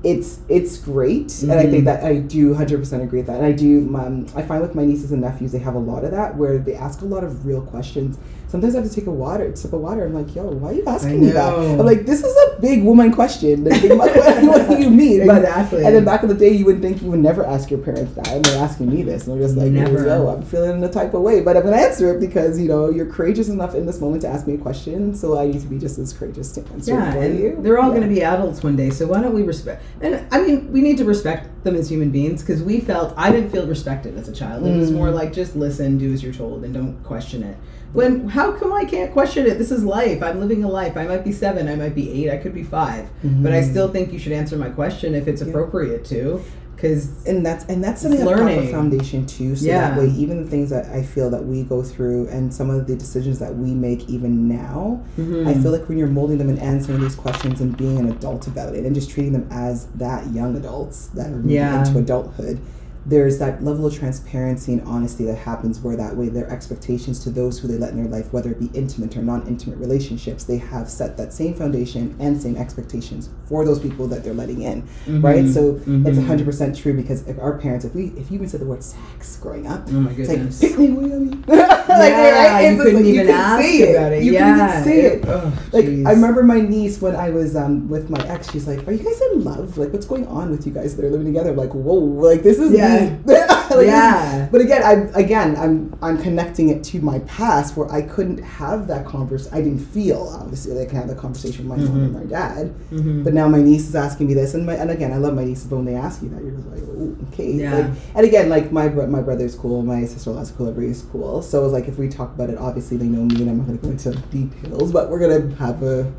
It's 0.03 0.39
it's 0.49 0.77
great, 0.77 1.41
and 1.43 1.53
I 1.53 1.65
think 1.67 1.85
that 1.85 2.03
I 2.03 2.17
do 2.17 2.53
hundred 2.53 2.79
percent 2.79 3.03
agree 3.03 3.19
with 3.19 3.27
that. 3.27 3.37
And 3.37 3.45
I 3.45 3.53
do. 3.53 3.79
Um, 3.95 4.27
I 4.35 4.41
find 4.41 4.61
with 4.61 4.75
my 4.75 4.83
nieces 4.83 5.13
and 5.13 5.21
nephews, 5.21 5.53
they 5.53 5.59
have 5.59 5.75
a 5.75 5.79
lot 5.79 6.03
of 6.03 6.11
that 6.11 6.35
where 6.35 6.57
they 6.57 6.75
ask 6.75 7.01
a 7.01 7.05
lot 7.05 7.23
of 7.23 7.45
real 7.45 7.61
questions. 7.61 8.17
Sometimes 8.49 8.75
I 8.75 8.81
have 8.81 8.87
to 8.89 8.93
take 8.93 9.07
a 9.07 9.11
water, 9.11 9.55
sip 9.55 9.73
of 9.73 9.79
water. 9.81 10.05
I'm 10.05 10.13
like, 10.13 10.35
yo, 10.35 10.43
why 10.43 10.69
are 10.69 10.73
you 10.73 10.85
asking 10.85 11.21
me 11.21 11.31
that? 11.31 11.51
I'm 11.55 11.79
like, 11.79 12.05
this 12.05 12.23
is 12.23 12.35
a 12.35 12.61
big 12.61 12.83
woman 12.83 13.11
question. 13.11 13.63
Like, 13.63 13.81
what, 13.97 14.13
what 14.43 14.67
do 14.69 14.79
you 14.79 14.91
mean? 14.91 15.25
But- 15.25 15.37
exactly. 15.41 15.83
and 15.83 15.95
then 15.95 16.05
back 16.05 16.21
in 16.21 16.29
the 16.29 16.35
day, 16.35 16.49
you 16.51 16.63
would 16.65 16.79
think 16.79 17.01
you 17.01 17.09
would 17.09 17.19
never 17.19 17.43
ask 17.43 17.71
your 17.71 17.79
parents 17.79 18.13
that, 18.13 18.27
and 18.27 18.45
they're 18.45 18.61
asking 18.63 18.91
me 18.93 19.01
this, 19.01 19.25
and 19.25 19.33
they're 19.35 19.47
just 19.47 19.57
like, 19.57 19.71
Never. 19.71 20.05
"Yo, 20.05 20.27
I'm 20.27 20.43
feeling 20.43 20.81
the 20.81 20.87
type 20.89 21.15
of 21.15 21.21
way," 21.21 21.41
but 21.41 21.57
I'm 21.57 21.63
gonna 21.63 21.77
answer 21.77 22.13
it 22.15 22.19
because 22.19 22.59
you 22.59 22.67
know 22.67 22.91
you're 22.91 23.07
courageous 23.07 23.49
enough 23.49 23.73
in 23.73 23.87
this 23.87 23.99
moment 23.99 24.21
to 24.21 24.27
ask 24.27 24.45
me 24.45 24.53
a 24.53 24.57
question, 24.59 25.15
so 25.15 25.39
I 25.39 25.47
need 25.47 25.61
to 25.61 25.67
be 25.67 25.79
just 25.79 25.97
as 25.97 26.13
courageous 26.13 26.51
to 26.51 26.61
answer 26.73 26.91
yeah, 26.93 27.11
and 27.15 27.39
you. 27.39 27.57
they're 27.61 27.79
all 27.79 27.89
Yeah. 27.91 27.97
going 27.97 28.07
to 28.09 28.13
be 28.13 28.21
adults 28.21 28.61
one 28.61 28.75
day. 28.75 28.91
So 28.91 29.07
why 29.07 29.21
don't 29.21 29.33
we 29.33 29.41
respect? 29.41 29.81
And 30.01 30.25
I 30.31 30.41
mean, 30.41 30.71
we 30.71 30.81
need 30.81 30.97
to 30.97 31.05
respect 31.05 31.63
them 31.63 31.75
as 31.75 31.89
human 31.89 32.09
beings 32.09 32.41
because 32.41 32.61
we 32.61 32.79
felt 32.81 33.13
I 33.15 33.31
didn't 33.31 33.51
feel 33.51 33.67
respected 33.67 34.17
as 34.17 34.27
a 34.27 34.33
child. 34.33 34.65
It 34.65 34.77
was 34.77 34.91
Mm. 34.91 34.95
more 34.95 35.11
like 35.11 35.31
just 35.33 35.55
listen, 35.55 35.97
do 35.97 36.11
as 36.13 36.23
you're 36.23 36.33
told, 36.33 36.63
and 36.65 36.73
don't 36.73 37.01
question 37.03 37.43
it. 37.43 37.55
When 37.93 38.27
how 38.29 38.51
come 38.53 38.73
I 38.73 38.85
can't 38.85 39.11
question 39.13 39.45
it? 39.45 39.59
This 39.59 39.71
is 39.71 39.85
life. 39.85 40.23
I'm 40.23 40.39
living 40.39 40.63
a 40.63 40.69
life. 40.69 40.97
I 40.97 41.05
might 41.05 41.23
be 41.23 41.31
seven. 41.31 41.67
I 41.67 41.75
might 41.75 41.93
be 41.93 42.11
eight. 42.11 42.31
I 42.31 42.37
could 42.37 42.53
be 42.53 42.63
5 42.63 43.05
But 43.23 43.53
I 43.53 43.61
Mhm. 43.61 43.69
still 43.69 43.87
think 43.87 44.11
you 44.11 44.17
should 44.19 44.31
answer 44.33 44.57
my 44.57 44.69
question 44.69 45.13
if 45.13 45.27
it's 45.27 45.41
appropriate 45.43 46.03
to, 46.05 46.39
because 46.83 47.25
and 47.25 47.45
that's 47.45 47.63
and 47.65 47.81
that's 47.81 48.01
something 48.01 48.19
It's 48.19 48.29
that 48.29 48.35
proper 48.35 48.51
learning. 48.53 48.71
foundation 48.71 49.25
too. 49.25 49.55
So 49.55 49.65
Yeah. 49.65 49.89
that 49.91 49.97
way, 49.97 50.09
even 50.09 50.43
the 50.43 50.49
things 50.49 50.69
that 50.69 50.85
I 50.91 51.01
feel 51.01 51.29
that 51.29 51.45
we 51.45 51.63
go 51.63 51.81
through, 51.81 52.27
and 52.27 52.53
some 52.53 52.69
of 52.69 52.87
the 52.87 52.95
decisions 52.95 53.39
that 53.39 53.57
we 53.57 53.73
make, 53.73 54.09
even 54.09 54.47
now, 54.49 54.99
Mm-hmm. 55.17 55.47
I 55.47 55.53
feel 55.53 55.71
like 55.71 55.87
when 55.87 55.97
you're 55.97 56.07
molding 56.09 56.37
them 56.39 56.49
and 56.49 56.59
answering 56.59 56.99
these 56.99 57.15
questions 57.15 57.61
and 57.61 57.75
being 57.77 57.97
an 57.99 58.09
adult 58.09 58.47
about 58.47 58.75
it, 58.75 58.85
and 58.85 58.93
just 58.93 59.09
treating 59.09 59.31
them 59.33 59.47
as 59.49 59.85
that 59.95 60.27
young 60.33 60.55
adults 60.57 61.07
that 61.15 61.27
are 61.27 61.35
moving 61.37 61.51
Yeah. 61.51 61.79
into 61.85 61.99
adulthood, 61.99 62.59
there's 63.05 63.37
that 63.39 63.63
level 63.63 63.85
of 63.85 63.93
transparency 63.93 64.71
and 64.73 64.81
honesty 64.87 65.25
that 65.25 65.35
happens 65.35 65.79
where 65.81 65.97
that 65.97 66.15
way 66.15 66.29
their 66.29 66.49
expectations 66.49 67.21
to 67.23 67.29
those 67.29 67.59
who 67.59 67.67
they 67.67 67.77
let 67.77 67.91
in 67.91 67.97
their 68.01 68.11
life 68.11 68.31
whether 68.31 68.51
it 68.51 68.59
be 68.59 68.69
intimate 68.73 69.17
or 69.17 69.21
non-intimate 69.21 69.77
relationships 69.77 70.45
they 70.45 70.57
have 70.57 70.89
set 70.89 71.17
that 71.17 71.33
same 71.33 71.53
foundation 71.53 72.15
and 72.19 72.41
same 72.41 72.55
expectations 72.55 73.29
for 73.45 73.65
those 73.65 73.79
people 73.79 74.07
that 74.07 74.23
they're 74.23 74.33
letting 74.33 74.61
in 74.61 74.87
right 75.21 75.47
so 75.49 75.73
Mhm. 75.73 76.07
it's 76.07 76.17
100% 76.17 76.75
true 76.77 76.93
because 76.93 77.27
if 77.27 77.37
our 77.39 77.57
parents 77.57 77.83
if 77.83 77.93
we 77.93 78.05
if 78.15 78.31
you 78.31 78.35
even 78.35 78.47
said 78.47 78.61
the 78.61 78.65
word 78.65 78.83
sex 78.83 79.37
growing 79.41 79.67
up 79.67 79.83
Oh 79.89 79.91
my 79.93 80.11
it's 80.11 80.29
goodness. 80.29 80.61
like 80.63 80.71
pick 80.71 80.79
me 80.79 80.91
William 80.91 81.43
like, 81.47 81.57
yeah, 81.59 82.59
It's 82.59 82.77
you 82.77 82.83
couldn't 82.83 82.95
like, 82.95 83.05
even 83.05 83.25
couldn't 83.27 83.41
ask 83.41 83.61
say 83.63 83.95
about 83.95 84.11
it. 84.13 84.23
you 84.23 84.31
yeah. 84.31 84.53
couldn't 84.55 84.69
even 84.69 84.83
say 84.83 84.99
it 85.17 85.25
Oh, 85.27 85.53
like 85.73 85.85
jeez. 85.85 86.07
I 86.07 86.11
remember 86.11 86.43
my 86.43 86.61
niece 86.61 87.01
when 87.01 87.15
I 87.15 87.29
was 87.31 87.55
um, 87.55 87.87
with 87.89 88.09
my 88.09 88.19
ex. 88.27 88.51
She's 88.51 88.67
like, 88.67 88.87
"Are 88.87 88.91
you 88.91 89.03
guys 89.03 89.19
in 89.31 89.43
love? 89.43 89.77
Like, 89.77 89.91
what's 89.93 90.05
going 90.05 90.27
on 90.27 90.51
with 90.51 90.65
you 90.67 90.73
guys 90.73 90.95
that 90.95 91.05
are 91.05 91.09
living 91.09 91.25
together?" 91.27 91.51
I'm 91.51 91.55
like, 91.57 91.73
whoa, 91.73 91.93
like 91.95 92.43
this 92.43 92.59
is 92.59 92.71
Yeah. 92.71 92.92
Deep. 92.99 93.19
Like, 93.73 93.87
Yeah. 93.87 94.47
But 94.51 94.61
again, 94.61 94.83
I'm 94.83 95.15
again, 95.15 95.55
I'm 95.57 95.95
I'm 96.01 96.21
connecting 96.21 96.69
it 96.69 96.83
to 96.85 96.99
my 97.01 97.19
past 97.19 97.75
where 97.75 97.91
I 97.91 98.03
couldn't 98.03 98.37
have 98.39 98.85
that 98.87 99.03
converse. 99.05 99.49
I 99.51 99.61
didn't 99.61 99.79
feel 99.79 100.29
obviously 100.39 100.73
like 100.73 100.87
I 100.87 100.89
can 100.91 100.99
have 100.99 101.07
that 101.07 101.17
conversation 101.17 101.67
with 101.67 101.79
my 101.79 101.83
mom 101.85 102.03
and 102.03 102.13
my 102.13 102.23
dad. 102.25 102.71
Mhm. 102.91 103.23
But 103.23 103.33
now 103.33 103.47
my 103.47 103.61
niece 103.63 103.87
is 103.87 103.95
asking 103.95 104.27
me 104.27 104.35
this, 104.35 104.53
and 104.53 104.65
my, 104.65 104.75
and 104.75 104.91
again, 104.91 105.11
I 105.11 105.17
love 105.17 105.33
my 105.33 105.43
nieces, 105.43 105.65
but 105.65 105.77
when 105.77 105.85
they 105.85 105.95
ask 105.95 106.21
you 106.21 106.29
that, 106.29 106.43
you're 106.43 106.51
just 106.51 106.67
like, 106.67 106.83
oh, 106.83 107.15
okay. 107.31 107.51
Yeah. 107.53 107.75
Like, 107.77 107.85
and 108.15 108.25
again, 108.27 108.49
like 108.49 108.71
my 108.71 108.89
my 108.89 109.21
brother's 109.21 109.55
cool, 109.55 109.81
my 109.81 110.05
sister-in-law's 110.05 110.51
cool, 110.51 110.67
everybody's 110.69 111.01
cool. 111.11 111.41
So 111.41 111.63
it's 111.63 111.73
like 111.73 111.87
if 111.87 111.97
we 111.97 112.09
talk 112.09 112.35
about 112.35 112.51
it, 112.51 112.57
obviously 112.59 112.97
they 112.97 113.07
know 113.07 113.23
me, 113.23 113.41
and 113.41 113.49
I'm 113.49 113.57
not 113.57 113.67
going 113.67 113.79
to 113.79 113.83
go 113.85 113.91
into 113.91 114.11
details, 114.29 114.91
but 114.91 115.09
we're 115.09 115.19
gonna 115.19 115.55
have 115.55 115.81
a, 115.81 116.11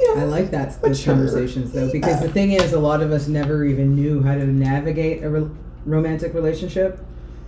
you 0.00 0.14
know, 0.16 0.22
I 0.22 0.24
like 0.24 0.50
that 0.50 0.82
those 0.82 1.04
conversations 1.04 1.70
though 1.72 1.90
because 1.92 2.20
Yeah. 2.20 2.26
the 2.26 2.32
thing 2.32 2.52
is, 2.52 2.72
a 2.72 2.80
lot 2.80 3.00
of 3.00 3.12
us 3.12 3.28
never 3.28 3.64
even 3.64 3.94
knew 3.94 4.22
how 4.22 4.34
to 4.34 4.44
navigate 4.46 5.22
a 5.22 5.30
re- 5.30 5.50
romantic 5.86 6.34
relationship 6.34 6.98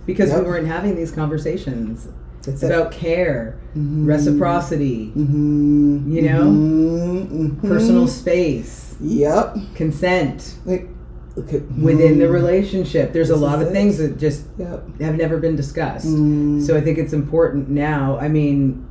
because 0.05 0.29
Yep. 0.29 0.39
we 0.39 0.45
weren't 0.45 0.67
having 0.67 0.95
these 0.95 1.11
conversations 1.11 2.07
It's 2.47 2.63
about 2.63 2.91
care, 2.91 3.55
Mhm. 3.77 4.07
reciprocity, 4.07 5.11
Mhm. 5.15 6.09
You 6.11 6.21
know? 6.23 6.43
Mhm. 6.45 7.27
Mhm. 7.27 7.67
personal 7.67 8.07
space, 8.07 8.95
Yep. 9.01 9.57
consent 9.75 10.55
Like, 10.65 10.87
look 11.35 11.53
at 11.53 11.61
within 11.77 12.17
the 12.17 12.25
Mhm. 12.25 12.33
relationship. 12.33 13.11
There's 13.13 13.29
a 13.29 13.35
lot 13.35 13.61
of 13.61 13.67
it. 13.67 13.71
things 13.73 13.97
that 13.97 14.17
just 14.17 14.43
Yep. 14.57 15.01
have 15.01 15.17
never 15.17 15.37
been 15.37 15.55
discussed. 15.57 16.07
Mm. 16.07 16.61
So 16.65 16.75
I 16.77 16.81
think 16.81 16.97
it's 16.97 17.13
important 17.13 17.69
now. 17.69 18.17
I 18.19 18.29
mean, 18.29 18.83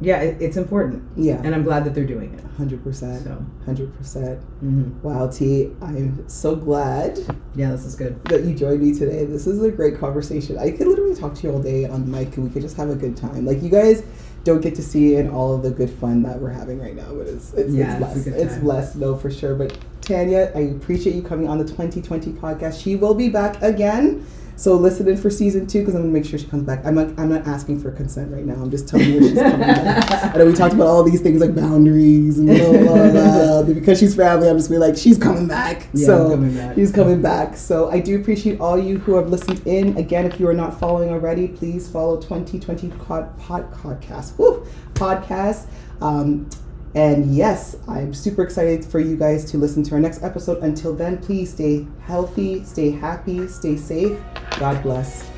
yeah, 0.00 0.20
it, 0.20 0.40
it's 0.40 0.56
important, 0.56 1.02
yeah, 1.16 1.40
and 1.44 1.54
I'm 1.54 1.62
glad 1.62 1.84
that 1.84 1.94
they're 1.94 2.06
doing 2.06 2.32
it. 2.34 2.40
hundred 2.56 2.82
percent, 2.82 3.24
So, 3.24 3.44
hundred 3.66 3.96
percent. 3.96 4.40
mhm. 4.64 5.00
Wow, 5.02 5.28
T, 5.28 5.70
I'm 5.82 6.26
so 6.28 6.54
glad 6.56 7.18
yeah, 7.54 7.70
this 7.72 7.84
is 7.84 7.94
good. 7.96 8.22
that 8.26 8.44
you 8.44 8.54
joined 8.54 8.80
me 8.82 8.92
today. 8.94 9.24
This 9.24 9.46
is 9.46 9.62
a 9.62 9.70
great 9.70 9.98
conversation. 9.98 10.56
I 10.58 10.70
could 10.70 10.86
literally 10.86 11.14
talk 11.16 11.34
to 11.34 11.42
you 11.46 11.52
all 11.52 11.62
day 11.62 11.84
on 11.86 12.10
mic, 12.10 12.36
and 12.36 12.46
we 12.46 12.50
could 12.52 12.62
just 12.62 12.76
have 12.76 12.90
a 12.90 12.94
good 12.94 13.16
time. 13.16 13.44
Like 13.44 13.62
you 13.62 13.68
guys 13.70 14.02
don't 14.44 14.62
get 14.62 14.74
to 14.74 14.82
see 14.82 15.16
in 15.16 15.28
all 15.28 15.54
of 15.54 15.62
the 15.62 15.70
good 15.70 15.90
fun 15.90 16.22
that 16.22 16.40
we're 16.40 16.48
having 16.48 16.80
right 16.80 16.96
now, 16.96 17.12
but 17.14 17.26
it's 17.26 17.52
it's, 17.54 17.72
Yeah, 17.74 17.92
it's 17.92 17.92
it's 17.92 18.00
less. 18.00 18.24
good 18.24 18.34
It's 18.34 18.62
less, 18.62 18.94
no, 18.94 19.14
for 19.16 19.30
sure. 19.30 19.54
But 19.54 19.76
Tanya, 20.00 20.50
I 20.54 20.60
appreciate 20.60 21.14
you 21.14 21.22
coming 21.22 21.46
on 21.46 21.58
the 21.58 21.64
2020 21.64 22.32
podcast. 22.32 22.82
She 22.82 22.96
will 22.96 23.14
be 23.14 23.28
back 23.28 23.60
again. 23.62 24.24
So 24.60 24.74
listen 24.74 25.08
in 25.08 25.16
for 25.16 25.30
season 25.30 25.66
two 25.66 25.78
because 25.78 25.94
I'm 25.94 26.02
gonna 26.02 26.12
make 26.12 26.26
sure 26.26 26.38
she 26.38 26.44
comes 26.44 26.64
back. 26.64 26.84
I'm 26.84 26.94
not, 26.94 27.18
I'm 27.18 27.30
not 27.30 27.46
asking 27.46 27.80
for 27.80 27.90
consent 27.90 28.30
right 28.30 28.44
now. 28.44 28.56
I'm 28.56 28.70
just 28.70 28.86
telling 28.86 29.10
her 29.10 29.20
she's 29.20 29.32
coming 29.32 29.58
back. 29.58 30.34
I 30.34 30.36
know 30.36 30.44
we 30.44 30.52
talked 30.52 30.74
about 30.74 30.86
all 30.86 31.02
these 31.02 31.22
things 31.22 31.40
like 31.40 31.54
boundaries 31.54 32.38
and 32.38 32.46
blah 32.46 32.70
blah 32.70 33.10
blah. 33.10 33.62
but 33.66 33.72
because 33.72 33.98
she's 33.98 34.14
family, 34.14 34.50
I'm 34.50 34.58
just 34.58 34.68
be 34.68 34.76
like, 34.76 34.98
she's 34.98 35.16
coming 35.16 35.48
back. 35.48 35.88
Yeah, 35.94 36.04
so 36.04 36.28
coming 36.28 36.54
back. 36.54 36.74
she's 36.74 36.92
coming 36.92 37.22
back. 37.22 37.56
So 37.56 37.90
I 37.90 38.00
do 38.00 38.20
appreciate 38.20 38.60
all 38.60 38.78
you 38.78 38.98
who 38.98 39.14
have 39.14 39.30
listened 39.30 39.66
in. 39.66 39.96
Again, 39.96 40.26
if 40.26 40.38
you 40.38 40.46
are 40.46 40.52
not 40.52 40.78
following 40.78 41.08
already, 41.08 41.48
please 41.48 41.88
follow 41.88 42.20
2020 42.20 42.90
pod, 43.06 43.38
pod 43.38 43.72
podcast. 43.72 44.36
Woo, 44.36 44.66
podcast. 44.92 45.68
Um, 46.02 46.50
and 46.94 47.34
yes, 47.34 47.76
I'm 47.86 48.12
super 48.12 48.42
excited 48.42 48.84
for 48.84 48.98
you 48.98 49.16
guys 49.16 49.44
to 49.52 49.58
listen 49.58 49.82
to 49.84 49.94
our 49.94 50.00
next 50.00 50.22
episode. 50.22 50.62
Until 50.62 50.94
then, 50.94 51.18
please 51.18 51.52
stay 51.52 51.86
healthy, 52.04 52.64
stay 52.64 52.90
happy, 52.90 53.46
stay 53.46 53.76
safe. 53.76 54.18
God 54.58 54.82
bless. 54.82 55.28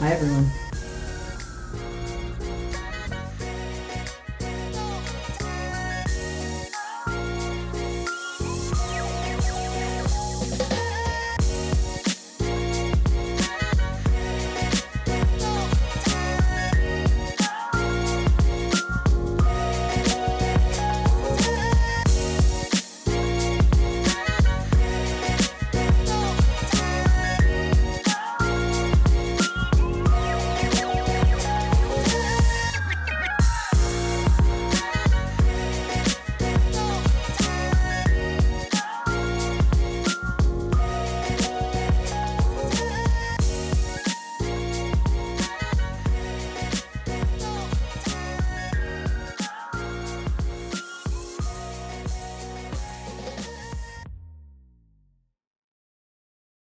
Hi, 0.00 0.12
everyone. 0.12 0.61